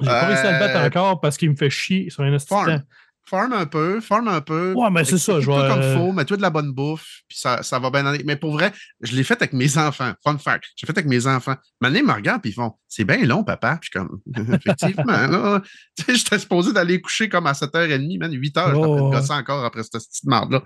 [0.00, 2.52] J'ai pas réussi à le battre encore parce qu'il me fait chier sur un asti
[2.54, 2.78] de
[3.28, 3.52] Farm.
[3.52, 4.74] un peu, farm un peu.
[4.74, 7.62] Ouais, mais c'est ça, je vais- comme faut, mets-toi de la bonne bouffe, puis ça,
[7.62, 8.22] ça va bien aller.
[8.24, 10.12] Mais pour vrai, je l'ai fait avec mes enfants.
[10.24, 10.64] Fun fact.
[10.76, 11.54] J'ai fait avec mes enfants.
[11.80, 13.78] Maintenant, ils me regardent, puis ils font C'est bien long, papa.
[13.80, 14.20] Puis je comme
[14.54, 15.62] Effectivement, là.
[15.96, 18.32] Tu sais, j'étais supposé d'aller coucher comme à 7h30, man.
[18.32, 19.10] 8h, je suis en train Oh, de ouais.
[19.16, 20.62] gosser encore après cette petite marde-là.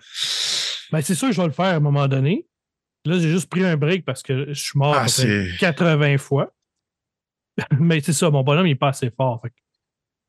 [0.93, 2.47] Ben, c'est sûr je vais le faire à un moment donné.
[3.05, 5.51] Là, j'ai juste pris un break parce que je suis mort Ah, à peu près
[5.53, 5.57] c'est.
[5.59, 6.53] 80 fois.
[7.79, 9.41] Mais c'est ça, mon bonhomme, il est pas assez fort.
[9.43, 9.53] Fait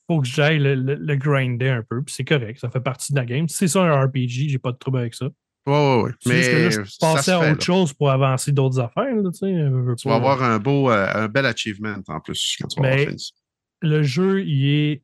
[0.07, 2.01] faut que j'aille le, le- le grinder un peu.
[2.01, 3.47] Puis c'est correct, ça fait partie de la game.
[3.49, 5.25] Si c'est ça un RPG, j'ai pas de trouble avec ça.
[5.65, 6.11] Ouais, ouais, ouais.
[6.21, 7.65] C'est juste que Mais là, je passais à fait, autre là.
[7.65, 9.13] chose pour avancer d'autres affaires.
[9.15, 12.79] Là, tu sais, vas avoir un beau, euh, un bel achievement en plus quand tu
[12.81, 13.31] vas Mais- avoir fini.
[13.81, 15.03] Le jeu, il est.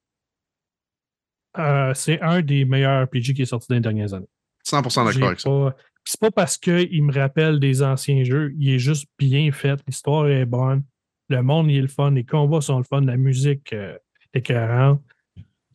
[1.59, 4.25] euh, c'est un des meilleurs RPG qui est sorti dans les dernières années.
[4.63, 5.49] 100% J'ai d'accord avec ça.
[5.49, 5.75] pas-
[6.05, 10.27] C'est pas parce qu'il me rappelle des anciens jeux, il est juste bien fait, l'histoire
[10.27, 10.83] est bonne,
[11.29, 13.97] le monde il est le fun, les combats sont le fun, la musique euh,
[14.33, 15.01] écœurante.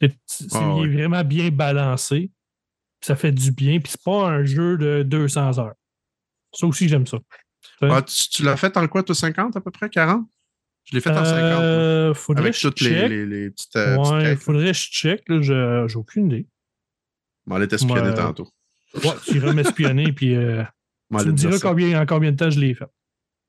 [0.00, 0.88] C'est- Ah il ouais.
[0.88, 2.30] est vraiment bien balancé.
[3.00, 5.74] Ça fait du bien, puis c'est pas un jeu de 200 heures.
[6.52, 7.18] Ça aussi, j'aime ça.
[7.82, 10.26] Ah, tu tu l'as fait en quoi, toi, 50 à peu près, 40?
[10.84, 11.32] Je l'ai fait en 50.
[11.40, 11.60] moi.
[11.62, 14.90] Euh, faudrait Avec que je toutes les, les, les petites, euh, petites faudrait que je
[14.90, 15.22] check.
[15.42, 16.46] J'ai aucune idée.
[17.46, 18.14] On allait t'espionner Ouais.
[18.14, 18.48] tantôt.
[18.94, 20.64] Ouais, tu iras m'espionner, puis euh,
[21.20, 22.86] tu me diras combien, en combien de temps je l'ai fait.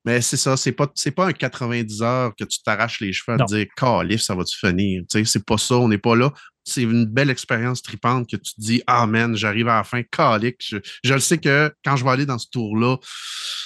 [0.06, 3.36] Mais c'est ça, c'est pas, c'est pas un 90 heures que tu t'arraches les cheveux
[3.36, 5.02] à te dire Calif, ça va-tu finir?
[5.10, 6.32] Tu sais, c'est pas ça, on n'est pas là.
[6.64, 10.02] C'est une belle expérience tripante que tu te dis Ah man, j'arrive à la fin,
[10.04, 10.58] calique.
[10.60, 12.98] Je, je le sais que quand je vais aller dans ce tour-là,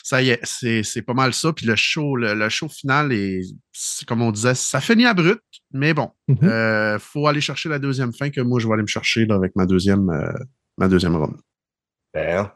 [0.04, 1.52] ça y est, c'est, c'est pas mal ça.
[1.54, 3.42] Puis le show, le, le show final est,
[3.72, 5.40] c'est comme on disait, ça finit à brut,
[5.72, 6.38] mais bon, Mhm.
[6.44, 9.36] euh, faut aller chercher la deuxième fin que moi je vais aller me chercher là,
[9.36, 10.32] avec ma deuxième, euh,
[10.78, 11.34] ma deuxième run.
[12.14, 12.50] Ben,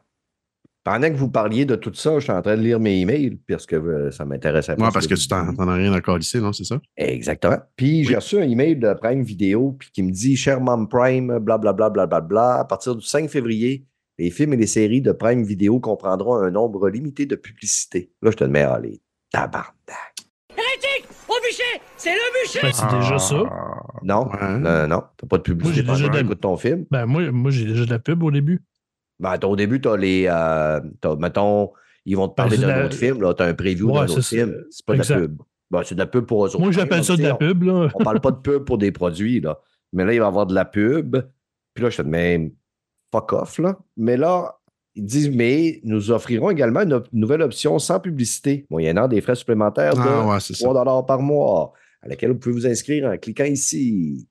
[0.88, 3.38] pendant que vous parliez de tout ça, je suis en train de lire mes emails
[3.50, 4.80] parce que euh, ça m'intéressait pas.
[4.80, 6.80] Moi, ce parce que tu t'en, as rien à ici, non, c'est ça?
[6.96, 7.58] Exactement.
[7.76, 11.40] Puis j'ai reçu un email de Prime Vidéo puis qui me dit Cher Mom Prime,
[11.40, 13.86] blablabla, blablabla, à partir du 5 février,
[14.18, 18.10] les films et les séries de Prime Vidéo comprendront un nombre limité de publicités.
[18.22, 19.74] Là, je te mets à les tabarnak.
[20.52, 23.36] Hérétique Au bûcher C'est le bûcher Ben, c'est déjà ça.
[24.04, 24.58] Non, Ouais.
[24.58, 25.04] non, non, non.
[25.18, 26.86] T'as pas de publicité Moi, j'ai déjà pendant que de- ton film.
[26.90, 28.64] Ben, moi, moi j'ai déjà de la pub au début.
[29.20, 30.26] Ben, t'as- au début, t'as les.
[30.30, 31.72] euh, t'as, mettons,
[32.06, 33.22] ils vont te parler Ben, c'est d'un la- autre film.
[33.22, 34.56] Là, t'as un preview Ouais, d'un autre film.
[34.70, 35.42] C'est pas de la pub.
[35.72, 36.60] Ben, c'est de la pub pour eux autres.
[36.60, 37.90] Moi, j'appelle ça de la On- pub, là.
[37.96, 39.60] On parle pas de pub pour des produits, là.
[39.94, 41.18] Mais là, il va y avoir de la pub.
[41.74, 42.52] Puis là, je te dis, mais
[43.12, 43.78] fuck off, là.
[43.98, 44.54] Mais là,
[44.96, 49.36] ils disent, mais nous offrirons également une op- nouvelle option sans publicité, moyennant des frais
[49.36, 50.66] supplémentaires de Ah, ouais, c'est ça.
[50.66, 54.28] 3 par mois, à laquelle vous pouvez vous inscrire en cliquant ici.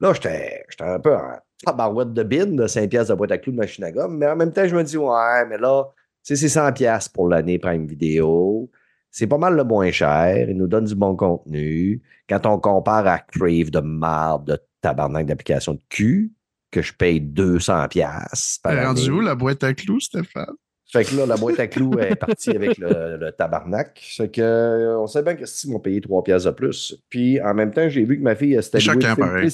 [0.00, 1.32] Là, j'étais j'étais un peu en
[1.64, 4.26] tabarouette de bin de 5 piastres de boîte à clous de machine à gomme, mais
[4.26, 5.84] en même temps, je me dis, ouais, mais là,
[6.22, 8.70] c'est 100 piastres pour l'année Prime Vidéo.
[9.10, 10.48] C'est pas mal le moins cher.
[10.48, 12.00] Il nous donne du bon contenu.
[12.28, 16.32] Quand on compare à Crave de marde, de tabarnak d'application de cul,
[16.70, 20.54] que je paye 200 piastres par T'es rendu où la boîte à clous, Stéphane?
[20.90, 23.98] Fait que là, la boîte à clous est partie avec le, le tabarnak.
[24.02, 26.94] Fait que, euh, on sait bien que si m'ont payé 3 piastres de plus.
[27.08, 29.50] Puis en même temps, j'ai vu que ma fille s'était louée film pareil.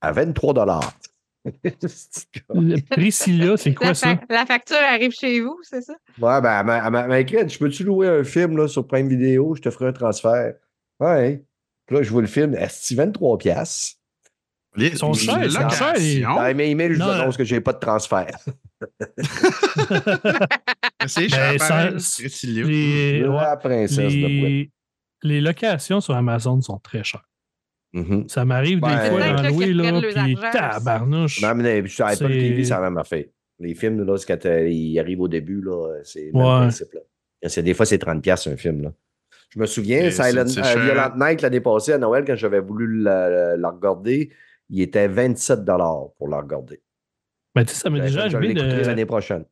[0.00, 0.54] À 23
[2.54, 4.20] Le Priscilla, c'est quoi La, ça?
[4.28, 5.94] la facture arrive chez vous, c'est ça?
[6.20, 9.54] Ouais, ben, elle m'a- écrit, je peux-tu louer un film là, sur Prime Vidéo?
[9.54, 10.54] Je te ferai un transfert.
[11.00, 11.42] Ouais.
[11.86, 13.96] Puis là, je vois le film, est 23 piastres?
[14.76, 17.10] Les, Ils sont chers, ils sont chers, les- locations, Dans mes emails, je vous Non,
[17.10, 18.36] annonce que j'ai pas de transfert.
[21.06, 22.66] C'est Ben, cher, Priscilla.
[22.66, 24.12] Les, ouais, princesse boîte.
[24.14, 24.70] les,
[25.22, 27.28] les locations sur Amazon sont très chères.
[27.92, 28.28] Mhm.
[28.28, 31.42] Ça m'arrive des fois Peut-être d'en là louer, là, puis tabarnouche.
[31.42, 33.24] Non, mais sur Apple TV, c'est la même affaire.
[33.58, 36.58] Les films, là, quand euh, ils arrivent au début, là, c'est le même Ouais.
[36.60, 36.92] principe.
[36.94, 37.62] Là.
[37.62, 38.82] Des fois, c'est 30$ piastres, un film.
[38.82, 38.92] Là.
[39.52, 40.84] Je me souviens, Et Silent, euh.
[40.84, 44.30] Violent Night l'année passée à Noël, quand j'avais voulu la, la regarder,
[44.68, 46.80] il était 27$ pour la regarder.
[47.56, 48.86] Mais tu sais, ça m'est déjà je arrivé l'écouterai de.
[48.86, 49.44] l'année prochaine.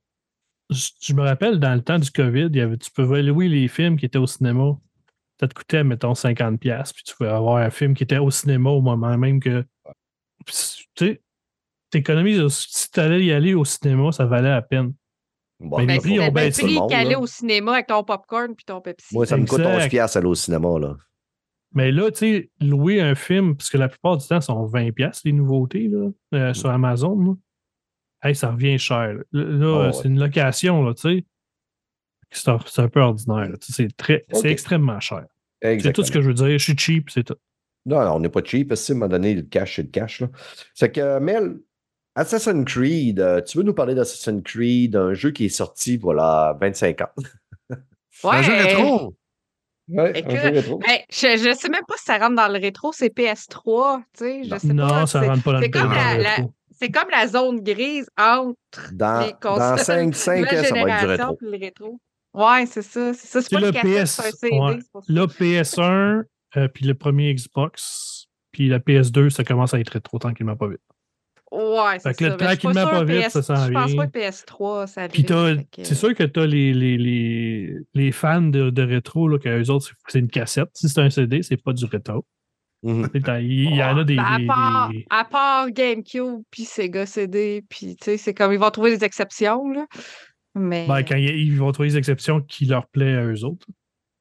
[0.70, 3.48] Je, je me rappelle, dans le temps du COVID, il y avait, tu pouvais louer
[3.48, 4.78] les films qui étaient au cinéma.
[5.40, 8.70] Ça te coûtait, mettons, 50$, puis tu pouvais avoir un film qui était au cinéma
[8.70, 9.64] au moment même que.
[10.46, 10.52] Tu
[10.98, 11.20] sais,
[11.90, 12.40] t'économises.
[12.40, 14.94] au- Si tu allais y aller au cinéma, ça valait la peine.
[15.60, 18.64] Bon, Mais ben, les prix tout le prix qu'aller au cinéma avec ton popcorn puis
[18.64, 19.14] ton Pepsi.
[19.14, 19.86] Moi, ça me coûte Exact.
[19.86, 20.78] 11$ piastres aller au cinéma.
[20.78, 20.96] Là.
[21.72, 25.20] Mais là, tu sais, louer un film, parce que la plupart du temps, sont 20$,
[25.24, 27.32] les nouveautés, là, euh, sur Amazon, là.
[28.22, 29.14] Hey, ça revient cher.
[29.14, 29.92] Là, Là, Oh, ouais.
[29.92, 31.24] c'est une location, là, tu sais.
[32.30, 33.48] C'est un, c'est un peu ordinaire.
[33.50, 33.56] là.
[33.60, 34.40] Tu sais, C'est très, Ok.
[34.42, 35.24] c'est extrêmement cher.
[35.62, 36.46] C'est tout ce que je veux dire.
[36.46, 37.36] Je suis cheap, c'est tout.
[37.86, 38.74] Non, non, on n'est pas cheap.
[38.74, 40.20] Si, à un moment donné, le cash, c'est le cash.
[40.20, 40.28] Là.
[40.74, 41.56] C'est que, Mel,
[42.14, 46.56] Assassin's Creed, euh, tu veux nous parler d'Assassin's Creed, un jeu qui est sorti, voilà,
[46.60, 47.08] 25 ans?
[48.24, 49.14] Un jeu rétro.
[49.88, 50.78] Ouais, Écoute, un jeu rétro.
[50.78, 54.24] Ben, je ne sais même pas si ça rentre dans le rétro, c'est PS3, tu
[54.24, 54.58] sais, je Non.
[54.58, 55.06] sais non, pas.
[55.06, 56.54] ça rentre pas dans le c'est comme dans la- le la- rétro.
[56.80, 58.56] C'est comme la zone grise entre
[58.92, 62.00] Dans, les dans consoles 5, 5 nouvelle ans, ça va être du rétro.
[62.34, 63.12] Ouais, c'est ça.
[63.14, 63.42] C'est ça.
[63.42, 64.10] C'est C'est pas le PS.
[64.12, 64.58] c'est un CD.
[64.58, 64.78] ouais.
[65.08, 66.22] Là, PS1,
[66.56, 70.68] euh, puis le premier Xbox, puis la PS2, ça commence à être rétro tranquillement pas
[70.68, 70.80] vite.
[71.50, 72.36] Ouais, c'est Fait que là, ça.
[72.36, 75.56] Tranquillement, sûre pas vite, PS ça s'en Je pense pas que PS3, ça Puis t'as-
[75.56, 79.38] que- c'est sûr que tu as les, les, les, les fans de, de rétro, là,
[79.38, 80.68] que eux autres, c'est- une cassette.
[80.74, 82.26] Si c'est un CD, c'est pas du rétro.
[82.82, 83.08] Mhm.
[83.24, 84.16] T'as- Il y, en a des.
[84.16, 88.52] Ben, à, part, des- à part GameCube puis Sega CD, puis tu sais, c'est comme
[88.52, 89.86] ils vont trouver des exceptions, là.
[90.58, 90.86] Mais.
[90.86, 93.66] ben, quand ils, ils vont trouver des exceptions qui leur plaît à eux autres.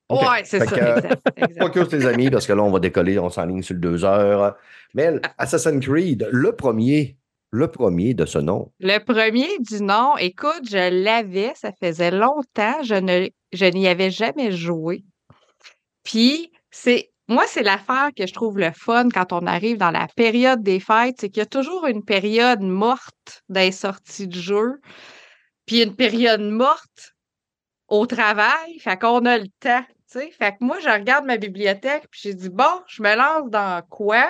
[0.10, 0.22] OK.
[0.22, 0.76] Ouais, c'est Fait ça.
[0.76, 1.62] que, euh, exact, exact.
[1.62, 4.56] Focus, les amis, parce que là, on va décoller, on s'enligne sur le 2 heures.
[4.94, 7.18] Mel, Assassin's Creed, le premier,
[7.52, 8.72] le premier de ce nom.
[8.80, 14.12] Le premier du nom, écoute, je l'avais, ça faisait longtemps, je ne je n'y avais
[14.12, 15.04] jamais joué.
[16.04, 20.08] Puis c'est moi, c'est l'affaire que je trouve le fun quand on arrive dans la
[20.16, 24.80] période des fêtes, c'est qu'il y a toujours une période morte des sorties de jeu,
[25.68, 27.16] puis une période morte
[27.88, 30.32] au travail, fait qu'on a le temps, tu sais.
[30.32, 33.82] Fait que moi, je regarde ma bibliothèque, puis j'ai dit, bon, je me lance dans
[33.90, 34.28] quoi,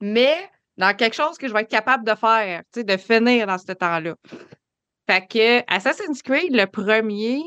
[0.00, 0.36] mais
[0.76, 3.58] dans quelque chose que je vais être capable de faire, tu sais, de finir dans
[3.58, 4.14] ce temps-là.
[5.08, 7.40] Fait que Assassin's Creed, le premier,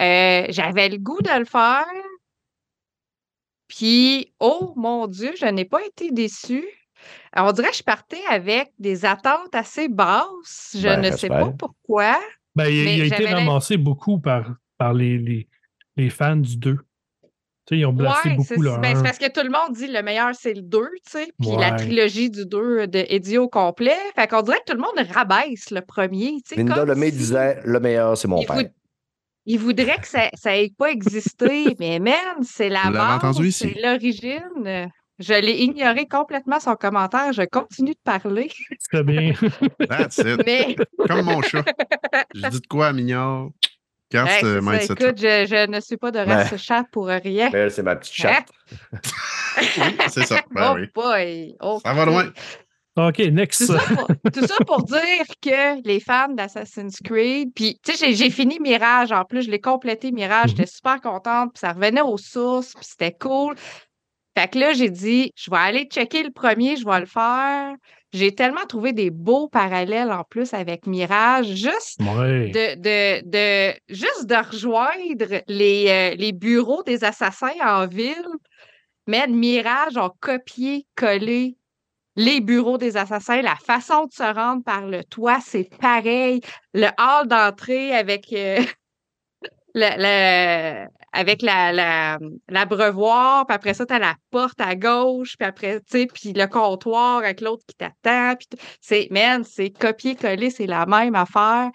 [0.00, 1.86] euh, j'avais le goût de le faire.
[3.68, 6.68] Puis, oh mon Dieu, je n'ai pas été déçue.
[7.32, 10.72] Alors, on dirait que je partais avec des attentes assez basses.
[10.74, 12.20] Je Ben, ne sais pas pourquoi.
[12.54, 15.48] Ben, il, a été ramassé beaucoup par, par les, les,
[15.96, 16.76] les fans du 2.
[16.76, 16.80] Tu
[17.68, 19.02] sais, ils ont blasté Ouais, beaucoup leur ben, c'est 1.
[19.04, 21.72] parce que tout le monde dit le meilleur, c'est le 2, tu sais, puis la
[21.72, 23.96] trilogie du 2 de Eddie au complet.
[24.16, 26.56] Fait qu'on dirait que tout le monde rabaisse le premier, tu sais.
[26.56, 28.64] Linda comme Lemay si- disait le meilleur, c'est mon il, père.
[29.46, 34.90] il voudrait que ça n'ait pas existé, mais man, c'est la base, c'est l'origine.
[35.22, 37.32] Je l'ai ignoré complètement son commentaire.
[37.32, 38.50] Je continue de parler.
[38.92, 39.32] Très bien.
[39.88, 40.42] That's it.
[40.44, 40.76] Mais
[41.08, 41.64] Comme mon chat.
[42.34, 43.48] Je dis de quoi, Mignard?
[44.10, 47.48] Garde Hey, ça, écoute, je, je ne suis pas de race chat pour rien.
[47.50, 48.48] Mel, c'est ma petite chatte.
[50.08, 50.40] C'est ça.
[50.50, 50.86] Ben oh oui.
[50.94, 51.56] boy!
[51.82, 52.30] Ça va loin.
[52.94, 53.66] OK, next.
[53.66, 58.12] Tout ça, pour, tout ça pour dire que les fans d'Assassin's Creed, puis tu sais,
[58.12, 60.56] j'ai- fini Mirage en plus, je l'ai complété Mirage, Mhm.
[60.58, 63.54] j'étais super contente, puis ça revenait aux sources, puis c'était cool.
[64.36, 67.74] Fait que là, j'ai dit, je vais aller checker le premier, je vais le faire.
[68.12, 72.50] J'ai tellement trouvé des beaux parallèles en plus avec Mirage, juste Ouais.
[72.50, 78.26] de, de, de juste de rejoindre les, euh, les bureaux des assassins en ville.
[79.06, 81.56] Mais Mirage ont copié-collé
[82.16, 86.40] les bureaux des assassins, la façon de se rendre par le toit, c'est pareil.
[86.74, 88.62] Le hall d'entrée avec euh,
[89.74, 92.18] le- le- avec la, la,
[92.48, 96.32] l'abreuvoir, puis après ça, tu as la porte à gauche, puis après, tu sais, puis
[96.32, 98.34] le comptoir avec l'autre qui t'attend.
[98.36, 98.48] puis.
[98.80, 101.70] C'est, man, c'est copier-coller, c'est la même affaire.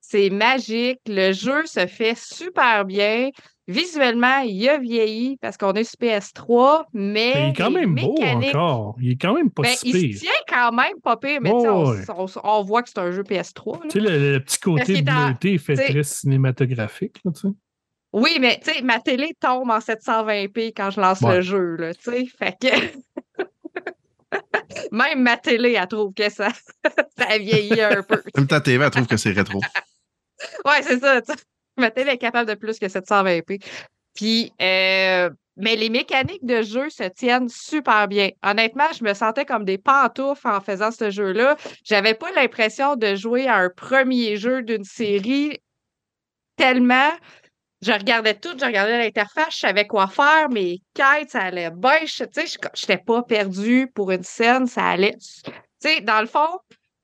[0.00, 1.00] C'est magique.
[1.06, 3.30] Le jeu se fait super bien.
[3.68, 7.32] Visuellement, il a vieilli parce qu'on est sur PS3, mais.
[7.34, 8.96] Mais il est quand même beau encore.
[9.00, 11.52] Il est quand même pas Ben, si il se tient quand même pas pire, mais
[11.52, 11.98] on, Ouais.
[12.08, 13.74] on- on voit que c'est un jeu PS3.
[13.74, 13.80] là.
[13.88, 17.18] Tu sais, le, le petit côté est en- bleuté fait très cinématographique.
[17.24, 17.54] Là, tu sais.
[18.12, 21.36] Oui, mais tu sais, ma télé tombe en 720p quand je lance Ouais.
[21.36, 22.26] le jeu, là, tu sais.
[22.26, 22.68] Fait que.
[24.90, 26.48] Même ma télé, elle trouve que ça,
[27.18, 28.22] ça vieillit un peu.
[28.36, 29.60] Même ta TV, elle trouve que c'est rétro.
[30.64, 31.20] Ouais, c'est ça.
[31.22, 31.38] tu sais.
[31.76, 33.58] Ma télé est capable de plus que 720p.
[34.14, 38.30] Puis, euh, mais les mécaniques de jeu se tiennent super bien.
[38.42, 41.56] Honnêtement, je me sentais comme des pantoufles en faisant ce jeu-là.
[41.84, 45.58] J'avais pas l'impression de jouer à un premier jeu d'une série
[46.56, 47.10] tellement.
[47.82, 51.98] Je regardais tout, je regardais l'interface, je savais quoi faire, mes quêtes, ça allait bien.
[52.04, 55.16] Je- n'étais pas perdue pour une scène, ça allait.
[55.44, 56.46] Tu sais, dans le fond,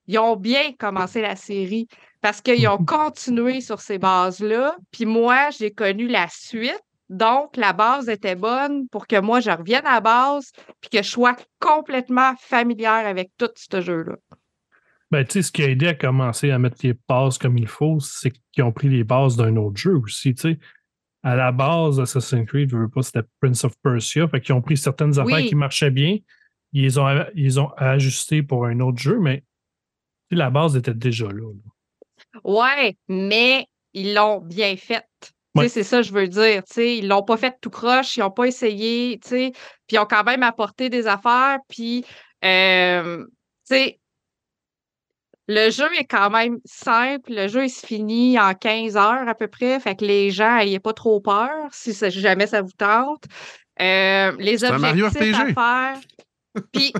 [0.09, 1.87] ils ont bien commencé la série
[2.21, 4.77] parce qu'ils ont continué sur ces bases-là.
[4.91, 6.83] Puis moi, j'ai connu la suite.
[7.11, 11.03] Donc, la base était bonne pour que moi, je revienne à la base puis que
[11.03, 14.17] je sois complètement familière avec tout ce jeu-là.
[15.11, 17.67] Ben, tu sais, ce qui a aidé à commencer à mettre les bases comme il
[17.67, 20.35] faut, c'est qu'ils ont pris les bases d'un autre jeu aussi.
[20.35, 20.59] Tu sais,
[21.23, 24.29] à la base, Assassin's Creed, je veux pas, c'était Prince of Persia.
[24.29, 25.49] Fait qu'ils ont pris certaines affaires Oui.
[25.49, 26.19] qui marchaient bien,
[26.73, 29.45] ils les ont, ils ont ajustées pour un autre jeu, mais
[30.37, 31.33] la base était déjà là.
[31.53, 32.41] là.
[32.45, 35.07] Ouais, mais ils l'ont bien faite.
[35.21, 35.69] Tu sais, Ouais.
[35.69, 36.63] C'est ça que je veux dire.
[36.65, 39.51] tu sais, Ils l'ont pas fait tout croche, ils n'ont pas essayé, tu sais,
[39.87, 41.59] puis ils ont quand même apporté des affaires.
[41.69, 42.05] Puis,
[42.45, 43.25] euh,
[43.69, 43.99] tu sais,
[45.49, 47.33] le jeu est quand même simple.
[47.33, 49.81] Le jeu, il se finit en 15 heures à peu près.
[49.81, 53.25] Fait que les gens, n'ayez pas trop peur si ça- jamais ça vous tente.
[53.81, 56.01] Euh, les C'est un Mario objectifs à faire.
[56.73, 56.93] Puis,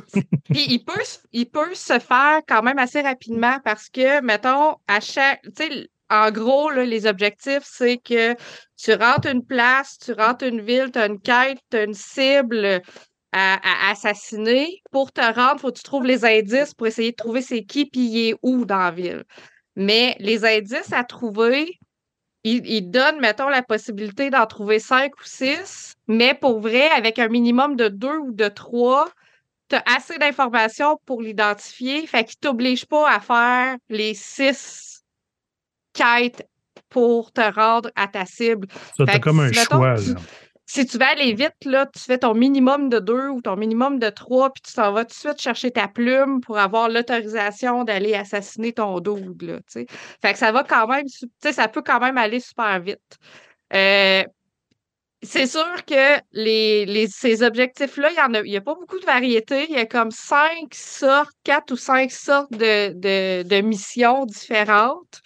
[0.51, 1.01] il, peut,
[1.33, 5.43] il peut se faire quand même assez rapidement parce que, mettons, à chaque.
[5.57, 8.35] Tu sais, en gros, les objectifs, c'est que
[8.77, 11.95] tu rentres une place, tu rentres une ville, tu as une quête, tu as une
[11.95, 12.81] cible
[13.33, 14.83] à, assassiner.
[14.91, 17.65] Pour te rendre, il faut que tu trouves les indices pour essayer de trouver c'est
[17.65, 19.25] qui puis il est où dans la ville.
[19.77, 21.79] Mais les indices à trouver,
[22.45, 27.19] ils, ils donnent, mettons, la possibilité d'en trouver cinq ou six, mais pour vrai, avec
[27.19, 29.09] un minimum de deux ou de trois,
[29.69, 35.03] tu as assez d'informations pour l'identifier, fait qu'ils ne t'obligent pas à faire les six
[35.93, 36.47] quêtes
[36.89, 38.69] pour te rendre à ta cible.
[38.97, 39.95] Ça, t'as comme un si, mettons, choix.
[39.97, 40.15] tu-.
[40.71, 43.99] Si tu veux aller vite, là, tu fais ton minimum de deux ou ton minimum
[43.99, 47.85] de trois, puis tu t'en vas tout de suite chercher ta plume pour avoir l'autorisation
[47.85, 49.87] d'aller assassiner ton là, sais.
[50.21, 51.07] Fait que ça va quand même,
[51.41, 53.19] ça peut quand même aller super vite.
[53.73, 54.25] Euh,
[55.23, 58.99] c'est sûr que les, les- ces objectifs-là, il y en a, y a pas beaucoup
[58.99, 59.67] de variété.
[59.69, 65.21] Il y a comme cinq sortes, quatre ou cinq sortes de, de, de missions différentes.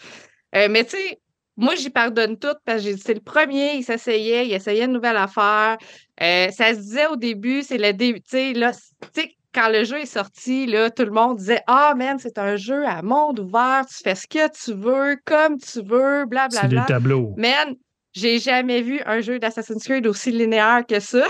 [0.54, 1.20] Euh, mais tu sais,
[1.56, 5.16] moi, j'y pardonne toutes parce que c'est le premier, il s'essayait, il essayait une nouvelle
[5.18, 5.76] affaire.
[6.22, 9.68] Euh, ça se disait au début, c'est le début, tu sais, là, tu sais, quand
[9.68, 13.02] le jeu est sorti, là, tout le monde disait Ah, man, c'est un jeu à
[13.02, 16.68] monde ouvert, tu fais ce que tu veux, comme tu veux, C'est blablabla.
[16.68, 17.34] des tableaux.
[17.36, 17.74] Man,
[18.12, 21.26] j'ai jamais vu un jeu d'Assassin's Creed aussi linéaire que ça.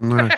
[0.00, 0.28] Ouais.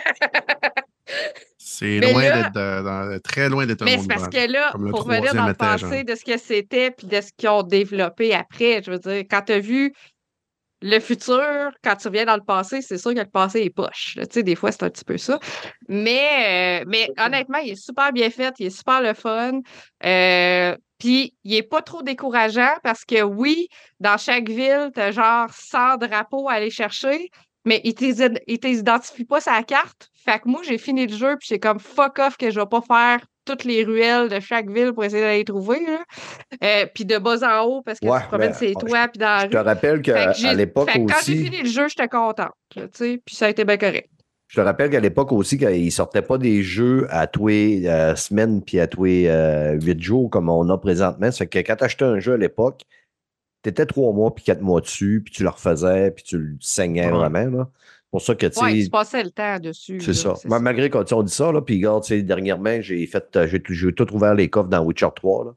[1.57, 5.45] C'est loin d'être très loin d'être un Mais c'est parce que là, pour revenir dans
[5.45, 6.03] le étage, passé hein.
[6.03, 9.43] de ce que c'était puis de ce qu'ils ont développé après, je veux dire, quand
[9.43, 9.93] tu as vu
[10.81, 14.13] le futur, quand tu reviens dans le passé, c'est sûr que le passé est poche.
[14.15, 15.39] Tu sais, des fois, c'est un petit peu ça.
[15.87, 19.59] Mais, euh, mais honnêtement, il est super bien fait, il est super le fun.
[20.05, 23.67] Euh, puis, il est pas trop décourageant parce que oui,
[23.99, 27.29] dans chaque ville, tu as genre 100 drapeaux à aller chercher,
[27.65, 30.09] mais ils ne t'identifient pas la carte.
[30.15, 32.65] Fait que moi, j'ai fini le jeu, puis j'ai comme fuck off que je vais
[32.65, 35.79] pas faire toutes les ruelles de chaque ville pour essayer d'aller trouver.
[36.63, 39.19] Euh, puis de bas en haut, parce que Ouais, tu te promènes ses toits, puis
[39.19, 41.69] dans la Je te rappelle que qu'à j'ai- l'époque que quand j'ai aussi, fini le
[41.69, 42.51] jeu, j'étais contente.
[42.75, 44.09] là, tu sais, Puis ça a été bien correct.
[44.47, 47.85] Je te rappelle qu'à l'époque aussi, quand ils sortaient pas des jeux à tous les
[47.87, 51.31] euh, semaines puis à tous les euh, huit jours comme on a présentement.
[51.31, 52.83] Ça fait que quand tu achetais un jeu à l'époque,
[53.63, 56.55] tu étais trois mois puis quatre mois dessus, puis tu le refaisais, puis tu le
[56.61, 57.11] saignais Ouais.
[57.11, 57.57] vraiment.
[57.57, 57.69] Là.
[58.09, 59.99] pour ça que, tu Ouais, tu passais le temps dessus.
[59.99, 60.33] c'est ça.
[60.37, 63.93] c'est Ma- Malgré quand on dit ça, là, puis regarde, dernièrement, j'ai fait, euh, j'ai
[63.93, 65.43] tout ouvert les coffres dans Witcher 3.
[65.45, 65.51] Là.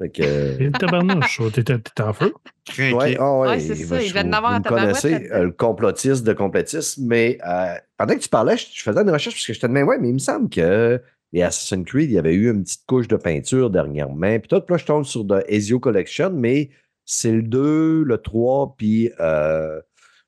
[0.00, 0.22] Que,
[0.66, 2.32] euh, tabarnouche, oh, t'étais en feu.
[2.66, 2.94] Crinqué.
[2.96, 5.50] Ouais, ah ouais, Ouais, c'est il ça, va- il vous- en avoir connaissez, euh, le
[5.52, 9.46] complotiste de complotiste, mais euh, pendant que tu parlais, je, je faisais une recherche parce
[9.46, 11.00] que j'étais de même, ouais, mais il me semble que
[11.32, 14.60] les Assassin's Creed, il y avait eu une petite couche de peinture dernièrement, puis tout,
[14.60, 16.70] puis là, je tombe sur de Ezio Collection, mais
[17.04, 19.80] c'est le 2, le 3, puis euh,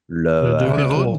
[0.06, 0.30] le...
[0.52, 1.18] Le deux, euh, le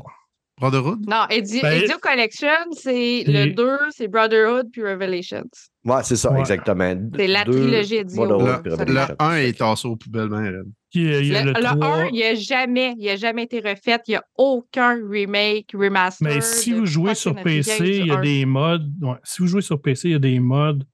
[0.57, 1.05] Brotherhood?
[1.07, 5.43] Non, Edi- Ben, Collection, c'est le 2, c'est Brotherhood puis Revelations.
[5.83, 6.39] Ouais, c'est ça, Ouais.
[6.39, 6.95] exactement.
[7.15, 8.03] C'est la Deux, trilogie.
[8.15, 9.15] Brotherhood, Le, le Revelation.
[9.19, 10.63] 1 est tassé aux poubelles, ben, euh,
[10.93, 11.87] il y a Le, le, le 3.
[12.03, 13.97] 1, il n'a jamais, il a jamais été refait.
[14.07, 16.25] Il n'y a aucun remake, remaster.
[16.25, 18.89] Mais si vous jouez sur PC, il y a des modes.
[19.01, 20.85] ouais, si vous jouez sur PC, il y a des modes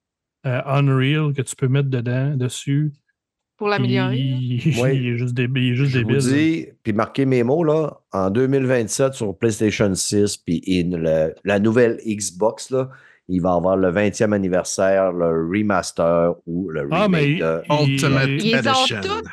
[0.47, 2.91] euh, Unreal que tu peux mettre dedans, dessus.
[3.61, 4.17] Pour l'améliorer.
[4.81, 4.97] Ouais.
[4.97, 5.63] il est juste débile.
[5.65, 9.93] Il est juste Je vous dis, puis marquez mes mots, là, en 2027 sur PlayStation
[9.93, 12.89] 6, puis in- le- la nouvelle Xbox, là,
[13.27, 17.91] il va avoir le 20e anniversaire, le remaster ou le remake Ah, mais de- il-
[17.93, 19.27] Ultimate Ils ont toutes,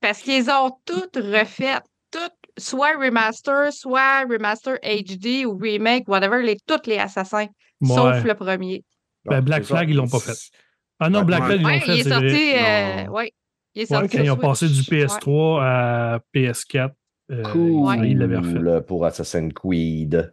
[0.00, 6.56] parce qu'ils ont toutes refaites, toutes, soit remaster, soit remaster HD ou remake, whatever, les,
[6.66, 7.48] toutes les assassins,
[7.82, 7.94] Ouais.
[7.94, 8.82] sauf le premier.
[9.26, 9.64] Ben, Black.
[9.64, 10.32] Flag, ils l'ont pas fait.
[11.00, 11.22] Ah non.
[11.22, 13.04] Black Flag, ils l'ont Ouais, fait, il est c'est sorti, vrai.
[13.06, 13.32] euh, ouais,
[13.74, 14.90] il est Ouais, sorti quand ils ont passé du Switch.
[14.90, 15.06] Ouais.
[15.06, 16.90] PS3 à PS4,
[17.32, 18.82] euh, Cool ils l'avaient refait.
[18.86, 20.32] pour Assassin's Creed.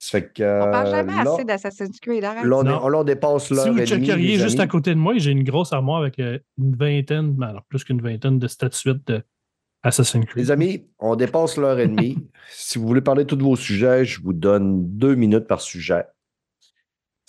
[0.00, 0.62] Ça fait que.
[0.68, 2.44] On parle jamais là, assez d'Assassin's Creed, arrête.
[2.44, 4.60] là, on, on dépasse l'heure Si vous checkeriez juste amis.
[4.60, 7.82] à côté de moi, j'ai une grosse armoire avec euh, une vingtaine, ben alors plus
[7.84, 9.22] qu'une vingtaine de statuettes de
[9.82, 10.36] Assassin's Creed.
[10.44, 12.16] Les amis, on dépasse l'heure et demie.
[12.50, 16.04] si vous voulez parler de tous vos sujets, je vous donne deux minutes par sujet.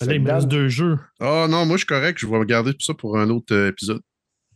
[0.06, 0.98] Là, il me reste deux jeux.
[1.20, 3.68] Ah non, moi je suis correct, je vais regarder tout ça pour un autre euh,
[3.68, 4.00] épisode.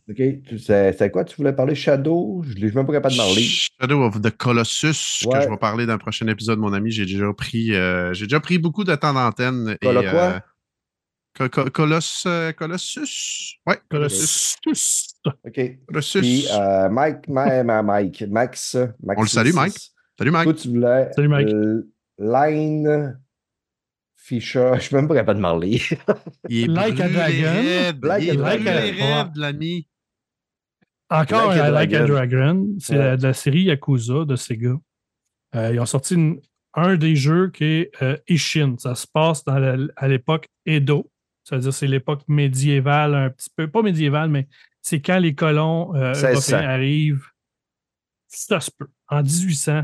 [0.09, 0.21] OK.
[0.47, 1.73] Tu sais- C'est quoi tu voulais parler?
[1.75, 2.43] Shadow?
[2.45, 3.41] Je ne suis même pas capable de parler.
[3.41, 5.39] Shadow of the Colossus, Ouais.
[5.39, 6.91] que je vais parler dans le prochain épisode, mon ami.
[6.91, 9.75] J'ai déjà pris euh, j'ai déjà pris beaucoup de temps d'antenne.
[9.81, 10.11] Colo quoi?
[10.11, 10.39] euh,
[11.49, 13.57] Co- euh, Colossus?
[13.67, 14.55] Ouais, Colossus.
[14.63, 15.15] Colossus.
[15.43, 15.59] OK.
[15.87, 16.19] Colossus.
[16.21, 19.17] Puis, euh, Mike, Ma- Ma- Mike, Max, Max.
[19.19, 19.75] On le salue, Mike.
[20.17, 20.43] Salut Mike.
[20.45, 21.09] Toi, tu voulais.
[21.13, 21.49] Salut, Mike.
[22.19, 23.19] Line
[24.15, 24.69] Fisher.
[24.73, 25.81] Je ne suis même pas capable de parler.
[26.47, 27.99] Il est Like a brûlé Dragon.
[28.07, 28.63] Like Il a est Dragon.
[28.63, 29.87] brûlé raide, l'ami.
[31.09, 32.67] Encore Like a un Like a Dragon.
[32.79, 32.99] C'est Ouais.
[32.99, 34.75] la- de la série Yakuza de Sega.
[35.55, 36.39] Euh, ils ont sorti une-
[36.73, 38.75] un des jeux qui est euh, Ishin.
[38.79, 41.09] Ça se passe dans la- à l'époque Edo.
[41.43, 43.67] C'est-à-dire c'est l'époque médiévale un petit peu.
[43.69, 44.47] Pas médiévale, mais
[44.81, 46.31] c'est quand les colons euh, 1600.
[46.57, 47.25] européens arrivent.
[48.27, 48.87] Ça se peut.
[49.07, 49.83] En 1800.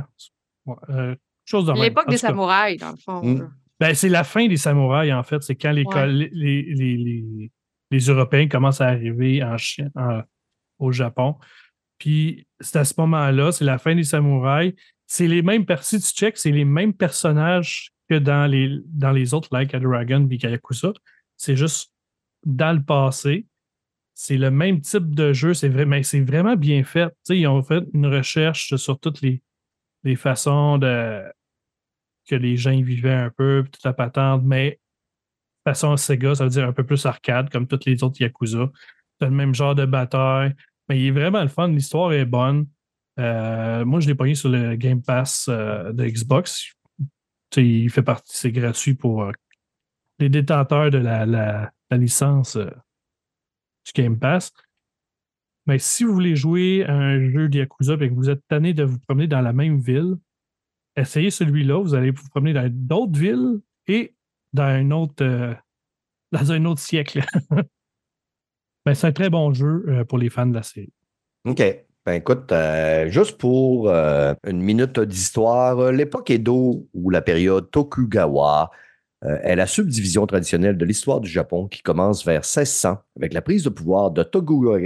[0.65, 1.15] Ouais, euh,
[1.45, 1.73] chose de.
[1.73, 3.23] L'époque des samouraïs, dans le fond.
[3.23, 3.52] Mm.
[3.80, 5.41] ben, c'est la fin des samouraïs, en fait.
[5.43, 5.93] C'est quand les, Ouais.
[5.93, 7.52] col- les, les, les- les-
[7.91, 10.22] les Européens commencent à arriver en Chine, en-
[10.81, 11.35] au Japon.
[11.97, 14.73] Puis c'est à ce moment-là, c'est la fin des samouraïs.
[15.07, 19.33] C'est les mêmes, si tu check, c'est les mêmes personnages que dans les, dans les
[19.33, 20.93] autres, like a Dragon et Yakuza.
[21.37, 21.93] C'est juste
[22.45, 23.45] dans le passé.
[24.13, 25.53] C'est le même type de jeu.
[25.53, 27.13] C'est vrai, mais c'est vraiment bien fait.
[27.25, 29.41] Tu ils ont fait une recherche sur toutes les,
[30.03, 31.23] les façons de
[32.27, 34.79] que les gens y vivaient un peu, toute la patente, mais
[35.63, 38.71] façon Sega, ça veut dire un peu plus arcade, comme toutes les autres Yakuza.
[39.19, 40.55] C'est le même genre de bataille,
[40.91, 41.69] mais il est vraiment le fun.
[41.69, 42.68] L'histoire est bonne.
[43.18, 46.73] Euh, moi, je l'ai pogné sur le Game Pass euh, de Xbox.
[47.55, 49.31] Il fait partie, c'est gratuit pour euh,
[50.19, 54.51] les détenteurs de la, licence du Game Pass.
[55.65, 58.73] Mais si vous voulez jouer à un jeu de Yakuza et que vous êtes tanné
[58.73, 60.15] de vous promener dans la même ville,
[60.97, 61.81] essayez celui-là.
[61.81, 64.13] Vous allez vous promener dans d'autres villes et
[64.51, 65.55] dans un autre,
[66.34, 67.22] dans un autre siècle.
[68.85, 70.93] Ben, c'est un très bon jeu euh, pour les fans de la série.
[71.45, 71.63] OK.
[72.03, 78.71] Ben écoute, euh, juste pour euh, une minute d'histoire, l'époque Edo ou la période Tokugawa
[79.23, 83.43] euh, est la subdivision traditionnelle de l'histoire du Japon qui commence vers 1600 avec la
[83.43, 84.79] prise de pouvoir de Tokugawa,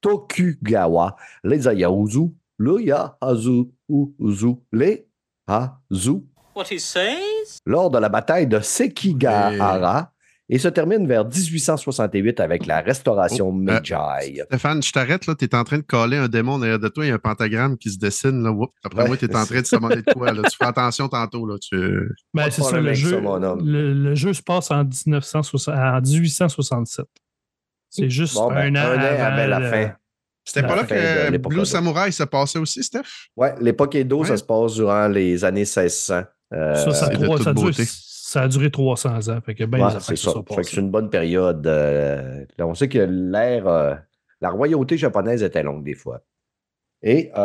[0.00, 1.14] Tokugawa,
[1.44, 5.06] les Ayahuzu, le Yahazu, Uzu, les
[5.46, 6.24] Hazu,
[6.56, 7.60] What he says?
[7.66, 10.10] lors de la bataille de Sekigahara
[10.48, 14.40] et se termine vers 1868 avec la restauration Oh, euh, Meiji.
[14.46, 15.34] Stéphane, je t'arrête, là.
[15.34, 17.04] Tu es en train de coller un démon derrière de toi.
[17.04, 18.50] Il y a un pentagramme qui se dessine, là.
[18.52, 19.08] Oups, après Ouais.
[19.08, 20.42] moi, tu es en train de se demander de quoi, là.
[20.48, 21.56] Tu fais attention tantôt, là.
[21.60, 21.76] Tu...
[22.32, 23.66] Ben, c'est ça, le jeu, ça, mon homme.
[23.68, 27.06] le, le jeu se passe en, 1960 en 1867.
[27.90, 29.92] C'est juste Bon, ben, un an un an avant, avant la fin.
[30.44, 31.64] C'était pas là que Blue.
[31.66, 33.02] Samurai se passait aussi, Steph?
[33.36, 34.28] Ouais, l'époque Edo, Ouais.
[34.28, 36.22] ça se passe durant les années 1600.
[36.54, 37.38] Euh, Ça, dure-.
[38.38, 39.40] Ça a duré 300 ans.
[39.40, 40.32] Fait que ben, ouais, c'est ça.
[40.80, 41.66] une bonne période.
[41.66, 43.94] euh, là, on sait que l'ère, euh,
[44.40, 46.22] la royauté japonaise était longue des fois.
[47.02, 47.36] Et tu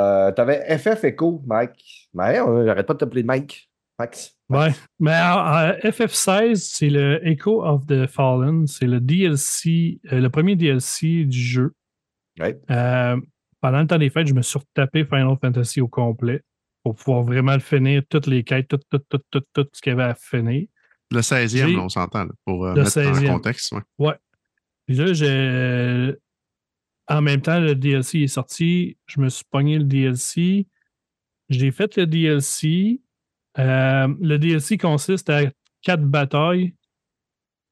[0.42, 2.10] avais FF Echo, Mike.
[2.14, 3.72] Mais j'arrête pas de t'appeler Mike.
[4.02, 4.36] Max.
[4.50, 4.70] Ouais.
[5.00, 8.68] Mais en FF16, c'est le Echo of the Fallen.
[8.68, 11.74] C'est le DLC, euh, le premier DLC du jeu.
[12.40, 12.60] Ouais.
[12.72, 13.18] Euh,
[13.62, 16.42] pendant le temps des fêtes, je me suis retapé Final Fantasy au complet
[16.84, 19.92] pour pouvoir vraiment le finir, toutes les quêtes, tout, tout, tout, tout, tout ce qu'il
[19.92, 20.66] y avait à finir.
[21.12, 23.30] Le 16e, J'ai- là, on s'entend, pour euh, Le mettre 16e.
[23.30, 23.74] en contexte.
[24.00, 24.14] ouais.
[24.88, 26.16] Puis là, j'ai.
[27.08, 28.98] En même temps, le DLC est sorti.
[29.08, 30.68] Je me suis pogné le DLC.
[31.50, 33.02] J'ai fait le DLC.
[33.60, 35.42] Euh, le DLC consiste à
[35.82, 36.74] quatre batailles,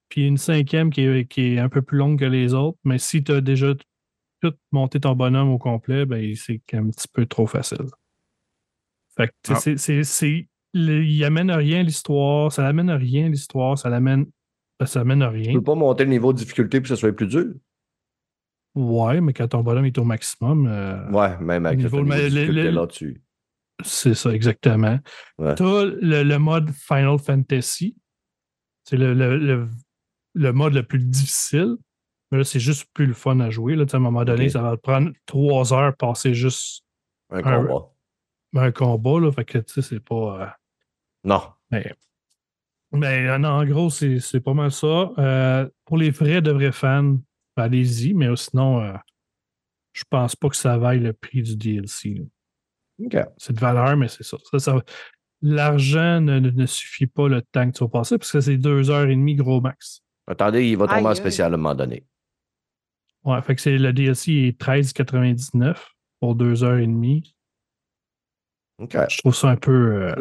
[0.10, 2.78] puis une cinquième qui est, qui est un peu plus longue que les autres.
[2.84, 3.74] Mais si tu as déjà
[4.42, 7.86] tout monté ton bonhomme au complet, ben, c'est un petit peu trop facile.
[9.16, 9.56] Fait que, Ah.
[9.56, 14.26] c'est- le- il amène à rien l'histoire, ça l'amène à rien l'histoire, ça l'amène.
[14.80, 15.54] ben, ça amène à Tu rien.
[15.54, 17.46] peux pas monter le niveau de difficulté pour que ce soit plus dur.
[18.76, 22.16] Ouais, mais quand ton bonhomme est au maximum, euh, Ouais, même avec Niveau- ce niveau
[22.16, 23.22] de le- difficulté le- là dessus.
[23.84, 25.00] c'est ça exactement.
[25.38, 25.56] Ouais.
[25.56, 27.98] Tu as le, le mode Final Fantasy.
[28.86, 29.68] C'est le, le- le-
[30.36, 31.76] le mode le plus difficile.
[32.32, 33.76] Mais là, c'est juste plus le fun à jouer.
[33.76, 36.84] Là, Tu à un moment donné, ça va te prendre trois heures passer juste
[37.32, 37.92] Un Un- combat.
[38.56, 39.20] un combat.
[39.20, 40.56] Là, fait que tu sais, c'est pas.
[41.24, 41.42] Non.
[41.72, 41.94] Mais,
[42.92, 45.12] mais non, en gros, c'est c'est pas mal ça.
[45.18, 47.18] Euh, pour les vrais de vrais fans,
[47.56, 48.94] ben, allez-y, mais sinon, euh,
[49.94, 52.16] je pense pas que ça vaille le prix du DLC.
[52.16, 52.24] là.
[53.06, 53.18] OK.
[53.38, 54.38] C'est de valeur, mais c'est ça.
[54.52, 54.82] Ça, ça-
[55.42, 58.90] L'argent ne, ne- suffit pas le temps que tu vas passer, parce que c'est deux
[58.90, 60.02] heures et demie gros max.
[60.28, 61.16] Attendez, il va tomber en aïe.
[61.16, 62.06] spécial à un moment donné.
[63.24, 67.36] Ouais, fait que c'est le DLC est 13,99 pour deux heures et demie.
[68.80, 70.04] Je trouve ça un peu.
[70.04, 70.16] euh,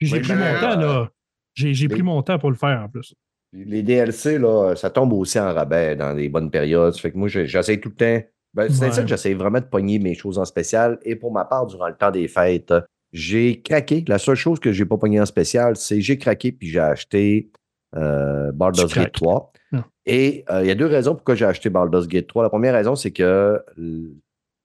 [0.00, 1.08] j'ai pris mon temps, là.
[1.54, 3.14] J'ai pris mon temps pour le faire en plus.
[3.52, 6.92] Les DLC, là, ça tombe aussi en rabais dans les bonnes périodes.
[6.94, 8.26] Ça fait que moi, j'essaie tout le temps.
[8.54, 8.92] Ben, c'est Ouais.
[8.92, 10.98] ça que j'essaie vraiment de pogner mes choses en spécial.
[11.04, 12.72] Et pour ma part, durant le temps des fêtes,
[13.12, 14.04] j'ai craqué.
[14.08, 17.50] La seule chose que j'ai pas pogné en spécial, c'est j'ai craqué puis j'ai acheté
[17.96, 19.12] euh, Baldur's Gate craques.
[19.12, 19.52] 3.
[19.72, 19.82] Non.
[20.06, 22.42] Et euh, il y a deux raisons pourquoi j'ai acheté Baldur's Gate 3.
[22.44, 23.60] La première raison, c'est que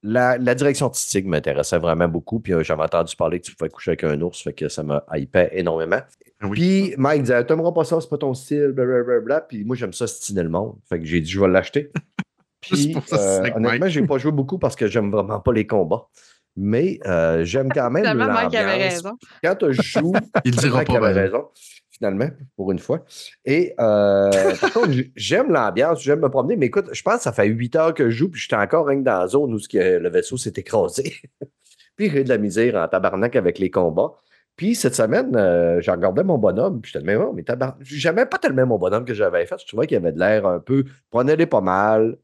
[0.02, 2.40] la, la direction artistique m'intéressait vraiment beaucoup.
[2.40, 4.82] Puis euh, j'avais entendu parler que tu pouvais coucher avec un ours, fait que ça
[4.82, 6.00] m'a hypé énormément.
[6.40, 6.50] Ah oui.
[6.52, 9.42] Puis Mike disait, t'aimeras pas ça, c'est pas ton style, blablabla.
[9.42, 10.76] Puis moi, j'aime ça stiner le monde.
[10.88, 11.90] Fait que j'ai dit, je vais l'acheter.
[12.60, 15.52] Puis pour ça, c'est euh, honnêtement, j'ai pas joué beaucoup parce que j'aime vraiment pas
[15.52, 16.06] les combats.
[16.56, 18.94] Mais euh, j'aime quand même Finalement, Mike avait l'ambiance.
[18.94, 19.10] raison.
[19.42, 20.12] Quand tu joues,
[20.44, 20.96] Il dira pas.
[20.96, 21.48] avait raison,
[22.00, 23.04] finalement, pour une fois.
[23.44, 27.32] Et euh, par contre, j'aime l'ambiance, j'aime me promener, mais écoute, je pense que ça
[27.32, 30.08] fait huit heures que je joue, puis j'étais encore rien dans la zone où le
[30.08, 31.16] vaisseau s'est écrasé.
[31.96, 34.14] puis j'ai de la misère en tabarnak avec les combats.
[34.56, 37.76] Puis cette semaine, euh, j'ai regardé mon bonhomme, puis j'étais de même, oh, mais tabarnak,
[37.82, 39.60] j'aimais pas tellement mon bonhomme que j'avais fait.
[39.60, 42.16] Je trouvais qu'il avait de l'air un peu, prenez-les pas mal,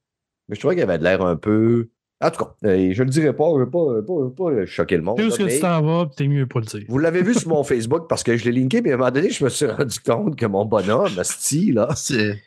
[0.49, 1.91] mais je trouvais qu'il avait de l'air un peu.
[2.25, 4.15] En tout cas, euh, je le dirais pas, je veux pas, pas,
[4.51, 5.19] pas choquer le monde.
[5.19, 6.65] Tu sais où là, est-ce que mais- tu t'en vas, puis t'es mieux pas le
[6.65, 6.83] dire.
[6.89, 9.11] vous l'avez vu sur mon Facebook parce que je l'ai linké, mais à un moment
[9.11, 12.41] donné, je me suis rendu compte que mon bonhomme, Asti, là, c'était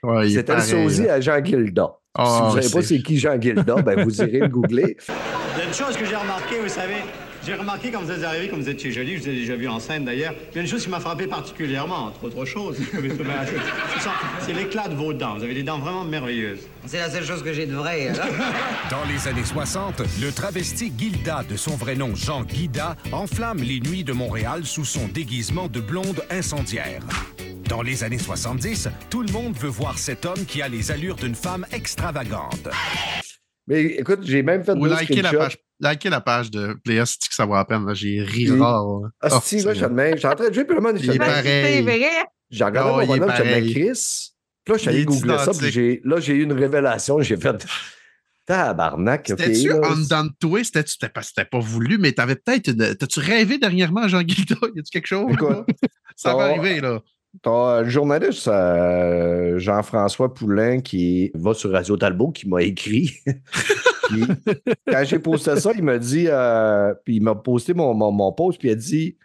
[0.55, 1.13] le sosie là.
[1.13, 1.93] à Jean Gilda.
[2.15, 4.47] Ah, si vous ouais, savez pas c'est- c'est qui Jean Gilda, ben vous irez le
[4.47, 4.97] googler.
[5.07, 6.95] Il y a une chose que j'ai remarqué, vous savez.
[7.45, 9.67] J'ai remarqué quand vous êtes arrivé, comme vous étiez jolie, je vous ai déjà vu
[9.67, 10.33] en scène d'ailleurs.
[10.51, 12.77] Il y a une chose qui m'a frappé particulièrement, entre autres choses.
[14.41, 15.37] C'est l'éclat de vos dents.
[15.37, 16.59] Vous avez des dents vraiment merveilleuses.
[16.85, 18.09] C'est la seule chose que j'ai de vrai.
[18.09, 18.25] alors.
[18.91, 23.79] Dans les années 60, le travesti Gilda, de son vrai nom Jean Guida, enflamme les
[23.79, 27.01] nuits de Montréal sous son déguisement de blonde incendiaire.
[27.69, 31.15] Dans les années 70, tout le monde veut voir cet homme qui a les allures
[31.15, 32.67] d'une femme extravagante.
[33.69, 37.17] Mais écoute, j'ai même fait Ou deux liker la, page, liker la page de Playas,
[37.21, 37.85] c'est que ça vaut la peine.
[37.85, 37.93] là.
[37.93, 38.59] J'ai ri Oui.
[38.59, 38.83] rare.
[39.03, 39.09] là.
[39.21, 41.01] Asti, Oh, là, je suis en train de jouer, puis pareil.
[41.03, 42.09] C'est vrai?
[42.49, 43.71] J'ai regardé Oh, mon bonhomme, même, pareil.
[43.73, 44.31] Chris.
[44.65, 47.21] Puis là, je suis allé googler ça, puis là, j'ai eu une révélation.
[47.21, 47.65] J'ai fait
[48.45, 49.25] tabarnak.
[49.27, 50.63] C'était-tu dedans de toi?
[50.63, 52.69] C'était-tu- C'était pas, c'était pas voulu, mais t'avais peut-être.
[52.69, 54.55] une- T'as-tu rêvé dernièrement, Jean Guilda?
[54.75, 55.31] Y a-tu quelque chose?
[55.31, 55.65] Écoute,
[56.15, 56.99] ça va arriver, là.
[57.45, 63.11] Le journaliste euh, Jean-François Poulain qui va sur Radio Talbot qui m'a écrit.
[64.87, 68.31] Quand j'ai posté ça, il m'a dit, euh, puis il m'a posté mon, mon, mon
[68.31, 69.17] post, puis il a dit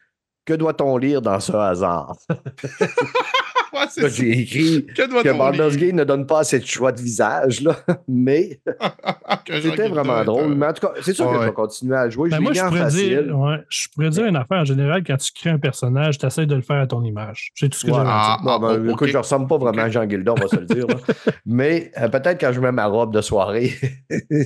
[0.45, 2.17] Que doit-on lire dans ce hasard
[3.75, 5.77] Ouais, j'ai écrit Que que Baldur's?
[5.77, 7.77] Gate ne donne pas assez de choix de visage, là.
[8.09, 8.61] mais
[9.47, 10.55] c'était vraiment drôle.
[10.55, 12.31] Mais en tout cas, c'est sûr que je vais continuer à jouer.
[12.31, 15.17] Ben, je moi, je pourrais, dire, ouais, je pourrais dire une affaire en général, quand
[15.17, 17.51] tu crées un personnage, tu essaies de le faire à ton image.
[17.55, 18.45] C'est tout ce que à Ah, dire.
[18.45, 20.67] Bon, ben, oh, écoute, je ressemble pas vraiment à Jean Gilda, on va se le
[20.67, 20.87] dire.
[21.47, 23.73] Mais euh, peut-être quand je mets ma robe de soirée,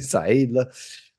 [0.01, 0.53] ça aide.
[0.53, 0.69] Là.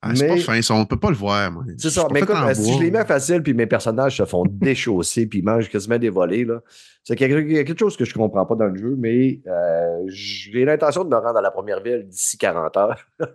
[0.02, 1.52] Ah, c'est pas fin, ça, on peut pas le voir.
[1.52, 1.64] moi.
[1.78, 2.08] C'est Je ça.
[2.12, 2.74] Mais écoute, si bois.
[2.78, 6.10] je les mets facile, puis mes personnages se font déchausser, puis ils mangent quasiment des
[6.10, 6.62] volets, là.
[7.04, 9.42] C'est quelque, il y a quelque chose que je comprends pas dans le jeu, mais
[9.48, 13.06] euh, j'ai l'intention de me rendre à la première ville d'ici 40 heures.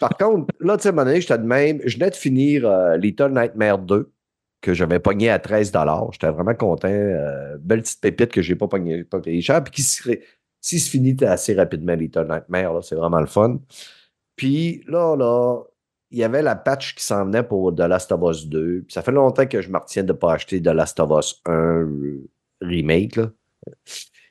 [0.00, 1.80] Par contre, là, tu sais, à un moment donné, j'étais de même.
[1.84, 4.10] Je venais de finir euh, Little Nightmare 2,
[4.60, 5.72] que j'avais pogné à 13
[6.12, 6.88] J'étais vraiment content.
[6.88, 10.20] euh, belle petite pépite que j'ai pas pogné, pas payé cher, puis qui serait.
[10.60, 13.58] Si se finit assez rapidement, Little Nightmare, c'est vraiment le fun.
[14.36, 15.62] Puis là, là,
[16.10, 18.82] il y avait la patch qui s'en venait pour The Last of Us 2.
[18.86, 21.10] Puis ça fait longtemps que je me retiens de ne pas acheter The Last of
[21.18, 22.30] Us 1 euh,
[22.60, 23.16] remake.
[23.16, 23.30] Là.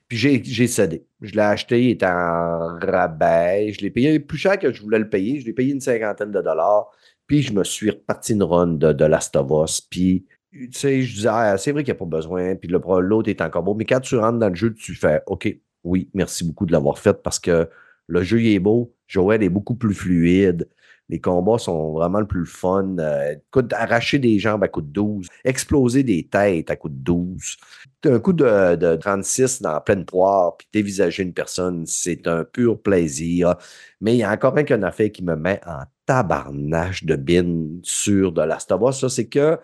[0.08, 1.06] Puis j'ai, cédé.
[1.22, 3.72] Je l'ai acheté, il était en rabais.
[3.74, 5.40] Je l'ai payé plus cher que je voulais le payer.
[5.40, 6.92] Je l'ai payé une cinquantaine de dollars.
[7.28, 9.82] Puis je me suis reparti une run de The Last of Us.
[9.82, 13.28] Puis tu sais, je disais, ah, c'est vrai qu'il n'y a pas besoin, puis l'autre
[13.28, 13.74] est encore beau.
[13.74, 15.52] Mais quand tu rentres dans le jeu, tu fais, OK,
[15.84, 17.68] oui, merci beaucoup de l'avoir fait parce que
[18.08, 18.94] le jeu il est beau.
[19.14, 20.68] Joël est beaucoup plus fluide.
[21.10, 22.96] Les combats sont vraiment le plus fun.
[22.98, 23.36] Euh,
[23.72, 27.58] arracher des jambes à coup de 12, exploser des têtes à coup de 12.
[28.06, 32.82] Un coup de, de 36 dans pleine poire, puis dévisager une personne, c'est un pur
[32.82, 33.56] plaisir.
[34.02, 37.80] Mais il y a encore un, qu'un affaire qui me met en tabarnache de bin
[37.84, 39.60] sur de la Star Wars, ça, c'est que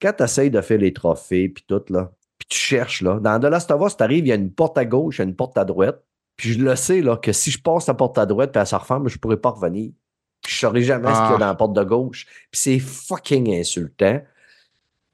[0.00, 3.44] quand tu essayes de faire les trophées, puis tout, là, puis tu cherches, dans The
[3.44, 5.24] Last of Us, tu arrives, il y a une porte à gauche, il y a
[5.24, 6.04] une porte à droite,
[6.36, 8.66] puis je le sais, là, que si je passe la porte à droite, puis elle
[8.66, 9.92] se referme, je ne pourrais pas revenir.
[10.42, 11.38] Puis je saurais jamais ce qu'il y a Ah.
[11.38, 12.26] dans la porte de gauche.
[12.50, 14.20] Puis c'est fucking insultant.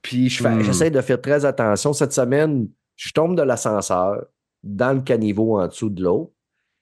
[0.02, 0.60] Puis je Hmm.
[0.62, 1.92] j'essaie de faire très attention.
[1.92, 4.24] Cette semaine, je tombe de l'ascenseur
[4.62, 6.34] dans le caniveau en dessous de l'eau.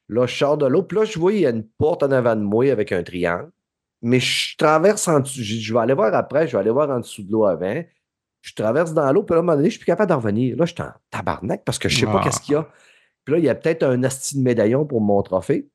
[0.08, 0.82] Là, je sors de l'eau.
[0.84, 3.02] Puis là, je vois, il y a une porte en avant de moi avec un
[3.02, 3.50] triangle.
[4.02, 5.40] Mais je traverse en dessous.
[5.42, 6.46] Je vais aller voir après.
[6.46, 7.82] Je vais aller voir en dessous de l'eau avant.
[8.42, 9.24] Je traverse dans l'eau.
[9.24, 10.56] Puis là, à un moment donné, je suis plus capable d'en revenir.
[10.56, 12.24] Là, je suis en tabarnak parce que je sais pas Ah.
[12.24, 12.68] qu'est-ce qu'il y a.
[13.26, 15.68] Puis là, il y a peut-être un asti de médaillon pour mon trophée.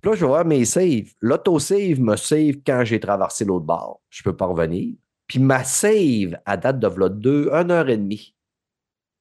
[0.00, 1.12] Puis là, je vais voir mes saves.
[1.20, 4.00] L'autosave me save quand j'ai traversé l'autre bord.
[4.08, 4.94] Je peux pas revenir.
[5.26, 8.34] Puis ma save, à date de v'là deux, une heure et demie.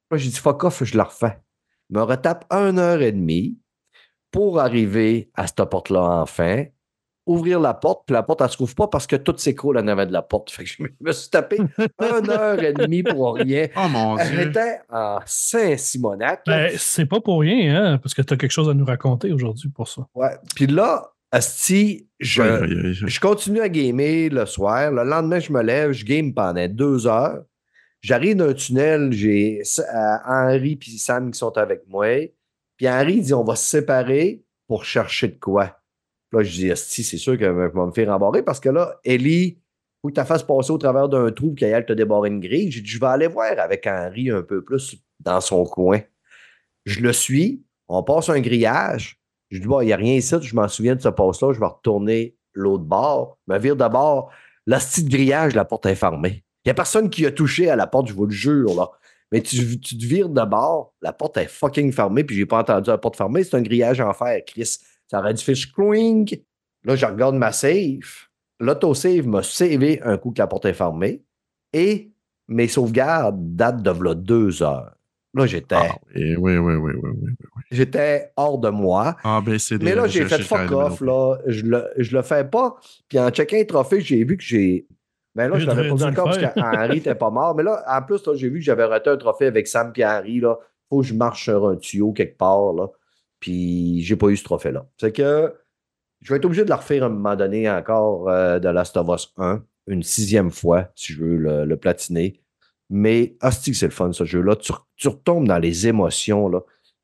[0.10, 1.38] Là, j'ai dit fuck off, je la refais.
[1.90, 3.60] Je me retape une heure et demie
[4.32, 6.66] pour arriver à cette porte-là enfin,
[7.28, 9.88] ouvrir la porte, puis la porte, elle se trouve pas parce que tout s'écroule en
[9.88, 10.49] avant de la porte.
[10.49, 13.68] Fait que je me- suis tapé une heure et demie pour rien.
[13.78, 14.41] Oh mon Elle Dieu.
[14.49, 16.41] était en Saint-Simonac.
[16.45, 19.32] Ben, c'est pas pour rien, hein, parce que tu as quelque chose à nous raconter
[19.32, 20.08] aujourd'hui pour ça.
[20.16, 20.36] Ouais.
[20.56, 22.94] Puis là, Asti, je, aïe.
[22.94, 24.91] je continue à gamer le soir.
[24.91, 27.44] Le lendemain, je me lève, je game pendant deux heures.
[28.02, 32.08] J'arrive dans un tunnel, j'ai euh, Henri et Sam qui sont avec moi.
[32.78, 35.78] Puis Henri dit on va se séparer pour chercher de quoi?
[36.34, 38.99] Là, je dis Asti, c'est sûr que je vais me faire embarrer parce que là,
[39.04, 39.60] Ellie,
[40.02, 42.72] faut que tu la fasses passer au travers d'un trou qu'elle te débarrer une grille.
[42.72, 45.99] J'ai dit je vais aller voir avec Henri un peu plus dans son coin.
[46.86, 49.20] Je le suis, on passe un grillage.
[49.49, 51.60] Je dis, bon, il n'y a rien ici, je m'en souviens de ce passe-là, je
[51.60, 54.32] vais retourner l'autre bord, me vire d'abord.
[54.66, 56.44] La petite grillage, la porte est fermée.
[56.66, 58.91] Il n'y a personne qui a touché à la porte, je vous le jure.
[59.32, 62.60] Mais tu, tu te vires de bord, la porte est fucking fermée, puis j'ai pas
[62.60, 64.78] entendu la porte fermée, c'est un grillage en fer, Chris.
[65.08, 66.38] Ça aurait dû faire screwing.
[66.84, 68.28] Là, je regarde ma save.
[68.60, 71.24] L'autosave m'a savé un coup que la porte est fermée.
[71.74, 72.12] Et
[72.48, 74.94] mes sauvegardes datent de deux heures.
[75.34, 77.32] Là, j'étais, Ah, oui, oui, oui, oui, oui, oui.
[77.70, 79.16] j'étais hors de moi.
[79.24, 79.86] Ah, ben, c'est des.
[79.86, 81.38] Mais là, j'ai fait fuck off, là.
[81.46, 82.76] Je le, je le fais pas.
[83.08, 84.88] Puis en checkant les trophées, j'ai vu que j'ai.
[85.36, 87.54] Ben là, je l'avais pas dit encore parce qu'Henri n'était pas mort.
[87.54, 90.40] Mais là, en plus, j'ai vu que j'avais raté un trophée avec Sam et Henri.
[90.40, 90.58] Là.
[90.90, 92.74] Faut que je marche sur un tuyau quelque part.
[92.74, 92.88] Là.
[93.40, 94.88] Puis j'ai pas eu ce trophée-là.
[95.00, 95.54] C'est que
[96.22, 98.98] je vais être obligé de la refaire à un moment donné encore euh, de Last
[98.98, 102.42] of Us 1, une sixième fois, si je veux le, platiner.
[102.90, 104.56] Mais hostie c'est le fun, ce jeu-là.
[104.56, 106.52] Tu, re- tu retombes dans les émotions.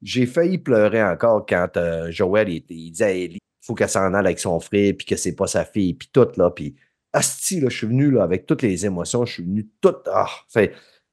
[0.02, 4.14] J'ai failli pleurer encore quand euh, Joël il, dit à Ellie il faut qu'elle s'en
[4.14, 6.52] aille avec son frère, puis que c'est pas sa fille, puis tout, là.
[6.52, 6.76] Puis,
[7.14, 9.24] hostie, là, je suis venu là, avec toutes les émotions.
[9.26, 9.96] Je suis venu tout.
[10.08, 10.28] Ah,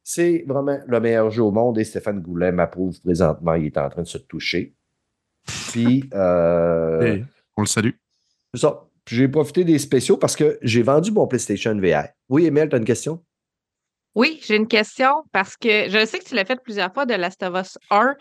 [0.02, 3.54] c'est vraiment le meilleur jeu au monde et Stéphane Goulet m'approuve présentement.
[3.54, 4.74] Il est en train de se toucher.
[5.70, 7.24] Puis, euh, Hey,
[7.56, 7.90] on le salue.
[8.54, 8.84] c'est ça.
[9.04, 12.08] Puis J'ai profité des spéciaux parce que j'ai vendu mon PlayStation VR.
[12.28, 13.22] Oui, Emile, tu as une question?
[14.14, 17.14] Oui, j'ai une question parce que je sais que tu l'as fait plusieurs fois de
[17.14, 18.14] Last of Us 1,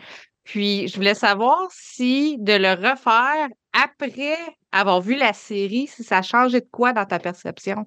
[0.43, 4.37] puis je voulais savoir si de le refaire après
[4.71, 7.85] avoir vu la série, si ça a changé de quoi dans ta perception?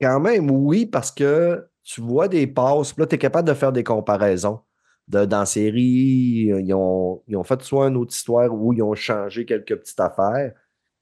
[0.00, 3.54] Quand même, oui, parce que tu vois des passes, puis là, tu es capable de
[3.54, 4.60] faire des comparaisons.
[5.08, 8.82] De, dans la série, ils ont, ils ont fait soit une autre histoire où ils
[8.82, 10.52] ont changé quelques petites affaires.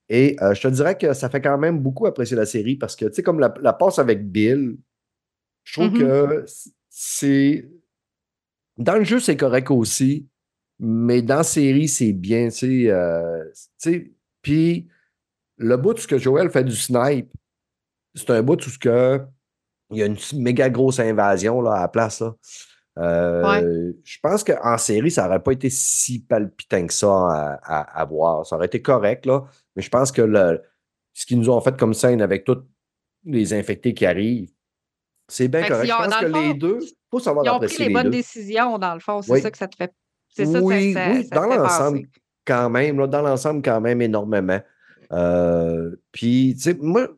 [0.08, 2.96] Et euh, je te dirais que ça fait quand même beaucoup apprécier la série parce
[2.96, 4.76] que, tu sais, comme la, la passe avec Bill,
[5.64, 5.98] je trouve Mhm.
[5.98, 6.44] que
[6.88, 7.68] c'est.
[8.78, 10.26] Dans le jeu, c'est correct aussi,
[10.78, 12.90] mais dans la série, c'est bien, tu sais.
[12.90, 13.44] euh,
[14.42, 14.88] Puis,
[15.58, 17.30] le bout de ce que Joël fait du snipe,
[18.14, 19.20] c'est un bout de ce que.
[19.92, 22.20] Il y a une méga grosse invasion là, à la place.
[22.20, 22.34] Là.
[23.00, 28.00] Euh, Je pense qu'en série, ça n'aurait pas été si palpitant que ça à, à-
[28.00, 28.46] à voir.
[28.46, 29.44] Ça aurait été correct, là,
[29.74, 30.60] mais je pense que le,
[31.12, 32.58] ce qu'ils nous ont fait comme scène avec tous
[33.24, 34.50] les infectés qui arrivent,
[35.28, 35.88] c'est bien Fait que correct.
[35.90, 37.94] Je pense que le fond, les deux, il faut savoir Ils ont pris les les
[37.94, 38.10] bonnes deux.
[38.10, 39.22] décisions, dans le fond.
[39.22, 39.40] C'est Oui.
[39.40, 39.92] ça que ça te fait.
[40.28, 42.02] C'est ça, Oui, ça, oui, ça te dans l'ensemble,
[42.46, 44.60] quand même, là, dans l'ensemble, quand même énormément.
[45.12, 47.08] Euh, Puis, tu sais, moi,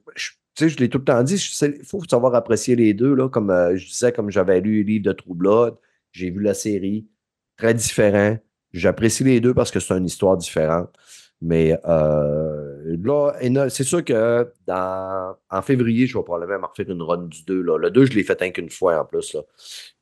[0.54, 3.28] tu sais, je l'ai tout le temps dit, il faut savoir apprécier les deux, là,
[3.28, 5.36] comme euh, je disais, comme j'avais lu le livre de True
[6.12, 7.06] j'ai vu la série,
[7.56, 8.36] très différent.
[8.72, 10.94] J'apprécie les deux parce que c'est une histoire différente.
[11.40, 17.24] Mais euh, là, c'est sûr que en février, je vais probablement me refaire une run
[17.24, 17.62] du 2.
[17.62, 17.78] Là.
[17.78, 19.34] Le 2, je l'ai fait un qu'une fois en plus.
[19.34, 19.40] Là.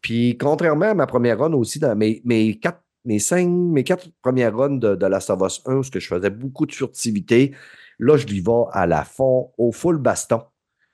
[0.02, 4.09] Puis, contrairement à ma première run aussi, dans mes, mes quatre, mes cinq, mes quatre
[4.20, 7.55] premières runs de, de Last of Us 1, où je faisais beaucoup de furtivité,
[8.01, 10.43] là, je l'y vais à la fond, au full baston.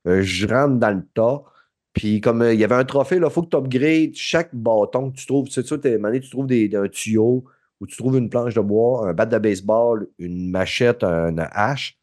[0.07, 1.43] Euh, je rentre dans le tas.
[1.93, 5.11] Puis comme euh, il y avait un trophée, il faut que tu upgrades chaque bâton
[5.11, 5.49] que tu trouves.
[5.49, 7.45] C'est ça, tu trouves des, un tuyau
[7.81, 11.99] ou tu trouves une planche de bois, un bat de baseball, une machette, un hache.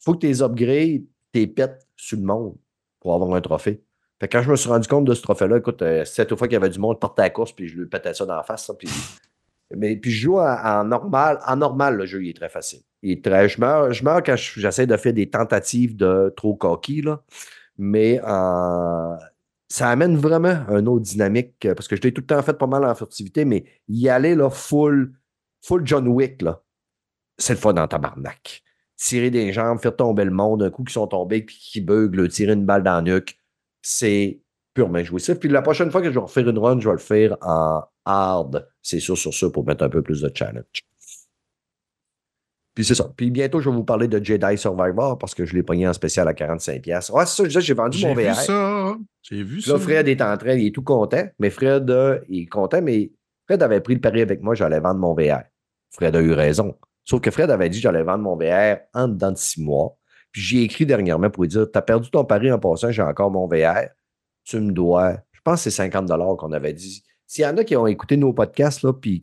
[0.00, 2.56] faut que tu les upgrades, tu pètes sur le monde
[3.00, 3.82] pour avoir un trophée.
[4.20, 6.56] Quand je me suis rendu compte de ce trophée-là, écoute, euh, cette fois qu'il y
[6.56, 8.66] avait du monde, à la course, puis je lui pétais ça dans la face.
[8.66, 8.88] ça, puis...
[9.74, 11.40] Mais puis je joue en, en normal.
[11.46, 12.80] En normal, le jeu, il est très facile.
[13.14, 17.22] Je meurs, je meurs quand je- j'essaie de faire des tentatives de trop coquille, là.
[17.78, 19.16] Mais euh,
[19.68, 21.64] ça amène vraiment un autre dynamique.
[21.66, 24.08] euh, Parce que je l'ai tout le temps fait pas mal en furtivité, mais y
[24.08, 25.12] aller full,
[25.62, 26.62] full John Wick, là,
[27.38, 28.62] c'est le fun dans tabarnak.
[28.96, 32.28] Tirer des jambes, faire tomber le monde, un coup qui sont tombés, puis qui beuglent,
[32.28, 33.38] tirer une balle dans le nuque,
[33.82, 34.40] c'est
[34.72, 35.38] purement jouissif.
[35.38, 37.82] Puis la prochaine fois que je vais refaire une run, je vais le faire en
[38.06, 40.64] hard, c'est sûr, sur ça, pour mettre un peu plus de challenge.
[42.76, 43.10] Puis c'est ça.
[43.16, 45.94] Puis bientôt, je vais vous parler de Jedi Survivor parce que je l'ai pogné en
[45.94, 47.10] spécial à 45$.
[47.10, 48.34] Ouais, c'est ça, j'ai vendu J'ai mon vu VR.
[48.34, 48.96] ça.
[49.22, 49.82] J'ai vu Puis Là, ça.
[49.82, 53.10] Fred est en train, il est tout content, mais Fred, euh, il est content, mais
[53.46, 55.40] Fred avait pris le pari avec moi, j'allais vendre mon VR.
[55.90, 56.76] Fred a eu raison.
[57.02, 59.96] Sauf que Fred avait dit j'allais vendre mon VR en dedans de six mois.
[60.30, 63.30] Puis j'ai écrit dernièrement pour lui dire T'as perdu ton pari en passant, j'ai encore
[63.30, 63.88] mon VR.
[64.44, 67.02] Tu me dois, je pense que c'est 50 qu'on avait dit.
[67.26, 69.20] S'il y en a qui ont écouté nos podcasts, là, puis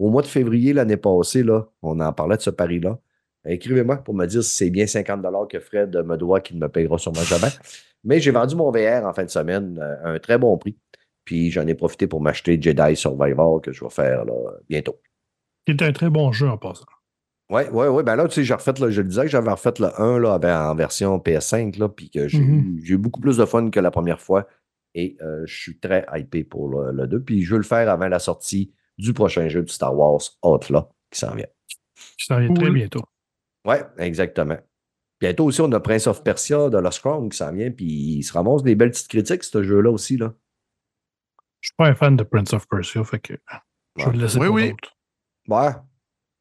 [0.00, 2.98] qu'au mois de février l'année passée, là, on en parlait de ce pari-là,
[3.44, 6.68] écrivez-moi pour me dire si c'est bien 50 que Fred me doit, qu'il ne me
[6.68, 7.48] payera sûrement jamais.
[8.04, 10.76] Mais j'ai vendu mon VR en fin de semaine euh, à un très bon prix.
[11.24, 14.32] Puis j'en ai profité pour m'acheter Jedi Survivor que je vais faire là,
[14.68, 14.98] bientôt.
[15.68, 16.86] C'est un très bon jeu en passant.
[17.50, 18.02] Oui, oui, oui.
[18.02, 20.18] Ben là, tu sais, j'ai refait, là, je le disais que j'avais refait le 1
[20.18, 20.38] là,
[20.70, 22.54] en version PS5, là, puis que j'ai Mhm.
[22.78, 24.46] eu- j'ai eu beaucoup plus de fun que la première fois.
[24.94, 27.20] Et euh, je suis très hypé pour le, le 2.
[27.20, 30.88] Puis je veux le faire avant la sortie du prochain jeu du Star Wars Outlaw
[31.10, 31.46] qui s'en vient.
[32.18, 33.02] Ça vient très bientôt.
[33.66, 34.58] Oui, exactement.
[35.20, 38.22] Bientôt aussi, on a Prince of Persia de Lost Crown qui s'en vient, puis il
[38.22, 40.16] se ramasse des belles petites critiques, ce jeu-là aussi.
[40.16, 40.32] Là.
[41.60, 43.34] Je suis pas un fan de Prince of Persia, fait que
[43.96, 44.70] je vais le laisser Oui, pour oui.
[44.70, 44.96] d'autres.
[45.48, 45.72] Ouais.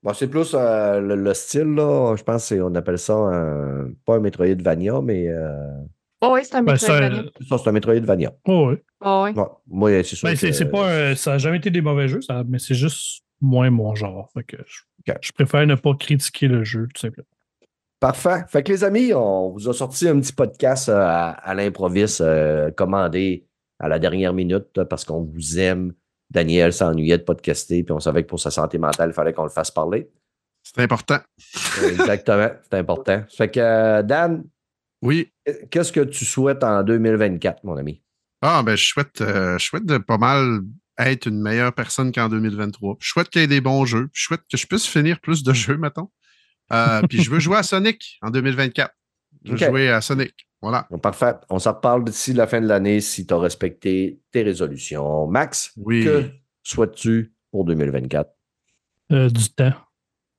[0.02, 2.15] Bon, c'est plus euh, le, le style, là.
[2.15, 5.84] Je pense qu'on appelle ça un, pas un Metroidvania, mais euh,
[6.22, 7.24] Oh, oui, c'est un Ben, Metroidvania.
[7.48, 8.34] ça, c'est un Metroidvania.
[8.46, 8.76] Oh, oui.
[9.06, 9.32] Oh, oui.
[9.40, 10.28] Ouais, moi, c'est sûr.
[10.30, 12.60] Ben, c'est que- c'est pas, un- ça n'a jamais été des mauvais jeux, ça- mais
[12.60, 14.30] c'est juste moins mon genre.
[14.34, 17.28] Fait que je, je préfère ne pas critiquer le jeu, tout simplement.
[18.02, 18.44] Parfait.
[18.48, 22.22] Fait que les amis, on vous a sorti un petit podcast euh, à, à l'improviste,
[22.22, 23.46] euh, commandé
[23.80, 25.94] à la dernière minute euh, parce qu'on vous aime.
[26.32, 29.44] Daniel s'ennuyait de podcaster, puis on savait que pour sa santé mentale, il fallait qu'on
[29.44, 30.10] le fasse parler.
[30.64, 31.18] C'est important.
[31.90, 33.24] Exactement, c'est important.
[33.30, 34.44] Fait que, Dan,
[35.01, 35.31] Oui.
[35.71, 38.01] qu'est-ce que tu souhaites en 2024, mon ami?
[38.41, 40.59] Ah, ben, je souhaite, euh, je souhaite de pas mal
[40.97, 42.97] être une meilleure personne qu'en 2023.
[42.99, 44.09] Je souhaite qu'il y ait des bons jeux.
[44.13, 46.09] Je souhaite que je puisse finir plus de jeux, mettons.
[46.73, 48.93] Euh, puis je veux jouer à Sonic en 2024.
[49.45, 50.34] Je veux jouer à Sonic.
[50.61, 50.88] Voilà.
[51.01, 51.35] Parfait.
[51.49, 55.26] On s'en reparle d'ici la fin de l'année si tu as respecté tes résolutions.
[55.27, 56.03] Max, Oui.
[56.03, 56.30] que
[56.63, 58.30] souhaites-tu pour 2024?
[59.13, 59.73] Euh, du temps,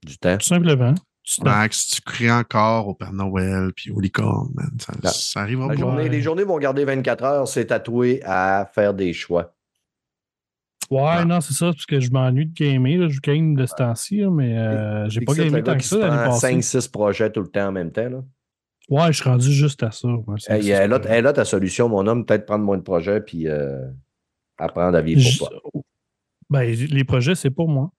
[0.04, 0.36] Du temps?
[0.36, 0.94] tout simplement.
[1.36, 1.44] Temps.
[1.44, 4.70] Max, tu cries encore au Père Noël puis au licorne, man.
[4.80, 5.80] Ça, La- ça arrivera La pas.
[5.80, 6.08] journée- Ouais.
[6.08, 9.54] les journées vont garder 24 heures, c'est tatoué à faire des choix.
[10.90, 11.24] Ouais, Ah.
[11.24, 12.96] non, c'est ça, parce que je m'ennuie de gamer.
[12.98, 13.08] là.
[13.08, 15.96] Je game de ce temps-ci, là, mais euh, j'ai pas gamé tant que ça se
[16.00, 16.40] l'année prend passée.
[16.48, 18.08] 5-6 projets tout le temps en même temps.
[18.08, 18.24] Là.
[18.88, 20.08] Ouais, je suis rendu juste à ça.
[20.08, 21.08] ouais, Hey, elle, a, ça.
[21.10, 23.88] elle a ta solution, mon homme, peut-être prendre moins de projets puis euh,
[24.58, 25.60] apprendre à vivre Je- pour toi.
[26.48, 27.92] Ben, les projets, c'est pour moi.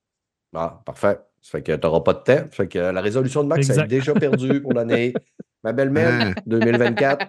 [0.54, 1.18] Ah, parfait.
[1.42, 2.38] Ça fait que tu n'auras pas de temps.
[2.38, 5.14] Ça fait que la résolution de Max est déjà perdue pour l'année.
[5.64, 6.34] Ma belle-mère, Hein?
[6.48, 7.28] 2024.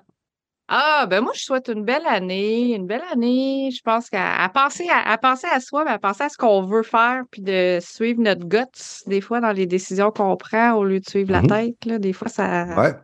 [0.68, 3.70] Ah, ben moi, je souhaite une belle année, une belle année.
[3.70, 6.38] Je pense qu'à à penser à, à penser à soi, mais à penser à ce
[6.38, 8.58] qu'on veut faire, puis de suivre notre guts,
[9.06, 11.46] des fois, dans les décisions qu'on prend, au lieu de suivre Mhm.
[11.48, 11.84] la tête.
[11.84, 12.94] Là, des fois, ça, Ouais.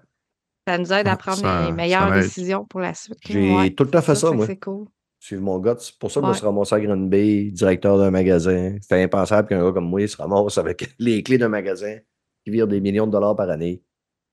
[0.66, 3.18] ça nous aide à Ah, prendre ça- les meilleures ça décisions pour la suite.
[3.26, 4.46] J'ai Ouais, tout le temps fait ça, que moi.
[4.46, 4.86] C'est cool.
[5.28, 5.76] Suivre mon gars.
[5.78, 6.38] C'est pour ça que je me Ouais.
[6.38, 8.76] suis ramassé à Green Bay, directeur d'un magasin.
[8.80, 11.98] C'était impensable qu'un gars comme moi se ramasse avec les clés d'un magasin
[12.44, 13.82] qui vire des millions de dollars par année.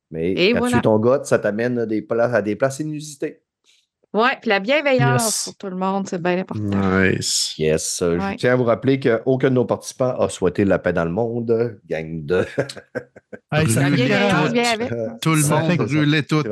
[0.09, 0.80] Mais Et quand tu voilà.
[0.81, 3.41] ton gars, ça t'amène des places, à des places inusitées.
[4.13, 5.43] Ouais, puis la bienveillance Yes.
[5.43, 6.63] pour tout le monde, c'est bien important.
[6.63, 7.53] Nice.
[7.57, 7.97] Yes.
[8.01, 8.35] Je Ouais.
[8.38, 11.81] tiens à vous rappeler qu'aucun de nos participants a souhaité la paix dans le monde.
[11.89, 12.45] Gang de.
[13.51, 14.53] Hey, ça, fait, tout.
[14.53, 14.89] vient avec.
[15.22, 16.43] Tout le Ça monde brûlait tout.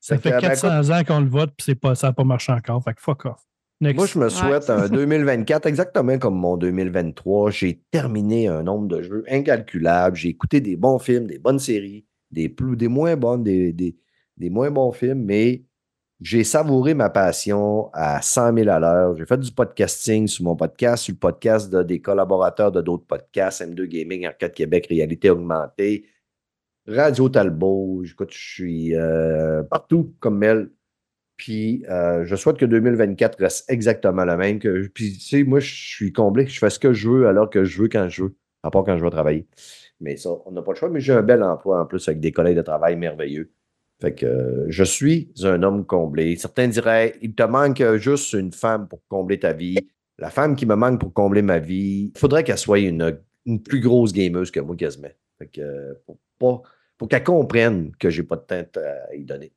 [0.00, 2.12] Ça Fait fait que, ben, 400 ans qu'on le vote, puis c'est pas, ça n'a
[2.14, 2.82] pas marché encore.
[2.82, 3.40] Fait que fuck off.
[3.80, 3.96] Next.
[3.96, 4.88] Moi, je me souhaite un ça.
[4.88, 7.50] 2024 exactement comme mon 2023.
[7.52, 10.16] J'ai terminé un nombre de jeux incalculable.
[10.16, 13.96] J'ai écouté des bons films, des bonnes séries, des plus, des moins bonnes, des, des,
[14.36, 15.62] des moins bons films, mais
[16.20, 19.16] j'ai savouré ma passion à 100 000 à l'heure.
[19.16, 23.06] J'ai fait du podcasting sur mon podcast, sur le podcast de- des collaborateurs de d'autres
[23.06, 26.06] podcasts, M2 Gaming, Arcade Québec, Réalité Augmentée,
[26.88, 28.02] Radio Talbot.
[28.04, 30.70] Écoute, je suis euh, partout comme Mel.
[31.38, 34.58] Puis euh, je souhaite que 2024 reste exactement le même.
[34.58, 36.46] Que, puis tu sais, moi, je suis comblé.
[36.46, 38.84] Je fais ce que je veux alors que je veux quand je veux, à part
[38.84, 39.46] quand je vais travailler.
[40.00, 40.90] Mais ça, on n'a pas le choix.
[40.90, 43.50] Mais j'ai un bel emploi en plus avec des collègues de travail merveilleux.
[44.00, 46.36] Fait que euh, je suis un homme comblé.
[46.36, 49.78] Certains diraient, il te manque juste une femme pour combler ta vie.
[50.18, 53.62] La femme qui me manque pour combler ma vie, il faudrait qu'elle soit une, une
[53.62, 55.08] plus grosse gameuse que moi quasiment.
[55.38, 56.62] Fait que euh, pour, pas-
[56.98, 58.80] pour qu'elle comprenne que j'ai pas de temps
[59.10, 59.52] à y donner.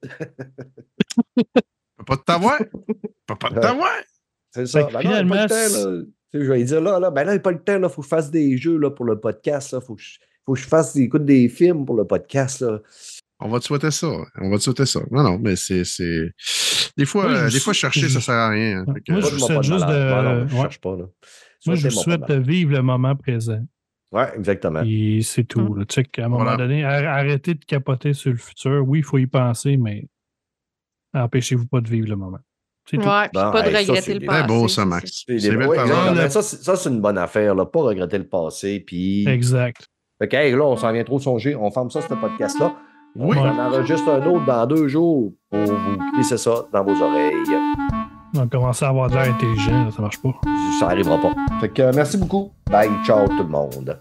[1.97, 2.57] Peut pas de t'avoir.
[3.27, 3.91] Peut pas de t'avoir.
[4.51, 4.83] C'est ça.
[4.83, 5.55] Ben non, j'ai pas finalement, le temps,
[5.89, 6.01] là.
[6.31, 7.89] Tu sais, je vais lui dire là, là, ben là, j'ai pas le temps, là,
[7.89, 9.75] faut que je fasse des jeux là, pour le podcast.
[9.77, 12.61] Il faut, que je- faut que je fasse des, écoute des films pour le podcast.
[12.61, 12.79] Là.
[13.39, 14.07] On va te souhaiter ça.
[14.35, 15.01] On va te souhaiter ça.
[15.11, 15.83] Non, non, mais c'est.
[15.83, 16.31] c'est-
[16.97, 18.79] Des fois, Moi, je euh, des fois, chercher, je- ça sert à rien.
[18.79, 18.93] hein.
[18.93, 20.09] Fait que- Moi, je Moi, vous je souhaite pas juste de.
[20.09, 20.61] Non, non, je ouais.
[20.61, 20.95] cherche pas.
[20.97, 21.05] Là.
[21.65, 23.61] Moi, je vous souhaite pas de vivre le moment présent.
[24.11, 24.81] Ouais, exactement.
[24.85, 25.73] Et c'est tout.
[25.73, 25.85] là.
[25.85, 26.57] Tu sais qu'à un moment Voilà.
[26.57, 28.83] donné, ar- arrêtez de capoter sur le futur.
[28.87, 30.05] Oui, il faut y penser, mais
[31.13, 32.39] empêcez-vous pas de vivre le moment.
[32.89, 33.03] C'est tout.
[33.07, 34.39] Ouais, puis Bon, pas de hey, ça, regretter c'est le passé.
[34.39, 35.23] Très beau, ça, c'est Max.
[35.27, 36.29] C'est C'est des- ouais.
[36.29, 37.55] Ça, c'est ça, c'est une bonne affaire.
[37.55, 37.65] Là.
[37.65, 38.79] Pas regretter le passé.
[38.85, 39.25] Puis.
[39.27, 39.87] Exact.
[40.19, 41.55] Fait que, hey, là, on s'en vient trop songer.
[41.55, 42.75] On ferme ça, ce podcast-là.
[43.15, 43.37] Oui.
[43.39, 47.33] On en enregistre un autre dans deux jours pour vous glisser ça dans vos oreilles.
[48.33, 50.31] On va commencer à avoir de l'air intelligent, là, ça marche pas.
[50.81, 51.35] Ça n'arrivera pas.
[51.59, 52.53] Fait que euh, merci beaucoup.
[52.71, 53.95] Bye, ciao tout le monde.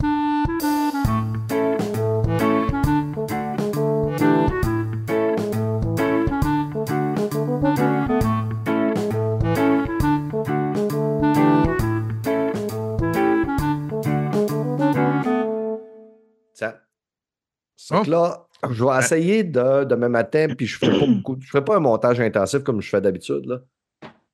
[16.54, 16.80] Ça.
[17.78, 18.10] Fait Oh.
[18.10, 21.64] là, je vais essayer de demain matin, puis je ne ferai, pas beaucoup- je ferai
[21.64, 23.64] pas un montage intensif comme je fais d'habitude.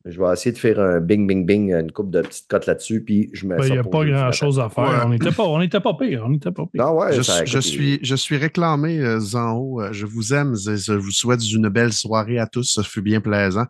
[0.08, 3.02] Je vais essayer de faire un bing, bing, bing, une coupe de petites cotes là-dessus,
[3.02, 4.84] puis je Ben, Il n'y a pas grand-chose à faire.
[4.84, 4.94] Ouais.
[5.04, 6.22] On n'était pas, on était pas pire.
[6.24, 6.84] On n'était pas pire.
[6.84, 9.82] Non, ouais, Je, ça, je écoute, suis, je suis réclamé euh, en haut.
[9.82, 10.54] Euh, Je vous aime.
[10.54, 12.72] Je, je vous souhaite une belle soirée à tous.
[12.74, 13.64] Ça fut bien plaisant.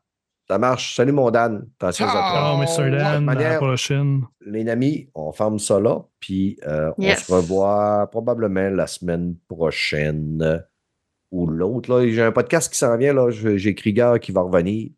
[0.48, 0.94] Ça marche.
[0.94, 1.66] Salut mon Dan.
[1.80, 2.06] Attention.
[2.06, 2.90] Oh, Mr.
[2.90, 4.22] Dan, à la prochaine.
[4.44, 7.22] Les amis, on ferme ça là, puis euh, Yes.
[7.22, 10.62] on se revoit probablement la semaine prochaine
[11.32, 11.90] ou l'autre.
[11.92, 12.06] là.
[12.08, 13.14] J'ai un podcast qui s'en vient.
[13.30, 14.90] J'ai Krieger qui va revenir.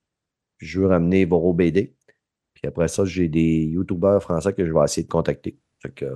[0.59, 1.95] Je veux ramener Boro BD.
[2.55, 5.59] Puis après ça, j'ai des YouTubers français que je vais essayer de contacter.
[5.81, 6.07] Fait que,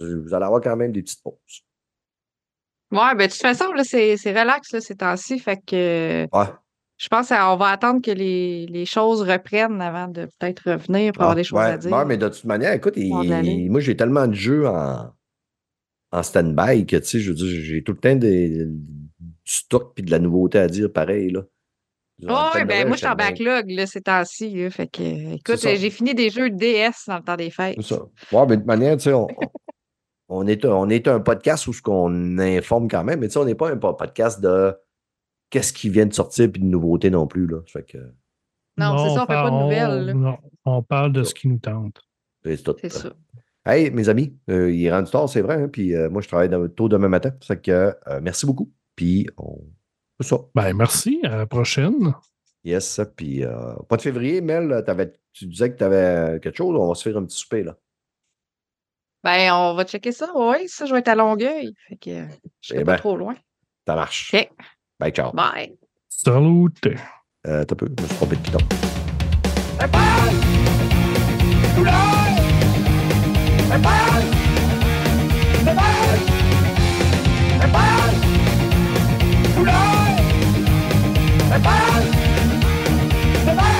[0.00, 1.64] vous allez avoir quand même des petites pauses.
[2.90, 5.38] Ouais, ben de toute façon, c'est relax là, ces temps-ci.
[5.38, 6.46] Fait que Ouais.
[6.96, 11.22] je pense qu'on va attendre que les, les choses reprennent avant de peut-être revenir pour
[11.22, 11.90] avoir Ah, des choses ouais, à dire.
[11.92, 15.12] ouais, mais de toute manière, écoute, il- moi, j'ai tellement de jeux en,
[16.12, 19.92] en stand-by que, tu sais, je veux dire, j'ai tout le temps des, du stock
[19.94, 21.42] puis de la nouveauté à dire pareil, là.
[22.20, 23.26] De ben Noël, moi, je suis en bien.
[23.30, 24.50] backlog là, ces temps-ci.
[24.54, 24.70] là.
[24.70, 27.76] Fait que, écoute, j'ai fini des jeux DS dans le temps des fêtes.
[27.80, 28.02] C'est ça.
[28.32, 29.26] Ouais, mais de toute manière, tu sais, on,
[30.28, 33.32] on, est, un- on est un podcast où ce qu'on informe quand même, mais tu
[33.32, 34.74] sais, on n'est pas un podcast de
[35.50, 37.58] qu'est-ce qui vient de sortir puis de nouveautés non plus, là.
[37.66, 37.98] Fait que,
[38.78, 40.14] Non, c'est ça, on fait pas de nouvelles, là.
[40.14, 42.00] non, on parle de ce qui nous tente.
[42.44, 42.76] c'est tout.
[42.80, 43.12] C'est ça.
[43.66, 46.28] Hey, mes amis, euh, il est rendu tard, c'est vrai, hein, puis euh, moi, je
[46.28, 47.30] travaille tôt demain matin.
[47.42, 47.70] Fait que,
[48.06, 48.70] euh, merci beaucoup.
[48.94, 49.58] Puis, on.
[50.24, 50.38] Ça.
[50.54, 51.20] Ben, merci.
[51.24, 52.12] À la prochaine.
[52.64, 56.74] Yes, puis euh, pas de février, Mel, t'avais- tu disais que tu avais quelque chose,
[56.78, 57.76] on va se faire un petit souper, là.
[59.22, 60.30] Ben, on va checker ça.
[60.34, 61.74] Oui, ça, je vais être à Longueuil.
[61.88, 62.26] Fait que euh,
[62.60, 62.98] je serai Eh pas ben.
[62.98, 63.34] trop loin.
[63.86, 64.34] Ça marche.
[64.34, 64.50] OK.
[64.98, 65.32] Bye, ciao.
[65.32, 65.76] Bye.
[66.08, 66.68] Salut.
[67.46, 68.58] Euh, t'as peu, je me suis trompé de piton.
[81.54, 83.72] สบาา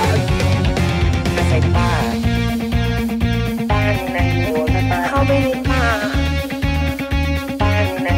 [1.32, 1.90] ไม่ใช่ป้า
[3.70, 3.80] ป้า
[4.12, 4.18] ใน
[5.68, 5.82] ป่า
[8.04, 8.08] ใน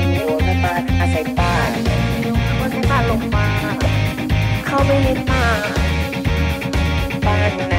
[0.65, 1.53] ป้าอาศัยป้า
[2.61, 3.49] ว่าใช่ป้าลงมา
[4.67, 5.43] เขาไป้า
[7.27, 7.76] ป้า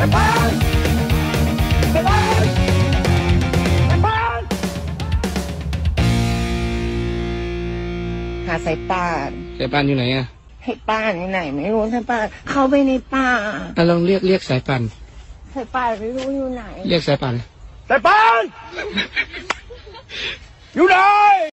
[0.00, 0.06] หา
[8.66, 10.26] สายป่านสายป่านอยู่ไหนอะ
[10.64, 13.28] ให้ป่านอยู่ไหน ไม่รู้สายป่านเข้าไปในป่า
[13.76, 14.82] อะลองเรียกเรียกสายป่าน
[15.54, 17.42] สายป่านไม่รู้อยู่ไหน เรียกสายป่านส
[17.88, 18.42] แต่ปาน
[20.74, 20.96] อยู่ไหน